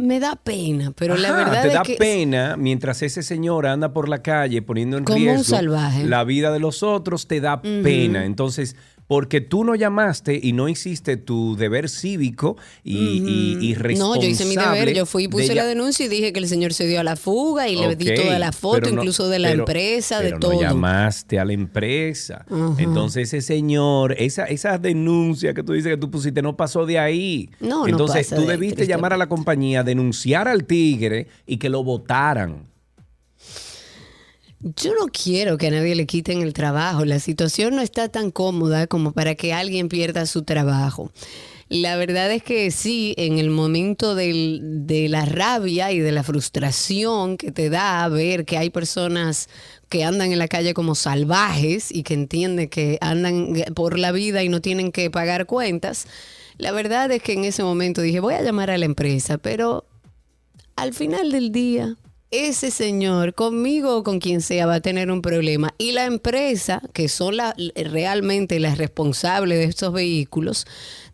[0.00, 1.96] Me da pena, pero la verdad te es da que...
[1.96, 6.06] pena mientras ese señor anda por la calle poniendo en Como un riesgo salvaje.
[6.06, 8.24] la vida de los otros, te da pena.
[8.24, 8.76] Entonces,
[9.10, 14.22] porque tú no llamaste y no hiciste tu deber cívico y, y, y No, responsable.
[14.22, 16.46] yo hice mi deber, yo fui y de puse la denuncia y dije que el
[16.46, 19.40] señor se dio a la fuga y le di toda la foto, no- incluso de
[19.40, 20.52] la pero- empresa, de pero todo.
[20.52, 22.46] No llamaste a la empresa.
[22.78, 27.00] Entonces ese señor, esa, esa denuncia que tú dices que tú pusiste no pasó de
[27.00, 27.50] ahí.
[27.58, 31.26] No, no Entonces pasa tú de ahí, debiste llamar a la compañía, denunciar al tigre
[31.48, 32.69] y que lo votaran.
[34.62, 37.06] Yo no quiero que a nadie le quiten el trabajo.
[37.06, 41.10] La situación no está tan cómoda como para que alguien pierda su trabajo.
[41.70, 47.38] La verdad es que sí, en el momento de la rabia y de la frustración
[47.38, 49.48] que te da ver que hay personas
[49.88, 54.42] que andan en la calle como salvajes y que entienden que andan por la vida
[54.42, 56.06] y no tienen que pagar cuentas,
[56.58, 59.84] la verdad es que en ese momento dije, voy a llamar a la empresa, pero
[60.76, 61.96] al final del día,
[62.30, 65.74] ese señor, conmigo o con quien sea, va a tener un problema.
[65.78, 70.64] Y la empresa, que son la- realmente las responsables de estos vehículos,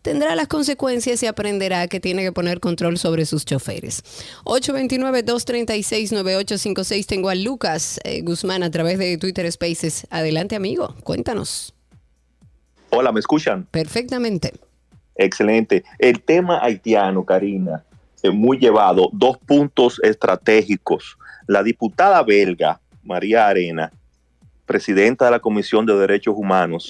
[0.03, 4.03] tendrá las consecuencias y aprenderá que tiene que poner control sobre sus choferes.
[4.45, 7.05] 829-236-9856.
[7.05, 10.07] Tengo a Lucas eh, Guzmán a través de Twitter Spaces.
[10.09, 10.95] Adelante, amigo.
[11.03, 11.73] Cuéntanos.
[12.89, 13.67] Hola, ¿me escuchan?
[13.71, 14.53] Perfectamente.
[15.15, 15.83] Excelente.
[15.99, 17.83] El tema haitiano, Karina,
[18.31, 19.09] muy llevado.
[19.13, 21.17] Dos puntos estratégicos.
[21.47, 23.91] La diputada belga, María Arena,
[24.65, 26.89] presidenta de la Comisión de Derechos Humanos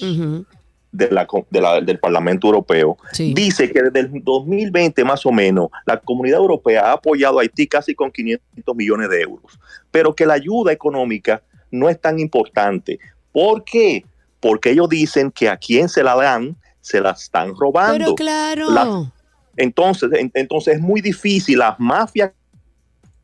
[0.90, 2.96] de la, co- de la- del Parlamento Europeo,
[3.34, 7.66] dice que desde el 2020 más o menos la comunidad europea ha apoyado a Haití
[7.66, 9.58] casi con 500 millones de euros,
[9.90, 12.98] pero que la ayuda económica no es tan importante.
[13.32, 14.04] ¿Por qué?
[14.40, 17.98] Porque ellos dicen que a quien se la dan, se la están robando.
[17.98, 18.70] Pero claro.
[18.70, 19.12] La-
[19.58, 22.32] entonces, en- entonces es muy difícil, las mafias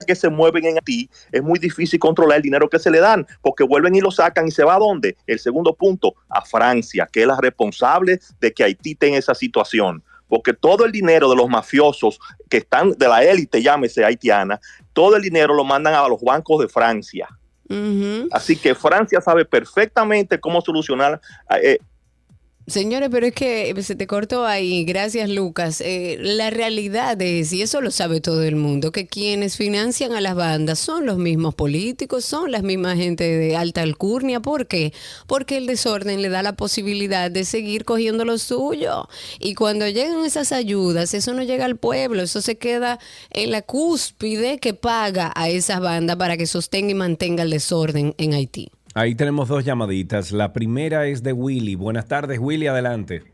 [0.06, 3.26] que se mueven en Haití, es muy difícil controlar el dinero que se le dan,
[3.40, 5.16] porque vuelven y lo sacan y se va a dónde?
[5.26, 10.02] El segundo punto, a Francia, que es la responsable de que Haití en esa situación.
[10.28, 12.18] Porque todo el dinero de los mafiosos
[12.50, 14.58] que están de la élite, llámese haitiana,
[14.92, 17.28] todo el dinero lo mandan a los bancos de Francia.
[18.32, 21.20] Así que Francia sabe perfectamente cómo solucionar
[21.62, 21.78] eh,
[22.66, 24.86] Señores, pero es que se te cortó ahí.
[24.86, 25.82] Gracias, Lucas.
[25.82, 30.22] Eh, la realidad es, y eso lo sabe todo el mundo, que quienes financian a
[30.22, 34.40] las bandas son los mismos políticos, son las mismas gente de alta alcurnia.
[34.40, 34.94] ¿Por qué?
[35.26, 39.08] Porque el desorden le da la posibilidad de seguir cogiendo lo suyo.
[39.40, 42.98] Y cuando llegan esas ayudas, eso no llega al pueblo, eso se queda
[43.28, 48.14] en la cúspide que paga a esas bandas para que sostenga y mantenga el desorden
[48.16, 48.70] en Haití.
[48.96, 50.30] Ahí tenemos dos llamaditas.
[50.30, 51.74] La primera es de Willy.
[51.74, 53.24] Buenas tardes, Willy, adelante.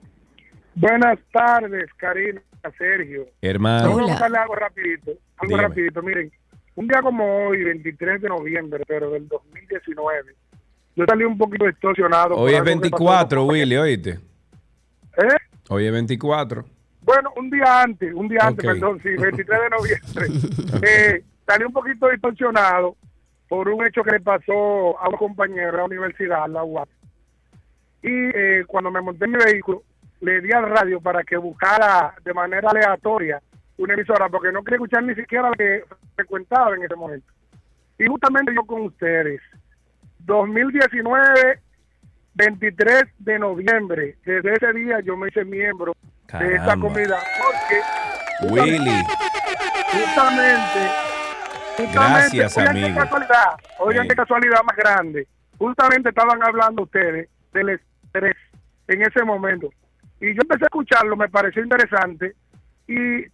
[0.75, 2.41] Buenas tardes, Karina,
[2.79, 3.27] Sergio.
[3.43, 3.95] Hermano.
[3.95, 5.11] Vamos a algo rapidito.
[5.37, 5.69] Algo Dígame.
[5.69, 6.03] rapidito.
[6.03, 6.33] Miren,
[6.77, 10.35] un día como hoy, 23 de noviembre, pero del 2019,
[10.97, 12.37] yo salí un poquito distorsionado.
[12.37, 14.11] Hoy es algo que pasó 24, Willy, oíste.
[15.19, 15.37] ¿Eh?
[15.69, 16.65] Hoy es 24.
[17.03, 20.81] Bueno, un día antes, un día antes, perdón, sí, 23 de noviembre.
[20.89, 22.97] eh, salí un poquito distorsionado
[23.51, 26.89] por un hecho que le pasó a un compañero de la universidad, la UAP.
[28.01, 29.83] Y eh, cuando me monté en mi vehículo,
[30.21, 33.43] le di al radio para que buscara de manera aleatoria
[33.77, 35.83] una emisora, porque no quería escuchar ni siquiera lo que
[36.15, 37.27] frecuentaba en ese momento.
[37.99, 39.41] Y justamente yo con ustedes,
[40.21, 41.59] 2019,
[42.35, 45.97] 23 de noviembre, desde ese día yo me hice miembro
[46.39, 48.79] de esta comunidad, porque Willy.
[48.79, 49.11] justamente,
[49.91, 51.11] justamente
[51.93, 55.26] Gracias, oigan casualidad, oigan qué casualidad más grande.
[55.59, 58.37] Justamente estaban hablando ustedes del estrés
[58.89, 59.70] en ese momento.
[60.20, 62.35] Y yo empecé a escucharlo, me pareció interesante.
[62.87, 63.24] Y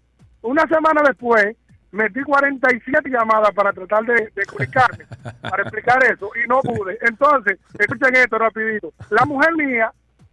[0.42, 1.56] una semana después
[1.92, 5.06] metí 47 llamadas para tratar de, de comunicarme,
[5.40, 6.98] para explicar eso, y no pude.
[7.02, 8.92] Entonces, escuchen esto rapidito.
[9.10, 9.90] La mujer mía,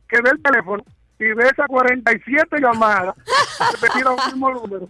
[0.07, 0.84] que ve el teléfono
[1.24, 3.15] y ve esas 47 llamadas,
[3.82, 4.88] repetidas al mismo número,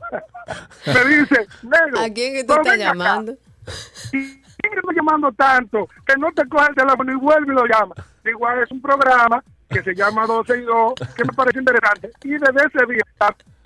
[0.85, 3.35] me dice, negro, ¿A quién que tú estás llamando?
[4.11, 4.41] ¿quién
[4.73, 5.87] que está llamando tanto?
[6.05, 7.95] Que no te coge el teléfono y vuelve y lo llama.
[8.25, 12.11] Igual es un programa que se llama 12 y 2, que me parece interesante.
[12.23, 13.03] Y desde ese día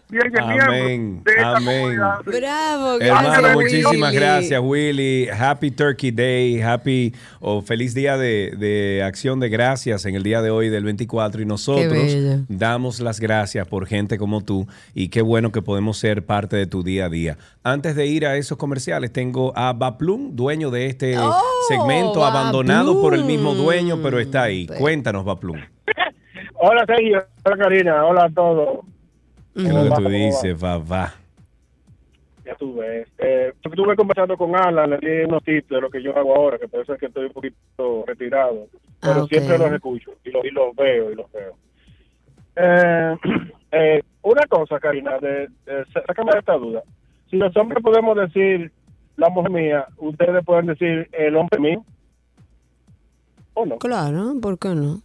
[0.09, 1.97] viene Amén, miembro de esta amén.
[2.25, 4.15] Bravo, Hermano, gracias, muchísimas Willy.
[4.15, 5.27] gracias, Willy.
[5.29, 10.41] Happy Turkey Day, happy o feliz día de, de acción de gracias en el día
[10.41, 12.15] de hoy del 24 y nosotros
[12.47, 16.67] damos las gracias por gente como tú y qué bueno que podemos ser parte de
[16.67, 17.37] tu día a día.
[17.63, 23.01] Antes de ir a esos comerciales, tengo a Baplum, dueño de este Oh, segmento, abandonado
[23.01, 24.67] por el mismo dueño, pero está ahí.
[24.67, 25.57] Cuéntanos, Baplum.
[26.59, 28.79] Hola Sergio, hola Karina, hola a todos.
[29.57, 31.15] ¿Qué es lo que tú dices, papá?
[32.45, 33.07] Ya tú ves.
[33.17, 36.57] Eh, estuve conversando con Alan, le di unos tips de lo que yo hago ahora,
[36.57, 38.67] que por eso es que estoy un poquito retirado.
[39.01, 41.55] Pero Ah, siempre los escucho y los, y los veo y los veo.
[42.55, 43.15] Eh,
[43.71, 46.83] eh, una cosa, Karina, de, de- sácame de esta duda.
[47.29, 48.71] Si los hombres podemos decir
[49.17, 51.85] la mujer mía, ustedes pueden decir el hombre mío.
[53.53, 53.77] ¿O no?
[53.77, 55.01] Claro, ¿por qué no?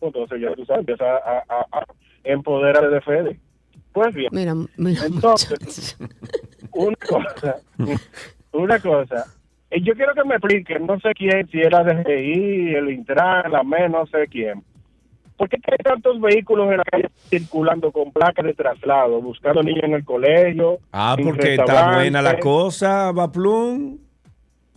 [0.00, 1.84] Entonces ya tú sabes, empieza a, a, a
[2.24, 3.40] empoderar de Fede.
[3.92, 4.28] Pues bien.
[4.32, 5.96] Mira, mira, Entonces,
[6.72, 7.56] una cosa,
[8.52, 9.26] una cosa.
[9.70, 13.62] Eh, Yo quiero que me expliquen, no sé quién, si era DGI, el Intran, la
[13.62, 14.62] MEN, no sé quién.
[15.36, 19.82] ¿Por qué hay tantos vehículos en la calle circulando con placas de traslado, buscando niños
[19.84, 20.78] en el colegio?
[20.92, 23.98] Ah, porque está buena la cosa, Baplum.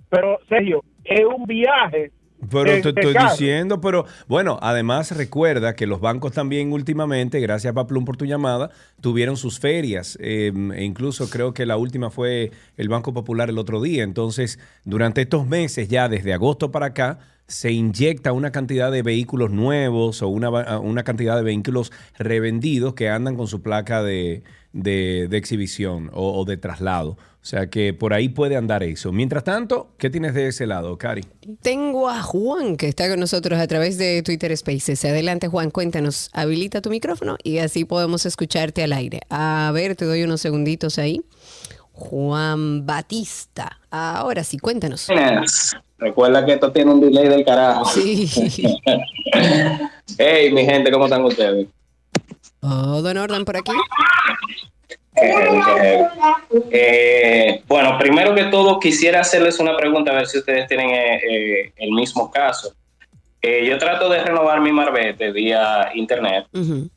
[0.10, 2.12] Pero, Sergio, es un viaje.
[2.52, 7.40] Pero de- te de estoy diciendo, pero bueno, además recuerda que los bancos también últimamente,
[7.40, 8.70] gracias Paplum por tu llamada,
[9.02, 10.18] tuvieron sus ferias.
[10.22, 14.04] eh, e incluso creo que la última fue el Banco Popular el otro día.
[14.04, 19.52] Entonces, durante estos meses, ya desde agosto para acá, se inyecta una cantidad de vehículos
[19.52, 24.44] nuevos o una, una cantidad de vehículos revendidos que andan con su placa de,
[24.78, 27.12] de- de exhibición o, o de traslado.
[27.42, 29.14] O sea que por ahí puede andar eso.
[29.14, 31.24] Mientras tanto, ¿qué tienes de ese lado, Cari?
[31.62, 35.06] Tengo a Juan que está con nosotros a través de Twitter Spaces.
[35.06, 36.30] Adelante, Juan, cuéntanos.
[36.34, 39.22] Habilita tu micrófono y así podemos escucharte al aire.
[39.30, 41.22] A ver, te doy unos segunditos ahí.
[41.94, 43.80] Juan Batista.
[43.90, 45.08] Ahora sí, cuéntanos.
[46.00, 47.86] Recuerda que esto tiene un delay del carajo.
[47.86, 48.30] Sí.
[50.18, 51.68] hey, mi gente, ¿cómo están ustedes?
[52.60, 53.72] Todo en orden por aquí.
[55.20, 56.08] Eh,
[56.72, 61.16] eh, bueno, primero que todo quisiera hacerles una pregunta, a ver si ustedes tienen eh,
[61.16, 62.74] eh, el mismo caso.
[63.42, 66.48] Yo trato de renovar mi marbete vía internet,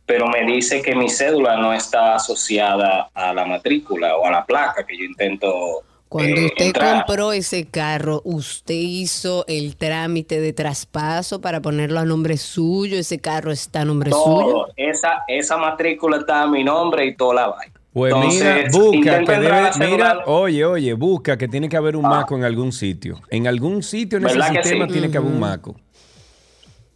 [0.05, 4.45] pero me dice que mi cédula no está asociada a la matrícula o a la
[4.45, 10.53] placa que yo intento Cuando eh, usted compró ese carro, ¿usted hizo el trámite de
[10.53, 12.99] traspaso para ponerlo a nombre suyo?
[12.99, 14.41] ¿Ese carro está a nombre suyo?
[14.41, 17.73] Todo, esa, esa matrícula está a mi nombre y toda la vaina.
[17.93, 21.77] Pues mira, Entonces, busca intento que debe, la mira, oye, oye, busca que tiene que
[21.77, 23.21] haber un maco en algún sitio.
[23.31, 24.93] En algún sitio en ese ¿Verdad que sistema sí?
[24.93, 25.47] tiene que haber un Ujú.
[25.47, 25.77] maco.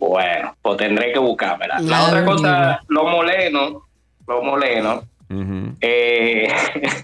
[0.00, 1.78] Bueno, pues tendré que buscármela.
[1.78, 2.80] La Claro, otra cosa, amigo.
[2.88, 3.72] los molenos,
[4.26, 5.04] los molenos,
[5.80, 6.48] eh,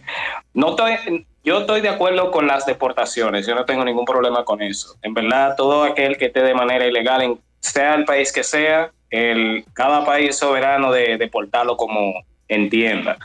[0.54, 4.61] no estoy, yo estoy de acuerdo con las deportaciones, yo no tengo ningún problema con
[4.62, 4.97] eso.
[5.03, 8.91] En verdad, todo aquel que esté de manera ilegal, en, sea el país que sea,
[9.11, 13.18] el, cada país soberano de deportarlo como entienda.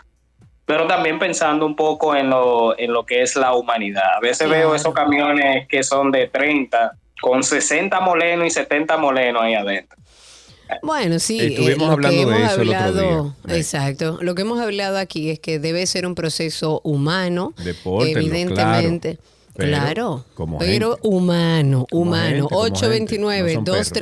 [0.65, 4.15] Pero también pensando un poco en lo, en lo que es la humanidad.
[4.15, 4.69] A veces Claro.
[4.69, 9.97] veo esos camiones que son de 30, con 60 molenos y 70 molenos ahí adentro.
[10.81, 11.39] Bueno, sí.
[11.39, 13.55] Estuvimos lo que hablando de hemos eso el otro hablado- día.
[13.57, 14.17] Exacto.
[14.21, 17.53] Lo que hemos hablado aquí es que debe ser un proceso humano,
[18.01, 19.15] evidentemente.
[19.17, 19.35] claro.
[19.57, 21.07] Pero Claro, como pero gente.
[21.07, 22.49] humano, humano.
[22.49, 23.93] gente, como gente, no son perros.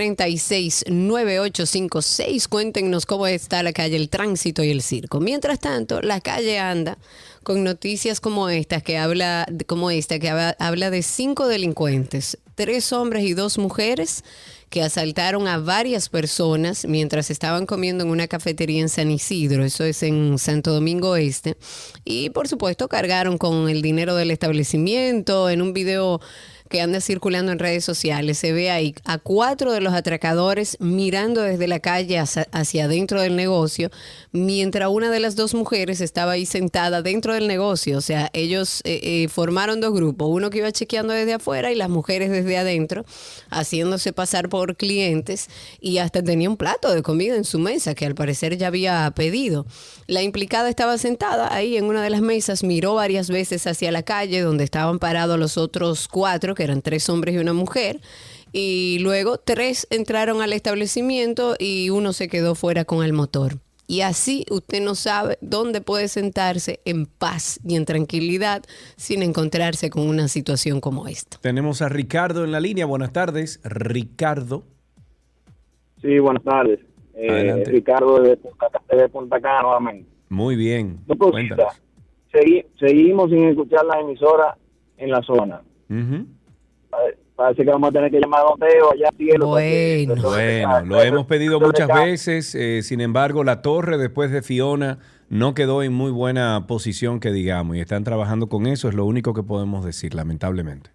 [1.22, 2.48] 829-236-9856.
[2.48, 5.20] Cuéntenos cómo está la calle, el tránsito y el circo.
[5.20, 6.98] Mientras tanto, la calle anda
[7.44, 13.24] con noticias como estas que habla como esta que habla de cinco delincuentes, tres hombres
[13.24, 14.24] y dos mujeres
[14.74, 19.84] que asaltaron a varias personas mientras estaban comiendo en una cafetería en San Isidro, eso
[19.84, 21.58] es en Santo Domingo Este,
[22.06, 25.52] y por supuesto cargaron con el dinero del establecimiento.
[25.52, 26.22] En un video
[26.74, 28.40] que anda circulando en redes sociales.
[28.40, 33.22] Se ve ahí a cuatro de los atracadores mirando desde la calle hacia, hacia adentro
[33.22, 33.92] del negocio,
[34.32, 37.96] mientras una de las dos mujeres estaba ahí sentada dentro del negocio.
[37.96, 41.76] O sea, ellos eh, eh, formaron dos grupos, uno que iba chequeando desde afuera y
[41.76, 43.06] las mujeres desde adentro,
[43.52, 45.50] haciéndose pasar por clientes
[45.80, 49.12] y hasta tenía un plato de comida en su mesa que al parecer ya había
[49.16, 49.68] pedido.
[50.08, 54.02] La implicada estaba sentada ahí en una de las mesas, miró varias veces hacia la
[54.02, 58.00] calle donde estaban parados los otros cuatro, que eran tres hombres y una mujer.
[58.52, 63.54] Y luego tres entraron al establecimiento y uno se quedó fuera con el motor.
[63.86, 68.64] Y así usted no sabe dónde puede sentarse en paz y en tranquilidad
[68.96, 71.38] sin encontrarse con una situación como esta.
[71.42, 72.86] Tenemos a Ricardo en la línea.
[72.86, 74.64] Buenas tardes, Ricardo.
[76.02, 76.80] Sí, buenas tardes.
[77.16, 77.64] Eh.
[77.68, 80.10] Ricardo de Punta, de Punta Cana nuevamente.
[80.30, 81.00] Muy bien.
[81.18, 81.74] Cuéntanos.
[82.32, 84.58] Segui- seguimos sin escuchar la emisora
[84.98, 85.62] en la zona.
[85.88, 86.26] Pare-
[87.36, 89.48] Parece que vamos a tener que llamar a Don Teo allá al cielo.
[89.48, 90.16] Bueno.
[90.22, 95.56] Bueno, lo hemos pedido muchas veces, eh, sin embargo, la torre después de Fiona no
[95.56, 99.34] quedó en muy buena posición, que digamos, y están trabajando con eso, es lo único
[99.34, 100.92] que podemos decir, lamentablemente.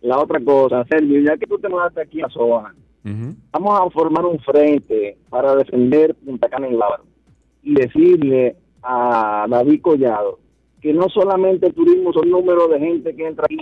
[0.00, 3.36] La otra cosa, Sergio, ya que tú te mudaste aquí a zona, Ujú.
[3.52, 7.04] vamos a formar un frente para defender Punta Cana y Bávaro
[7.62, 10.40] y decirle a David Collado
[10.80, 13.58] que no solamente el turismo son números de gente que entra aquí,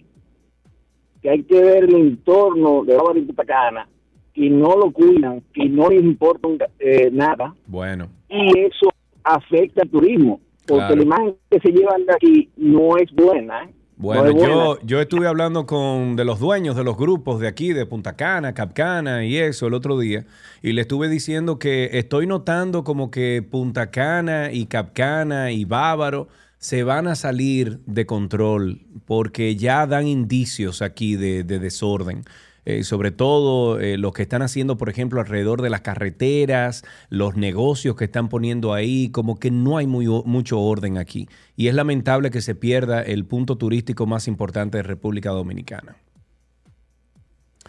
[1.25, 3.89] que hay que ver el entorno de Bávaro y Punta Cana,
[4.35, 6.49] que no lo cuidan, que no les importa
[6.79, 8.91] eh, nada Bueno, y eso
[9.25, 10.97] afecta al turismo, porque Claro.
[10.97, 13.65] la imagen que se llevan de aquí no es buena.
[13.65, 13.71] ¿eh?
[13.97, 14.53] bueno, No es buena.
[14.55, 18.17] yo, yo estuve hablando con de los dueños de los grupos de aquí, de Punta
[18.17, 20.27] Cana, Capcana y eso el otro día,
[20.63, 26.29] y le estuve diciendo que estoy notando como que Punta Cana y Capcana y Bávaro
[26.65, 32.25] se van a salir de control porque ya dan indicios aquí de, de desorden.
[32.65, 37.37] Eh, sobre todo eh, los que están haciendo, por ejemplo, alrededor de las carreteras, los
[37.37, 41.29] negocios que están poniendo ahí, como que no hay muy, mucho orden aquí.
[41.55, 45.99] Y es lamentable que se pierda el punto turístico más importante de República Dominicana.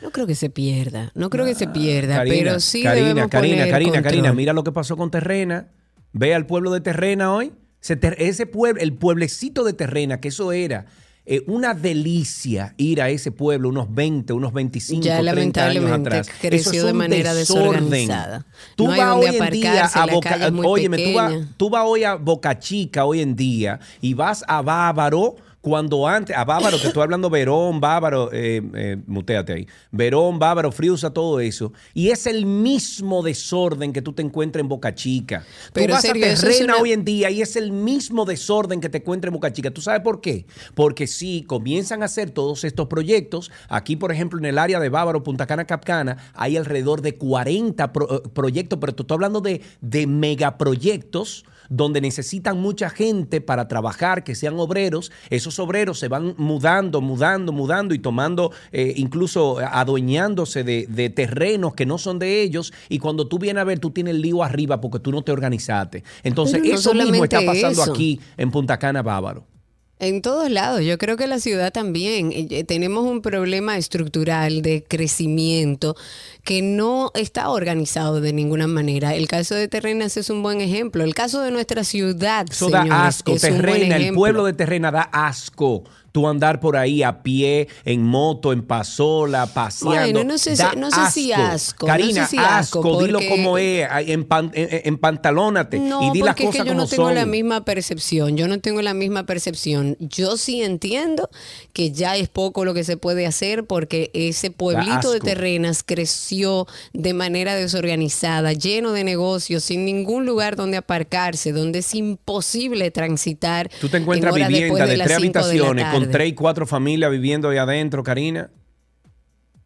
[0.02, 3.30] No creo que se pierda, no creo que se pierda, Karina, pero sí Karina, debemos
[3.30, 4.36] Karina, poner Karina, Karina, control.
[4.38, 5.68] mira lo que pasó con Terrena.
[6.14, 7.52] Ve al pueblo de Terrena hoy.
[7.90, 10.86] Ese pueblo, el pueblecito de Terrena, que eso era
[11.28, 16.28] eh, una delicia ir a ese pueblo unos 20, unos 25, Ya 30 años atrás.
[16.40, 17.90] creció Eso es de manera desorden.
[17.90, 18.46] desorganizada.
[18.76, 21.54] Tú No vas hoy en día aparcarse, a Boca, óyeme, tú vas, pequeña.
[21.58, 25.36] tú vas hoy a Boca Chica hoy en día y vas a Bávaro
[25.66, 30.72] cuando antes, a Bávaro, te estoy hablando Verón, Bávaro, eh, eh, muteate ahí, Verón, Bávaro,
[30.72, 31.74] Friusa, todo eso.
[31.96, 35.40] Y es el mismo desorden que tú te encuentras en Boca Chica.
[35.40, 38.90] Tú Pero, vas a Terrena una- hoy en día y es el mismo desorden que
[38.90, 39.72] te encuentras en Boca Chica.
[39.72, 40.46] ¿Tú sabes por qué?
[40.76, 44.90] Porque si comienzan a hacer todos estos proyectos, aquí por ejemplo en el área de
[44.90, 49.42] Bávaro, Punta Cana, Capcana, hay alrededor de 40 pro- eh, proyectos, pero te estoy hablando
[49.42, 55.12] de, de megaproyectos donde necesitan mucha gente para trabajar, que sean obreros.
[55.30, 61.74] Esos obreros se van mudando, mudando, mudando y tomando, eh, incluso adueñándose de, de terrenos
[61.74, 62.74] que no son de ellos.
[62.90, 65.32] Y cuando tú vienes a ver, tú tienes el lío arriba porque tú no te
[65.32, 66.04] organizaste.
[66.24, 67.92] Entonces, no eso mismo está pasando eso.
[67.92, 69.55] aquí en Punta Cana, Bávaro.
[69.98, 72.32] En todos lados, yo creo que la ciudad también.
[72.34, 75.96] Eh, eh, Tenemos un problema estructural de crecimiento
[76.44, 79.16] que no está organizado de ninguna manera.
[79.16, 81.04] El caso de Terrenas es un buen ejemplo.
[81.04, 83.32] El caso de nuestra ciudad, Eso señores, da asco.
[83.34, 85.84] es Terrena, el pueblo de Terrena da asco.
[86.16, 90.14] Tú andar por ahí a pie, en moto, en pasola, paseando.
[90.14, 93.58] Bueno, no sé Da no sé si asco, no Karina, sé si asco, dilo como
[93.58, 93.86] es.
[94.08, 96.84] En, pan- en- en pantalónate No, y di las porque es cosas que yo como
[96.84, 97.16] no tengo son.
[97.16, 98.38] la misma percepción.
[98.38, 99.98] Yo no tengo la misma percepción.
[100.00, 101.30] Yo sí entiendo
[101.74, 105.26] que ya es poco lo que se puede hacer porque ese pueblito de asco.
[105.26, 111.94] terrenas creció de manera desorganizada, lleno de negocios, sin ningún lugar donde aparcarse, donde es
[111.94, 113.70] imposible transitar.
[113.82, 117.12] Tú te encuentras en vivienda de, las tres de habitaciones con tres y cuatro familias
[117.12, 118.50] viviendo ahí adentro, Karina.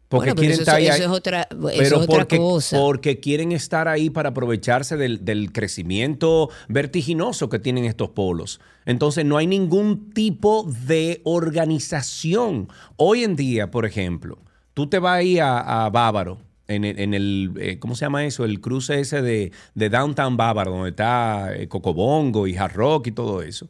[0.08, 0.86] Porque Bueno, quieren eso- estar ahí.
[0.88, 2.76] eso es otra- eso es pero otra porque, cosa.
[2.76, 8.60] porque quieren estar ahí para aprovecharse del, del crecimiento vertiginoso que tienen estos polos.
[8.86, 12.68] Entonces no hay ningún tipo de organización.
[12.96, 14.38] Hoy en día, por ejemplo,
[14.74, 16.38] tú te vas ahí a, a Bávaro.
[16.66, 18.44] En el, en el, eh, ¿cómo se llama eso?
[18.44, 23.12] El cruce ese de, de Downtown Bávaro, donde está eh, Cocobongo y Hard Rock y
[23.12, 23.68] todo eso.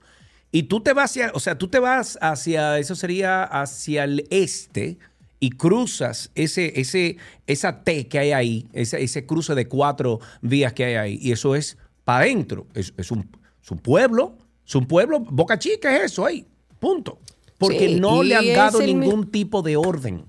[0.53, 4.27] Y tú te vas hacia, o sea, tú te vas hacia, eso sería hacia el
[4.31, 4.99] este
[5.39, 7.17] y cruzas ese, ese,
[7.47, 11.33] esa T que hay ahí, ese, ese cruce de cuatro vías que hay ahí, y
[11.33, 12.67] eso es para adentro.
[12.75, 13.31] Es, es un,
[13.63, 14.37] es un pueblo,
[14.67, 16.45] es un pueblo, Boca Chica es eso ahí,
[16.79, 17.19] punto.
[17.59, 20.25] Porque Sí, no le han dado ningún tipo de orden.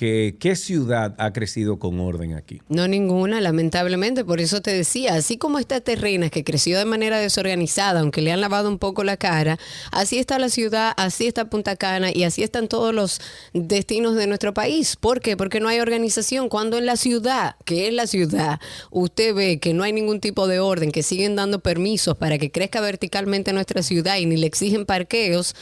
[0.00, 2.62] que ¿qué ciudad ha crecido con orden aquí?
[2.70, 4.24] No ninguna, lamentablemente.
[4.24, 8.32] Por eso te decía, así como está Terrenas, que creció de manera desorganizada, aunque le
[8.32, 9.58] han lavado un poco la cara,
[9.92, 13.20] así está la ciudad, así está Punta Cana y así están todos los
[13.52, 14.96] destinos de nuestro país.
[14.96, 15.36] ¿Por qué?
[15.36, 16.48] Porque no hay organización.
[16.48, 18.58] Cuando en la ciudad, que es la ciudad,
[18.90, 22.50] usted ve que no hay ningún tipo de orden, que siguen dando permisos para que
[22.50, 25.54] crezca verticalmente nuestra ciudad y ni le exigen parqueos,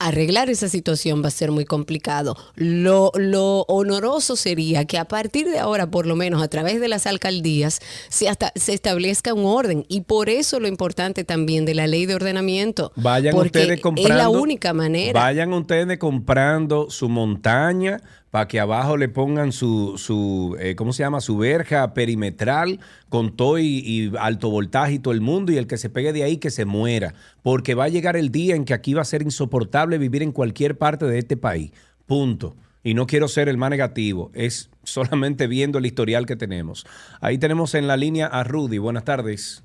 [0.00, 2.36] arreglar esa situación va a ser muy complicado.
[2.56, 6.88] Lo, lo honoroso sería que a partir de ahora, por lo menos a través de
[6.88, 9.84] las alcaldías, se, hasta, se establezca un orden.
[9.88, 12.92] Y por eso lo importante también de la ley de ordenamiento.
[12.96, 14.12] Vayan porque ustedes comprando.
[14.12, 15.20] Es la única manera.
[15.20, 18.00] Vayan ustedes comprando su montaña
[18.30, 21.20] para que abajo le pongan su, su eh, ¿cómo se llama?
[21.20, 25.66] Su verja perimetral con todo y, y alto voltaje y todo el mundo y el
[25.66, 27.14] que se pegue de ahí que se muera.
[27.42, 30.32] Porque va a llegar el día en que aquí va a ser insoportable vivir en
[30.32, 31.72] cualquier parte de este país.
[32.06, 32.54] Punto.
[32.82, 36.86] Y no quiero ser el más negativo, es solamente viendo el historial que tenemos.
[37.20, 38.78] Ahí tenemos en la línea a Rudy.
[38.78, 39.62] Buenas tardes.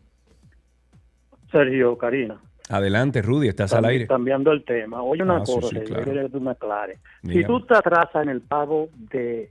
[1.49, 2.41] Sergio, Karina.
[2.69, 4.07] Adelante, Rudy, estás al aire.
[4.07, 5.01] Cambiando el tema.
[5.03, 6.13] Oye, una Ah, sí, cosa, sí, Sergio, claro.
[6.13, 6.99] yo que tú me aclares.
[7.23, 9.49] Si tú te atrasas en el pago de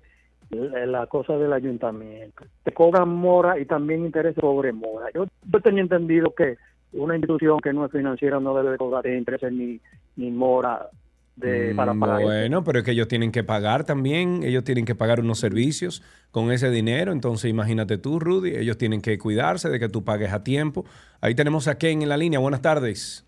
[0.51, 5.07] la cosa del ayuntamiento, te cobran mora y también interés sobre mora.
[5.15, 6.57] Yo, yo tenía entendido que
[6.93, 9.81] una institución que no es financiera no debe de cobrar intereses ni,
[10.17, 10.89] ni mora
[11.37, 12.23] de, para Mm, eso.
[12.23, 16.03] Bueno, pero es que ellos tienen que pagar también, ellos tienen que pagar unos servicios
[16.31, 20.33] con ese dinero, entonces imagínate tú, Rudy, ellos tienen que cuidarse de que tú pagues
[20.33, 20.85] a tiempo.
[21.21, 23.27] Ahí tenemos a Ken en la línea, buenas tardes.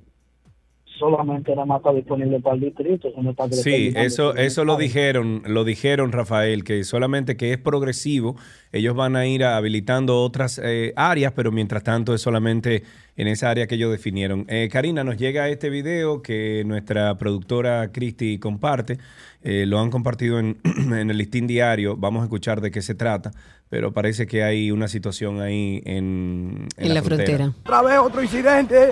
[0.99, 3.07] solamente nada más está disponible para el distrito.
[3.07, 7.57] eso no está Sí, eso, eso lo dijeron, lo dijeron, Rafael, que solamente que es
[7.57, 8.35] progresivo,
[8.71, 12.83] ellos van a ir habilitando otras eh, áreas, pero mientras tanto es solamente
[13.15, 14.45] en esa área que ellos definieron.
[14.47, 18.97] Eh, Karina, nos llega este video que nuestra productora Cristi comparte,
[19.41, 20.57] eh, lo han compartido en,
[20.93, 23.31] en el listín diario, vamos a escuchar de qué se trata,
[23.69, 27.53] pero parece que hay una situación ahí en, En la frontera.
[27.63, 28.91] Otra vez otro incidente.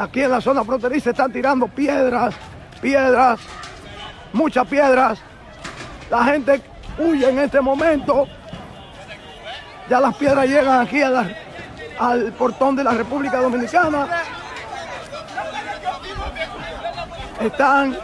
[0.00, 2.34] Aquí en la zona fronteriza están tirando piedras,
[2.80, 3.38] piedras,
[4.32, 5.18] muchas piedras.
[6.08, 6.62] La gente
[6.96, 8.26] huye en este momento.
[9.90, 14.08] Ya las piedras llegan aquí al portón de la República Dominicana.
[17.38, 17.98] Están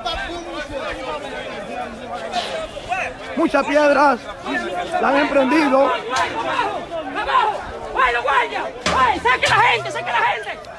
[3.37, 4.21] muchas piedras,
[5.01, 5.93] la han emprendido.
[7.95, 8.65] ¡Bueno, guardia!
[8.99, 10.76] ¡Ay, saque la gente, saque la gente!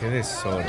[0.00, 0.66] Qué desorden.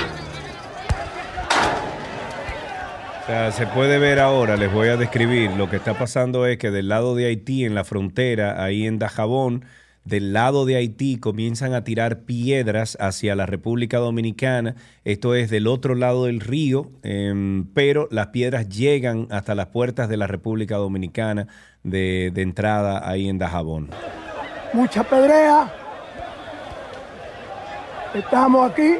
[3.22, 5.50] O sea, se puede ver ahora, les voy a describir.
[5.50, 8.98] Lo que está pasando es que del lado de Haití, en la frontera, ahí en
[8.98, 9.64] Dajabón,
[10.06, 14.76] del lado de Haití comienzan a tirar piedras hacia la República Dominicana.
[15.04, 20.08] Esto es del otro lado del río, em, pero las piedras llegan hasta las puertas
[20.08, 21.48] de la República Dominicana
[21.82, 23.90] de, de entrada ahí en Dajabón.
[24.72, 25.72] Mucha pedrea.
[28.14, 28.94] Estamos aquí.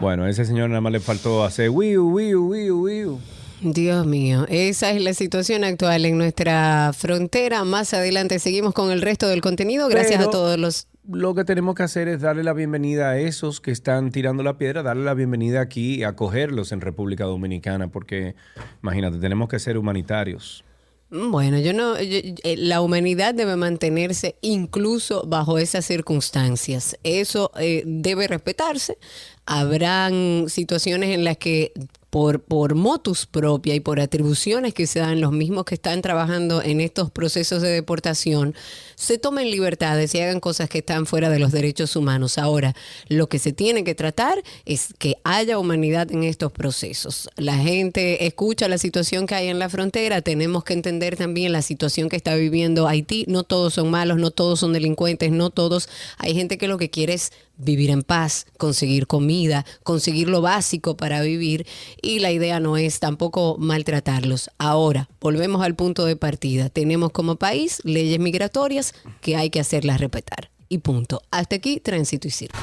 [0.00, 3.18] Bueno, a ese señor nada más le faltó hacer wiu, wiu, wiu, wiu.
[3.60, 7.64] Dios mío, esa es la situación actual en nuestra frontera.
[7.64, 9.88] Más adelante seguimos con el resto del contenido.
[9.88, 10.86] Gracias Pero a todos los...
[11.10, 14.58] Lo que tenemos que hacer es darle la bienvenida a esos que están tirando la
[14.58, 18.34] piedra, darle la bienvenida aquí y acogerlos en República Dominicana, porque
[18.82, 20.64] imagínate, tenemos que ser humanitarios.
[21.10, 26.98] Bueno, yo no, yo- eh, la humanidad debe mantenerse incluso bajo esas circunstancias.
[27.02, 28.98] Eso eh, debe respetarse.
[29.46, 31.72] Habrán situaciones en las que
[32.10, 36.62] por, por motus propia y por atribuciones que se dan los mismos que están trabajando
[36.62, 38.54] en estos procesos de deportación,
[38.94, 42.38] se tomen libertades y hagan cosas que están fuera de los derechos humanos.
[42.38, 42.74] Ahora,
[43.08, 47.28] lo que se tiene que tratar es que haya humanidad en estos procesos.
[47.36, 51.62] La gente escucha la situación que hay en la frontera, tenemos que entender también la
[51.62, 53.24] situación que está viviendo Haití.
[53.28, 55.88] No todos son malos, no todos son delincuentes, no todos.
[56.16, 60.96] Hay gente que lo que quiere es vivir en paz, conseguir comida, conseguir lo básico
[60.96, 61.66] para vivir
[62.00, 64.50] y la idea no es tampoco maltratarlos.
[64.58, 66.70] Ahora, volvemos al punto de partida.
[66.70, 70.50] Tenemos como país leyes migratorias que hay que hacerlas respetar.
[70.68, 71.22] Y punto.
[71.30, 72.58] Hasta aquí, tránsito y circo.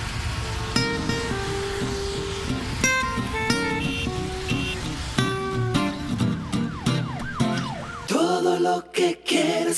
[8.07, 9.19] Todo lo que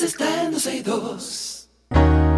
[0.02, 2.37] está en 262.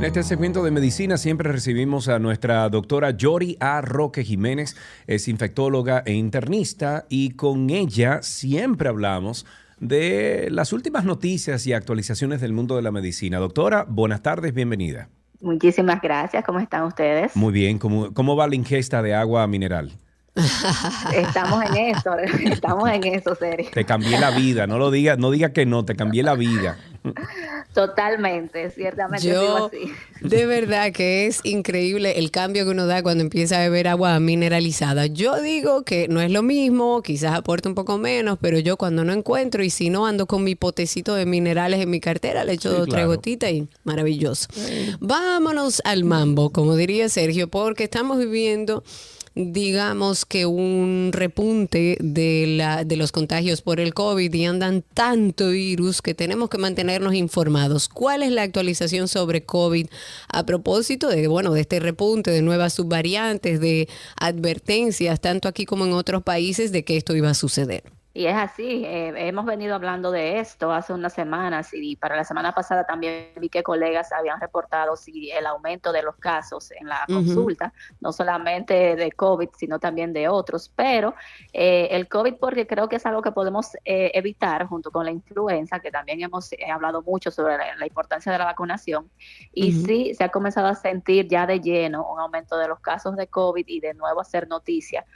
[0.00, 3.82] En este segmento de medicina siempre recibimos a nuestra doctora Yori A.
[3.82, 4.74] Roque Jiménez,
[5.06, 9.44] es infectóloga e internista, y con ella siempre hablamos
[9.78, 13.36] de las últimas noticias y actualizaciones del mundo de la medicina.
[13.40, 15.10] Doctora, buenas tardes, bienvenida.
[15.38, 16.44] Muchísimas gracias.
[16.46, 17.36] ¿Cómo están ustedes?
[17.36, 19.92] Muy bien, ¿cómo, cómo va la ingesta de agua mineral?
[21.14, 22.10] Estamos en eso,
[22.52, 23.68] estamos en eso, serio.
[23.72, 26.78] Te cambié la vida, no lo diga, no diga que no, te cambié la vida.
[27.74, 29.92] Totalmente, ciertamente digo Yo, así.
[30.20, 34.18] de verdad que es increíble el cambio que uno da cuando empieza a beber agua
[34.20, 35.06] mineralizada.
[35.06, 39.04] Yo digo que no es lo mismo, quizás aporta un poco menos, pero yo cuando
[39.04, 42.52] no encuentro y si no ando con mi potecito de minerales en mi cartera, le
[42.54, 43.08] echo Sí, dos, tres claro.
[43.08, 44.48] gotitas y maravilloso.
[45.00, 48.82] Vámonos al mambo, como diría Sergio, porque estamos viviendo
[49.34, 55.50] digamos que un repunte de, la, de los contagios por el COVID y andan tanto
[55.50, 57.88] virus que tenemos que mantenernos informados.
[57.88, 59.86] ¿Cuál es la actualización sobre COVID
[60.28, 65.86] a propósito de, bueno, de este repunte, de nuevas subvariantes, de advertencias, tanto aquí como
[65.86, 67.99] en otros países, de que esto iba a suceder?
[68.20, 72.24] Y es así, eh, hemos venido hablando de esto hace unas semanas y para la
[72.24, 76.86] semana pasada también vi que colegas habían reportado si el aumento de los casos en
[76.86, 77.14] la Ujú.
[77.14, 81.14] consulta, no solamente de COVID, sino también de otros, pero
[81.54, 85.12] eh, el COVID porque creo que es algo que podemos eh, evitar junto con la
[85.12, 89.10] influenza, que también hemos eh, hablado mucho sobre la, la importancia de la vacunación,
[89.54, 93.16] y sí se ha comenzado a sentir ya de lleno un aumento de los casos
[93.16, 95.06] de COVID y de nuevo hacer noticia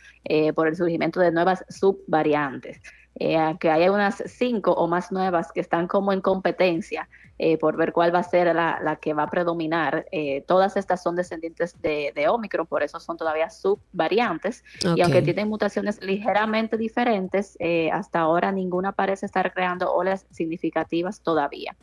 [0.55, 2.81] por el surgimiento de nuevas subvariantes.
[3.17, 7.77] Eh, que hay unas cinco o más nuevas que están como en competencia eh, por
[7.77, 10.07] ver cuál va a ser la, la que va a predominar.
[10.13, 14.63] Eh, todas estas son descendientes de, de Omicron, por eso son todavía subvariantes.
[14.87, 14.97] Ok.
[14.97, 21.21] Y aunque tienen mutaciones ligeramente diferentes, eh, hasta ahora ninguna parece estar creando olas significativas
[21.23, 21.75] todavía.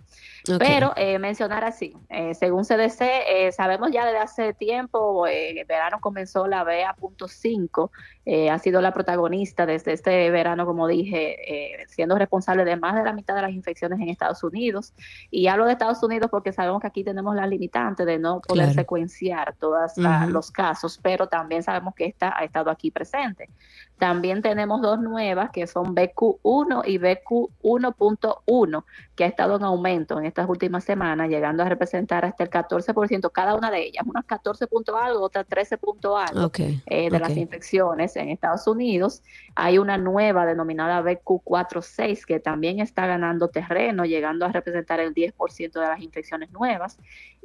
[0.49, 0.58] Ok.
[0.60, 1.95] Pero eh, mencionar así,
[2.34, 7.91] según CDC, eh, sabemos ya desde hace tiempo, el verano comenzó la BA.5,
[8.26, 12.95] eh, ha sido la protagonista desde este verano, como dije, eh, siendo responsable de más
[12.95, 14.93] de la mitad de las infecciones en Estados Unidos.
[15.31, 18.65] Y hablo de Estados Unidos porque sabemos que aquí tenemos la limitante de no poder
[18.65, 18.73] Claro.
[18.73, 19.98] secuenciar todos
[20.30, 23.49] los casos, pero también sabemos que esta ha estado aquí presente.
[23.98, 28.84] También tenemos dos nuevas que son BQ1 y BQ1.1,
[29.22, 33.31] que ha estado en aumento en estas últimas semanas, llegando a representar hasta el 14%,
[33.31, 37.19] cada una de ellas, unas 14 punto algo, otras 13 punto algo Ok, eh, de
[37.19, 39.22] las infecciones en Estados Unidos.
[39.53, 45.80] Hay una nueva denominada BQ46 que también está ganando terreno, llegando a representar el 10%
[45.80, 46.98] de las infecciones nuevas.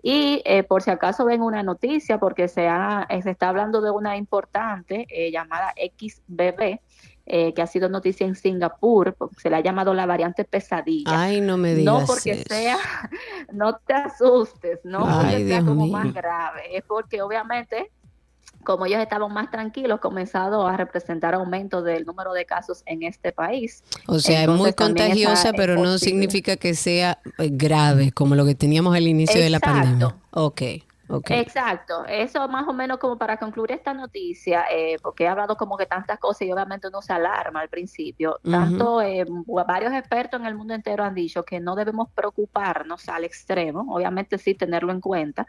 [0.02, 3.82] Y eh, por si acaso ven una noticia, porque se, ha- eh, se está hablando
[3.82, 6.80] de una importante eh, llamada XBB,
[7.26, 11.10] eh, que ha sido noticia en Singapur, se le ha llamado la variante pesadilla.
[11.20, 12.44] Ay, no me digas No porque eso.
[12.48, 12.78] sea,
[13.52, 15.92] no te asustes, no Ay, porque sea Dios como mío.
[15.92, 17.90] más grave, es porque obviamente
[18.66, 23.30] como ellos estaban más tranquilos, comenzado a representar aumento del número de casos en este
[23.30, 23.82] país.
[24.08, 28.44] O sea, es muy contagiosa, es pero no significa que sea eh, grave como lo
[28.44, 30.16] que teníamos al inicio de la pandemia.
[30.32, 30.62] Ok,
[31.08, 31.30] ok.
[31.30, 35.76] Exacto, eso más o menos como para concluir esta noticia, eh, porque he hablado como
[35.76, 38.38] que tantas cosas y obviamente uno se alarma al principio.
[38.42, 39.24] Tanto eh,
[39.66, 44.38] varios expertos en el mundo entero han dicho que no debemos preocuparnos al extremo, obviamente
[44.38, 45.46] sí tenerlo en cuenta,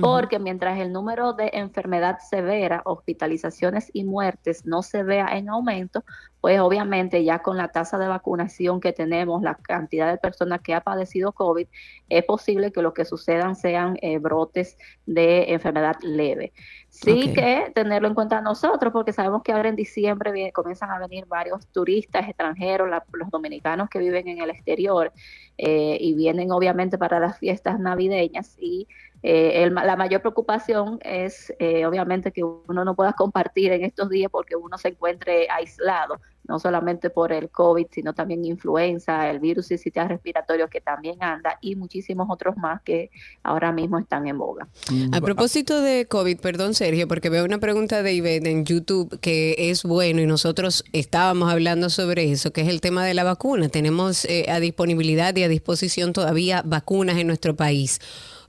[0.00, 6.04] porque mientras el número de enfermedad severa, hospitalizaciones y muertes no se vea en aumento,
[6.40, 10.74] pues obviamente ya con la tasa de vacunación que tenemos, la cantidad de personas que
[10.74, 11.66] ha padecido COVID,
[12.08, 14.78] es posible que lo que sucedan sean eh, brotes
[15.12, 16.52] de enfermedad leve.
[16.88, 20.98] Sí que tenerlo en cuenta nosotros, porque sabemos que ahora en diciembre vie- comienzan a
[20.98, 25.12] venir varios turistas extranjeros, la- los dominicanos que viven en el exterior
[25.58, 28.86] eh, y vienen obviamente para las fiestas navideñas y
[29.22, 34.08] eh, el la mayor preocupación es eh, obviamente que uno no pueda compartir en estos
[34.08, 36.20] días porque uno se encuentre aislado,
[36.50, 41.56] no solamente por el COVID, sino también influenza, el virus sistema respiratorio que también anda
[41.60, 43.12] y muchísimos otros más que
[43.44, 44.66] ahora mismo están en boga.
[45.12, 49.54] A propósito de COVID, perdón Sergio, porque veo una pregunta de Ivette en YouTube que
[49.70, 53.68] es bueno y nosotros estábamos hablando sobre eso, que es el tema de la vacuna.
[53.68, 58.00] Tenemos eh, a disponibilidad y a disposición todavía vacunas en nuestro país.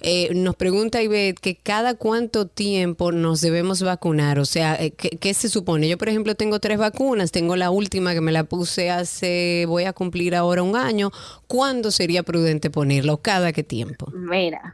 [0.03, 5.33] Eh, nos pregunta Ivette que cada cuánto tiempo nos debemos vacunar, o sea, eh, ¿qué,
[5.35, 5.87] se supone?
[5.87, 9.83] Yo, por ejemplo, tengo tres vacunas, tengo la última que me la puse hace, voy
[9.83, 11.11] a cumplir ahora un año.
[11.45, 14.11] ¿Cuándo sería prudente ponerla o cada qué tiempo?
[14.11, 14.73] Mira,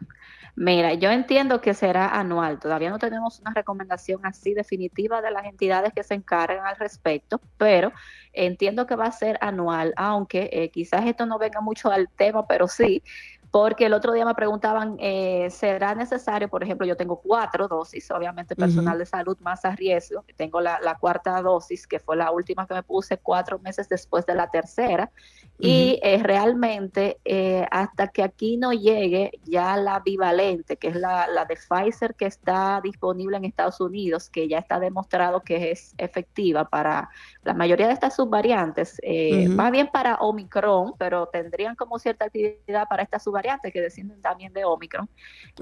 [0.55, 2.59] mira, yo entiendo que será anual.
[2.59, 7.41] Todavía no tenemos una recomendación así definitiva de las entidades que se encargan al respecto,
[7.57, 7.91] pero
[8.31, 12.47] entiendo que va a ser anual, aunque eh, quizás esto no venga mucho al tema,
[12.47, 13.03] pero sí.
[13.51, 16.49] Porque el otro día me preguntaban, eh, ¿será necesario?
[16.49, 20.25] Por ejemplo, yo tengo cuatro dosis, obviamente personal de salud más a riesgo.
[20.35, 24.25] Tengo la, la cuarta dosis, que fue la última que me puse cuatro meses después
[24.25, 25.11] de la tercera.
[25.59, 31.27] Y eh, realmente eh, hasta que aquí no llegue ya la bivalente, que es la,
[31.27, 35.95] la de Pfizer que está disponible en Estados Unidos, que ya está demostrado que es
[35.97, 37.09] efectiva para
[37.43, 42.87] la mayoría de estas subvariantes, eh, más bien para Omicron, pero tendrían como cierta actividad
[42.87, 45.09] para estas subvariantes que descienden también de Omicron.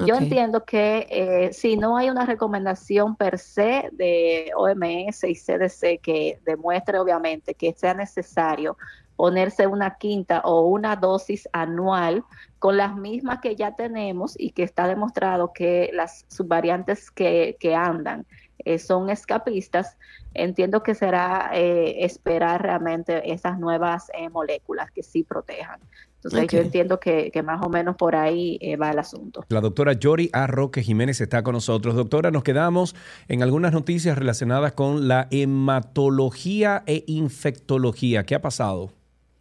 [0.05, 6.01] Yo entiendo que eh, si no hay una recomendación per se de OMS y CDC
[6.01, 8.77] que demuestre obviamente que sea necesario
[9.15, 12.23] ponerse una quinta o una dosis anual
[12.59, 17.75] con las mismas que ya tenemos y que está demostrado que las subvariantes que, que
[17.75, 18.25] andan
[18.59, 19.97] eh, son escapistas,
[20.33, 25.79] entiendo que será eh, esperar realmente esas nuevas eh, moléculas que sí protejan.
[26.25, 29.45] Entonces yo entiendo que, que más o menos por ahí eh, va el asunto.
[29.49, 30.47] La doctora Yori A.
[30.47, 31.93] Roque Jiménez está con nosotros.
[31.93, 32.95] Doctora, nos quedamos
[33.27, 38.25] en algunas noticias relacionadas con la hematología e infectología.
[38.25, 38.91] ¿Qué ha pasado?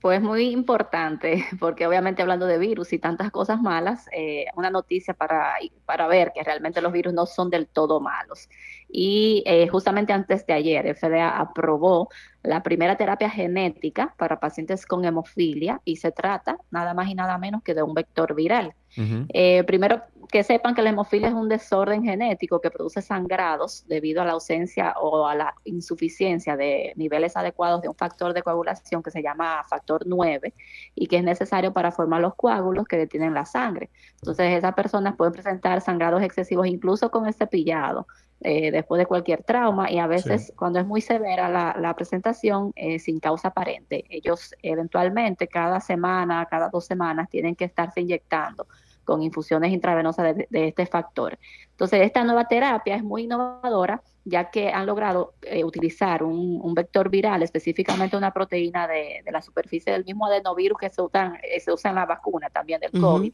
[0.05, 5.15] Pues muy importante, porque obviamente hablando de virus y tantas cosas malas, eh, una noticia
[5.15, 5.55] para,
[5.87, 8.51] para ver que realmente los virus no son del todo malos.
[8.97, 12.11] Y eh, justamente antes de ayer, FDA aprobó
[12.45, 17.37] la primera terapia genética para pacientes con hemofilia y se trata nada más y nada
[17.37, 18.73] menos que de un vector viral.
[18.97, 24.23] Eh, primero, que sepan que la hemofilia es un desorden genético que produce sangrados debido
[24.23, 29.03] a la ausencia o a la insuficiencia de niveles adecuados de un factor de coagulación
[29.03, 30.55] que se llama factor 9
[30.95, 33.91] y que es necesario para formar los coágulos que detienen la sangre.
[34.21, 38.07] Entonces, esas personas pueden presentar sangrados excesivos incluso con el cepillado.
[38.45, 40.53] Eh, después de cualquier trauma y a veces Sí.
[40.55, 46.47] cuando es muy severa la, la presentación eh, sin causa aparente, ellos eventualmente cada semana,
[46.49, 48.67] cada dos semanas tienen que estarse inyectando
[49.05, 51.39] con infusiones intravenosas de, de este factor.
[51.73, 56.73] Entonces, esta nueva terapia es muy innovadora, ya que han logrado eh, utilizar un, un
[56.75, 61.39] vector viral, específicamente una proteína de, de la superficie del mismo adenovirus que se, usan,
[61.43, 63.33] eh, se usa en la vacuna también del COVID.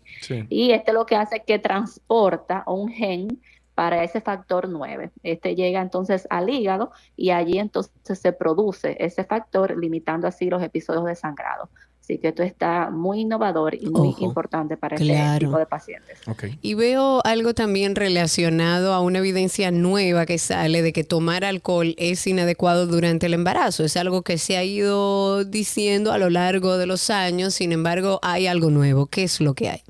[0.49, 3.41] Y este lo que hace es que transporta un gen
[3.81, 5.11] para ese factor 9.
[5.23, 10.63] Este llega entonces al hígado y allí entonces se produce ese factor, limitando así los
[10.63, 11.71] episodios de sangrado.
[11.99, 15.33] Así que esto está muy innovador y muy Ojo, importante para claro.
[15.33, 16.19] este tipo de pacientes.
[16.61, 21.95] Y veo algo también relacionado a una evidencia nueva que sale de que tomar alcohol
[21.97, 23.85] es inadecuado durante el embarazo.
[23.85, 28.21] Es algo que se ha ido diciendo a lo largo de los años, sin embargo
[28.21, 29.07] hay algo nuevo.
[29.07, 29.83] ¿Qué es lo que hay?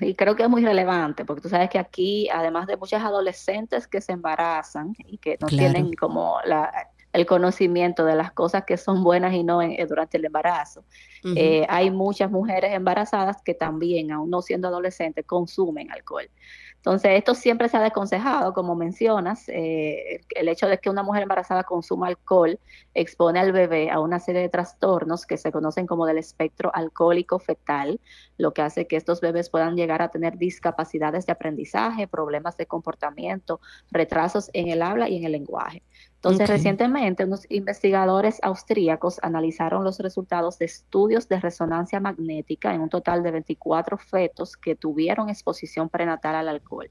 [0.00, 3.88] Y creo que es muy relevante, porque tú sabes que aquí, además de muchas adolescentes
[3.88, 5.72] que se embarazan y que no Claro.
[5.72, 9.86] tienen como la, el conocimiento de las cosas que son buenas y no en- eh,
[9.86, 10.84] durante el embarazo.
[11.24, 16.30] Eh, hay muchas mujeres embarazadas que también, aún no siendo adolescentes, consumen alcohol.
[16.80, 21.22] Entonces, esto siempre se ha desaconsejado, como mencionas, eh, el- hecho de que una mujer
[21.24, 22.58] embarazada consuma alcohol
[22.94, 27.38] expone al bebé a una serie de trastornos que se conocen como del espectro alcohólico
[27.38, 28.00] fetal,
[28.38, 32.66] lo que hace que estos bebés puedan llegar a tener discapacidades de aprendizaje, problemas de
[32.66, 35.84] comportamiento, retrasos en el habla y en el lenguaje.
[36.22, 36.56] Entonces, Ok.
[36.56, 43.22] recientemente unos investigadores austríacos analizaron los resultados de estudios de resonancia magnética en un total
[43.22, 46.90] de 24 fetos que tuvieron exposición prenatal al alcohol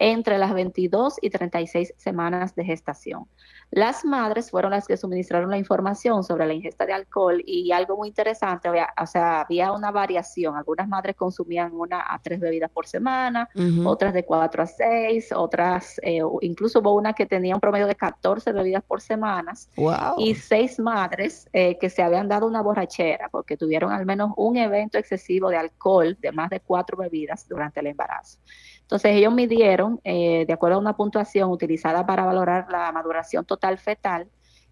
[0.00, 3.26] entre las 22 y 36 semanas de gestación.
[3.70, 7.96] Las madres fueron las que suministraron la información sobre la ingesta de alcohol y algo
[7.96, 10.56] muy interesante, había, o sea, había una variación.
[10.56, 13.88] Algunas madres consumían una a tres bebidas por semana, Ujú.
[13.88, 17.94] otras de cuatro a seis, otras, eh, incluso hubo una que tenía un promedio de
[17.94, 20.16] 14 bebidas por semana Wow.
[20.18, 24.56] y seis madres eh, que se habían dado una borrachera porque tuvieron al menos un
[24.56, 28.38] evento excesivo de alcohol de más de cuatro bebidas durante el embarazo.
[28.80, 33.78] Entonces ellos midieron, eh, de acuerdo a una puntuación utilizada para valorar la maduración total
[33.78, 34.28] fetal,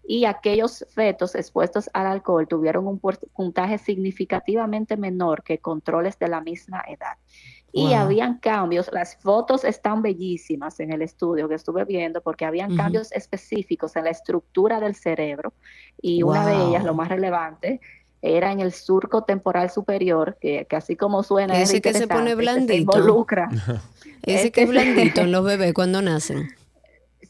[0.07, 6.41] y aquellos fetos expuestos al alcohol tuvieron un puntaje significativamente menor que controles de la
[6.41, 7.17] misma edad.
[7.77, 7.95] Y Wow.
[7.95, 13.11] habían cambios, las fotos están bellísimas en el estudio que estuve viendo porque habían cambios
[13.11, 15.51] específicos en la estructura del cerebro
[16.01, 17.81] y una de ellas, lo más relevante,
[18.21, 22.07] era en el surco temporal superior, que, que así como suena, es Ese que se
[22.07, 22.93] pone blandito.
[22.93, 23.49] se involucra.
[24.23, 26.47] Ese Es que es que- blandito en los bebés cuando nacen.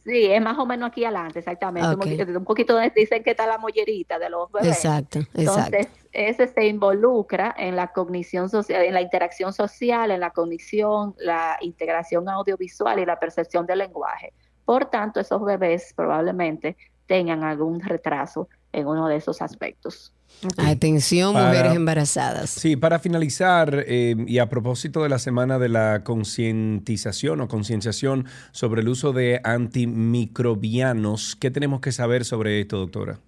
[0.05, 1.89] Sí, es más o menos aquí adelante, exactamente.
[1.89, 4.69] Un Un poquito dicen que está la mollerita de los bebés.
[4.69, 5.77] Exacto, exacto.
[5.77, 11.15] Entonces, ese se involucra en la cognición social, en la interacción social, en la cognición,
[11.17, 14.31] la integración audiovisual y la percepción del lenguaje.
[14.63, 16.77] Por tanto, esos bebés probablemente
[17.07, 20.11] tengan algún retraso en uno de esos aspectos.
[20.57, 22.49] Atención, Para- mujeres embarazadas.
[22.49, 28.25] Sí, para finalizar, eh, y a propósito de la semana de la concientización o concienciación
[28.51, 33.19] sobre el uso de antimicrobianos, ¿qué tenemos que saber sobre esto, doctora?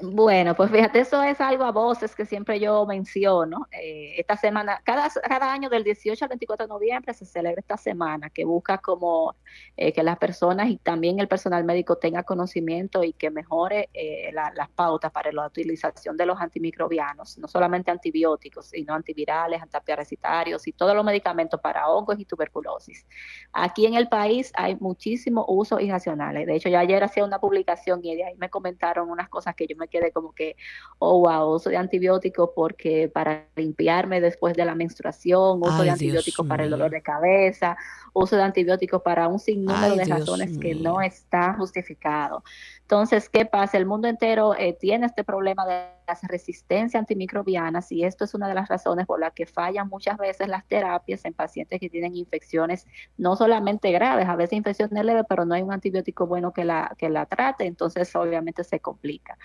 [0.00, 3.66] Bueno, pues fíjate, eso es algo a voces que siempre yo menciono.
[3.72, 7.76] Eh, esta semana, cada, cada año del 18 al 24 de noviembre se celebra esta
[7.76, 9.34] semana que busca como
[9.76, 14.30] eh, que las personas y también el personal médico tenga conocimiento y que mejore eh,
[14.32, 20.64] la- las pautas para la utilización de los antimicrobianos, no solamente antibióticos, sino antivirales, antiparasitarios
[20.68, 23.04] y todos los medicamentos para hongos y tuberculosis.
[23.52, 26.46] Aquí en el país hay muchísimo uso irracionales.
[26.46, 29.66] De hecho, yo ayer hacía una publicación y de ahí me comentaron unas cosas que
[29.66, 30.56] yo me quedé como que,
[30.98, 35.90] oh, wow, uso de antibióticos porque para limpiarme después de la menstruación, uso Ay, de
[35.90, 37.76] antibióticos para el dolor de cabeza,
[38.12, 42.42] uso de antibióticos para un sinnúmero Ay, de Dios razones que no está justificado.
[42.82, 43.76] Entonces, ¿qué pasa?
[43.76, 48.48] El mundo entero eh, tiene este problema de las resistencias antimicrobianas y esto es una
[48.48, 52.16] de las razones por las que fallan muchas veces las terapias en pacientes que tienen
[52.16, 52.86] infecciones
[53.18, 56.94] no solamente graves, a veces infecciones leves, pero no hay un antibiótico bueno que la,
[56.96, 59.36] que la trate, entonces obviamente se complica.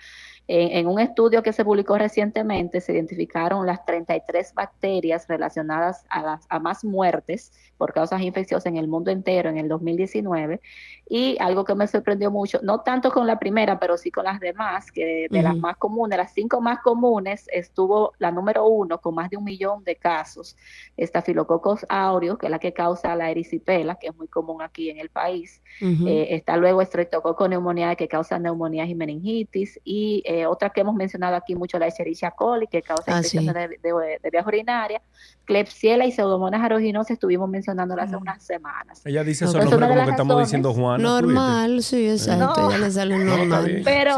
[0.46, 6.22] En, en un estudio que se publicó recientemente se identificaron las 33 bacterias relacionadas a,
[6.22, 10.60] las, a más muertes por causas infecciosas en el mundo entero en el 2019
[11.08, 14.40] y algo que me sorprendió mucho, no tanto con la primera, pero sí con las
[14.40, 19.14] demás, que de las más comunes, las cinco más comunes, estuvo la número uno con
[19.14, 20.56] más de un millón de casos,
[20.98, 24.98] Staphylococcus aureus, que es la que causa la erisipela, que es muy común aquí en
[24.98, 30.70] el país, eh, está luego Streptococcus pneumoniae que causa neumonías y meningitis y eh, otra
[30.70, 34.30] que hemos mencionado aquí mucho la Escherichia coli que causa Ah, infecciones de, de, de
[34.30, 35.02] vías urinarias,
[35.44, 39.00] Klebsiella y Pseudomonas aeruginosa estuvimos mencionando hace unas semanas.
[39.04, 39.50] Ella dice Ok.
[39.50, 40.96] esos Es nombres una de como que estamos diciendo Juana.
[40.96, 41.26] ¿tú viste?
[41.34, 42.60] Normal, sí, exacto.
[42.62, 42.70] No.
[42.70, 43.80] Ya le sale normal.
[43.84, 44.16] Pero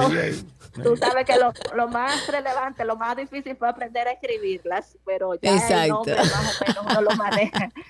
[0.82, 5.34] tú sabes que lo, lo más relevante, lo más difícil fue aprender a escribirlas, pero
[5.34, 5.94] ya el Exacto.
[5.94, 7.70] nombre más o menos uno lo maneja.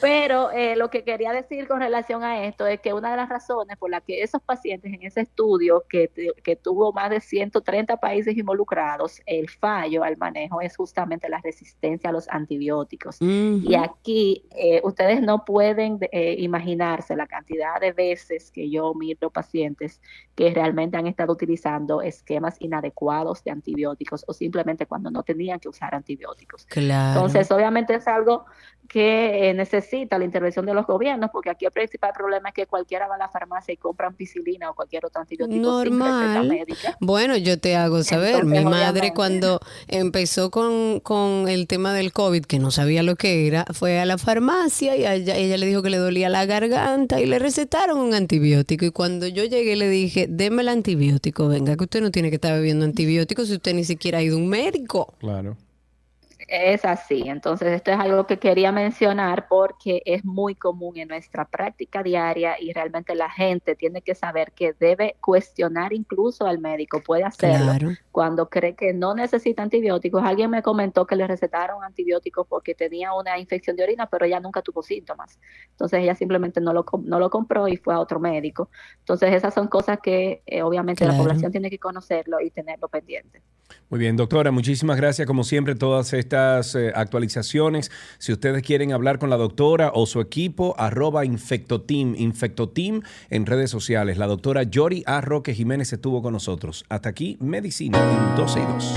[0.00, 3.28] Pero eh, lo que quería decir con relación a esto es que una de las
[3.28, 6.10] razones por las que esos pacientes en ese estudio que,
[6.42, 12.10] que tuvo más de 130 países involucrados, el fallo al manejo es justamente la resistencia
[12.10, 13.16] a los antibióticos.
[13.20, 19.30] Y aquí eh, ustedes no pueden eh, imaginarse la cantidad de veces que yo miro
[19.30, 20.00] pacientes
[20.34, 25.68] que realmente han estado utilizando esquemas inadecuados de antibióticos o simplemente cuando no tenían que
[25.68, 26.66] usar antibióticos.
[26.66, 27.20] Claro.
[27.20, 28.44] Entonces, obviamente es algo
[28.88, 32.66] que eh, necesita la intervención de los gobiernos, porque aquí el principal problema es que
[32.66, 36.48] cualquiera va a la farmacia y compra ampicilina o cualquier otro antibiótico sin receta Normal.
[36.48, 36.96] médica.
[37.00, 42.12] Bueno, yo te hago saber, Entonces, mi madre cuando empezó con, con el tema del
[42.12, 45.66] COVID, que no sabía lo que era, fue a la farmacia y ella, ella le
[45.66, 48.84] dijo que le dolía la garganta y le recetaron un antibiótico.
[48.84, 52.36] Y cuando yo llegué le dije, deme el antibiótico, venga, que usted no tiene que
[52.36, 55.14] estar bebiendo antibióticos si usted ni siquiera ha ido a un médico.
[55.18, 55.56] Claro.
[56.48, 61.44] Es así, entonces esto es algo que quería mencionar porque es muy común en nuestra
[61.44, 67.02] práctica diaria y realmente la gente tiene que saber que debe cuestionar incluso al médico,
[67.02, 67.96] puede hacerlo.
[68.16, 70.24] Cuando cree que no necesita antibióticos.
[70.24, 74.40] Alguien me comentó que le recetaron antibióticos porque tenía una infección de orina, pero ella
[74.40, 75.38] nunca tuvo síntomas.
[75.72, 78.70] Entonces ella simplemente no lo, no lo compró y fue a otro médico.
[79.00, 83.42] Entonces esas son cosas que eh, obviamente la población tiene que conocerlo y tenerlo pendiente.
[83.90, 87.90] Muy bien, doctora, muchísimas gracias como siempre todas estas eh, actualizaciones.
[88.18, 93.70] Si ustedes quieren hablar con la doctora o su equipo, arroba Infectoteam, Infectoteam en redes
[93.70, 94.16] sociales.
[94.16, 95.20] La doctora Yori A.
[95.20, 96.86] Roque Jiménez estuvo con nosotros.
[96.88, 98.94] Hasta aquí, Medicina en 12 y 2.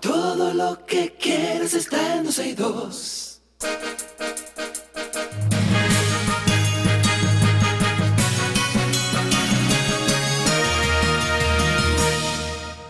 [0.00, 3.42] Todo lo que quieres está en 12 y 2.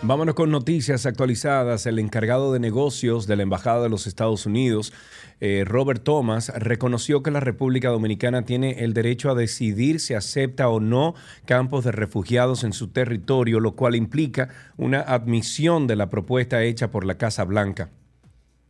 [0.09, 1.85] Vámonos con noticias actualizadas.
[1.85, 4.91] El encargado de negocios de la Embajada de los Estados Unidos,
[5.39, 10.67] eh, Robert Thomas, reconoció que la República Dominicana tiene el derecho a decidir si acepta
[10.67, 11.13] o no
[11.45, 16.89] campos de refugiados en su territorio, lo cual implica una admisión de la propuesta hecha
[16.89, 17.91] por la Casa Blanca.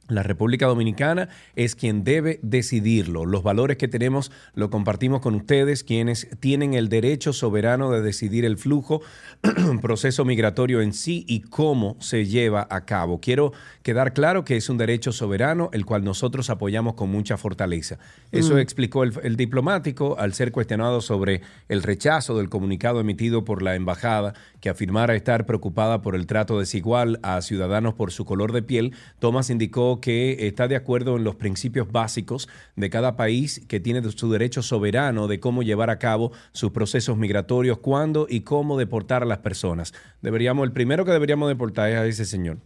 [0.10, 3.26] La República Dominicana es quien debe decidirlo.
[3.26, 8.44] Los valores que tenemos lo compartimos con ustedes, quienes tienen el derecho soberano de decidir
[8.44, 9.02] el flujo,
[9.82, 13.20] proceso migratorio en sí y cómo se lleva a cabo.
[13.22, 13.54] Quiero
[13.84, 17.98] quedar claro que es un derecho soberano, el cual nosotros apoyamos con mucha fortaleza.
[18.32, 18.60] Eso Mm.
[18.60, 23.76] explicó el, el diplomático al ser cuestionado sobre el rechazo del comunicado emitido por la
[23.76, 28.62] embajada que afirmara estar preocupada por el trato desigual a ciudadanos por su color de
[28.64, 28.94] piel.
[29.20, 34.02] Thomas indicó que está de acuerdo en los principios básicos de cada país que tiene
[34.12, 39.24] su derecho soberano de cómo llevar a cabo sus procesos migratorios, cuándo y cómo deportar
[39.24, 39.94] a las personas.
[40.22, 42.58] Deberíamos, el primero que deberíamos deportar es a ese señor.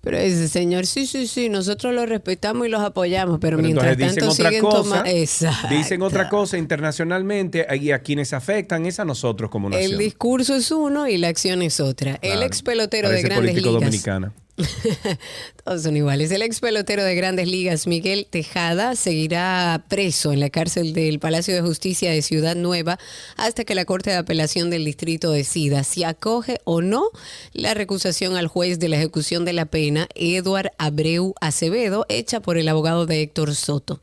[0.00, 3.98] Pero ese señor, sí, sí, sí, nosotros los respetamos y los apoyamos, pero, Pero mientras
[3.98, 5.10] tanto dicen otra siguen cosa, tomando...
[5.68, 9.92] Dicen otra cosa internacionalmente y a quienes afectan es a nosotros como nación.
[9.92, 12.18] El discurso es uno y la acción es otra.
[12.22, 13.82] El ex pelotero de grandes político ligas.
[13.82, 14.32] dominicana.
[15.78, 16.32] Son iguales.
[16.32, 21.54] El ex pelotero de grandes ligas, Miguel Tejada, seguirá preso en la cárcel del Palacio
[21.54, 22.98] de Justicia de Ciudad Nueva
[23.36, 27.04] hasta que la Corte de Apelación del Distrito decida si acoge o no
[27.52, 32.58] la recusación al juez de la ejecución de la pena, Eduard Abreu Acevedo, hecha por
[32.58, 34.00] el abogado de Héctor Soto.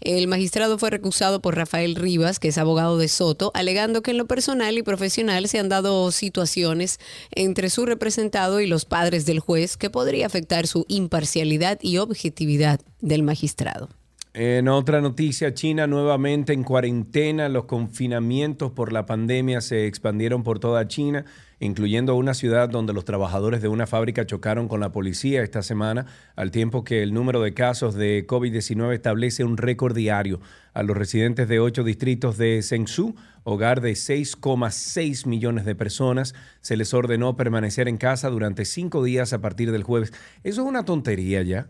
[0.00, 4.18] El magistrado fue recusado por Rafael Rivas, que es abogado de Soto, alegando que en
[4.18, 6.98] lo personal y profesional se han dado situaciones
[7.30, 12.80] entre su representado y los padres del juez que podría afectar su imparcialidad y objetividad
[13.00, 13.88] del magistrado.
[14.36, 17.48] En otra noticia, China nuevamente en cuarentena.
[17.48, 21.24] Los confinamientos por la pandemia se expandieron por toda China,
[21.60, 26.06] incluyendo una ciudad donde los trabajadores de una fábrica chocaron con la policía esta semana,
[26.36, 30.40] al tiempo que el número de casos de COVID-19 establece un récord diario.
[30.72, 33.14] A los residentes de ocho distritos de Zhengzhou,
[33.44, 39.32] hogar de 6,6 millones de personas, se les ordenó permanecer en casa durante cinco días
[39.32, 40.12] a partir del jueves.
[40.42, 41.68] Eso es una tontería ya.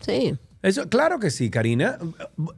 [0.00, 0.36] Sí.
[0.62, 1.98] Eso, claro que sí, Karina.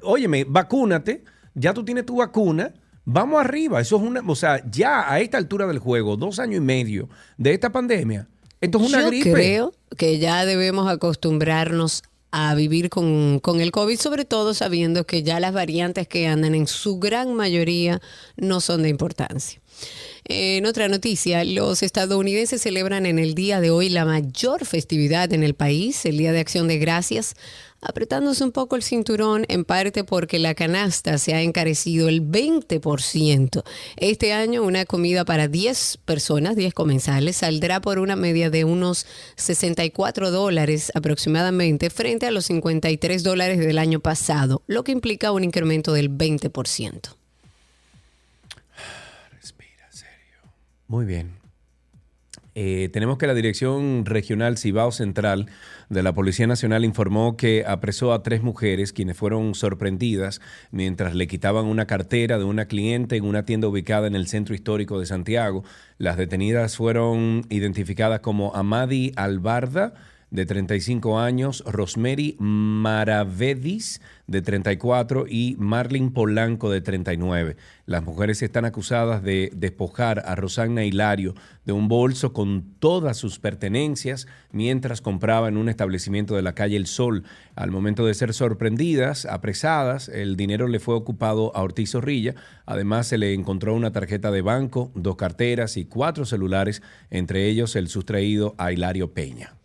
[0.03, 1.25] Óyeme, vacúnate.
[1.55, 2.73] Ya tú tienes tu vacuna.
[3.05, 3.81] Vamos arriba.
[3.81, 4.23] Eso es una.
[4.27, 7.09] O sea, ya a esta altura del juego, dos años y medio
[7.39, 8.29] de esta pandemia,
[8.61, 9.33] esto es una Yo gripe.
[9.33, 12.03] creo que ya debemos acostumbrarnos
[12.33, 16.55] a vivir con, con el COVID, sobre todo sabiendo que ya las variantes que andan
[16.55, 18.01] en su gran mayoría
[18.37, 19.61] no son de importancia.
[20.25, 25.43] En otra noticia, los estadounidenses celebran en el día de hoy la mayor festividad en
[25.43, 27.35] el país, el Día de Acción de Gracias,
[27.81, 33.63] apretándose un poco el cinturón en parte porque la canasta se ha encarecido el 20%.
[33.97, 39.07] Este año una comida para 10 personas, 10 comensales, saldrá por una media de unos
[39.37, 45.45] 64 dólares aproximadamente frente a los 53 dólares del año pasado, lo que implica un
[45.45, 47.15] incremento del 20%.
[50.91, 51.40] Muy bien.
[52.63, 55.47] Eh, tenemos que la Dirección Regional Cibao Central
[55.89, 61.27] de la Policía Nacional informó que apresó a tres mujeres quienes fueron sorprendidas mientras le
[61.27, 65.07] quitaban una cartera de una cliente en una tienda ubicada en el centro histórico de
[65.07, 65.65] Santiago.
[65.97, 69.95] Las detenidas fueron identificadas como Amadi Albarda,
[70.31, 77.57] de 35 años, Rosemary Maravedis, de 34, y Marlin Polanco, de 39.
[77.87, 81.35] Las mujeres están acusadas de despojar a Rosanna Hilario
[81.65, 86.77] de un bolso con todas sus pertenencias mientras compraba en un establecimiento de la calle
[86.77, 87.25] El Sol.
[87.57, 92.37] Al momento de ser sorprendidas, apresadas, el dinero le fue ocupado a Ortiz Zorrilla.
[92.67, 97.75] Además, se le encontró una tarjeta de banco, dos carteras y cuatro celulares, entre ellos
[97.75, 99.60] el sustraído a Hilario Peña.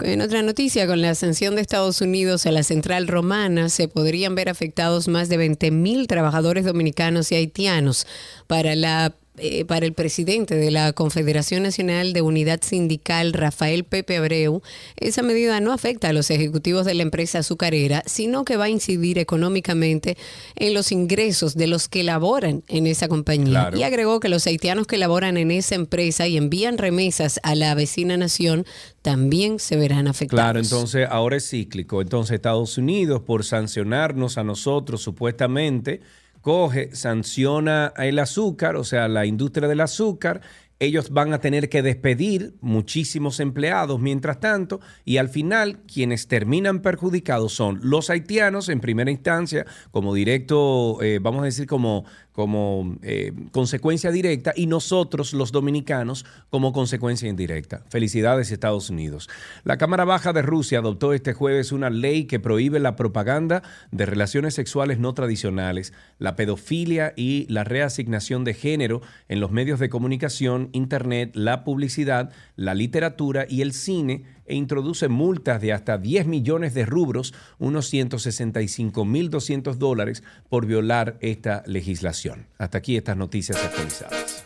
[0.00, 4.34] En otra noticia, con la ascensión de Estados Unidos a la central romana, se podrían
[4.34, 8.06] ver afectados más de 20.000 trabajadores dominicanos y haitianos.
[8.48, 14.16] Para la eh, para el presidente de la Confederación Nacional de Unidad Sindical, Rafael Pepe
[14.16, 14.62] Abreu,
[14.96, 18.68] esa medida no afecta a los ejecutivos de la empresa azucarera, sino que va a
[18.68, 20.16] incidir económicamente
[20.54, 23.50] en los ingresos de los que laboran en esa compañía.
[23.50, 23.78] Claro.
[23.78, 27.74] Y agregó que los haitianos que laboran en esa empresa y envían remesas a la
[27.74, 28.64] vecina nación
[29.02, 30.44] también se verán afectados.
[30.44, 32.00] Claro, entonces ahora es cíclico.
[32.00, 36.00] Entonces Estados Unidos, por sancionarnos a nosotros supuestamente,
[36.44, 40.42] coge, sanciona el azúcar, o sea, la industria del azúcar.
[40.80, 46.82] Ellos van a tener que despedir muchísimos empleados mientras tanto y al final quienes terminan
[46.82, 52.96] perjudicados son los haitianos en primera instancia como directo, eh, vamos a decir como, como
[53.02, 57.84] eh, consecuencia directa y nosotros los dominicanos como consecuencia indirecta.
[57.88, 59.30] Felicidades Estados Unidos.
[59.62, 64.06] La Cámara Baja de Rusia adoptó este jueves una ley que prohíbe la propaganda de
[64.06, 69.88] relaciones sexuales no tradicionales, la pedofilia y la reasignación de género en los medios de
[69.88, 76.26] comunicación, internet, la publicidad, la literatura y el cine e introduce multas de hasta 10
[76.26, 82.46] millones de rubros, unos 165 mil 200 dólares, por violar esta legislación.
[82.58, 84.44] Hasta aquí estas noticias actualizadas.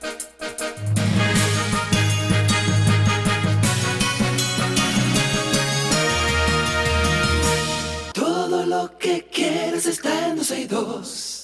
[8.15, 11.39] Todo lo que quieres está en 262.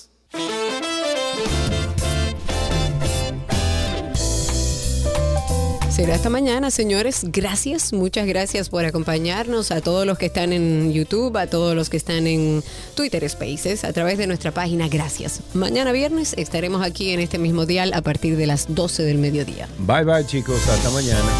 [5.94, 7.20] Será hasta mañana, señores.
[7.22, 11.88] Gracias, muchas gracias por acompañarnos a todos los que están en YouTube, a todos los
[11.88, 12.64] que están en
[12.96, 14.88] Twitter Spaces, a través de nuestra página.
[14.88, 15.38] Gracias.
[15.54, 19.68] Mañana viernes estaremos aquí en este mismo dial a partir de las 12 del mediodía.
[19.78, 21.30] Bye bye chicos, hasta mañana.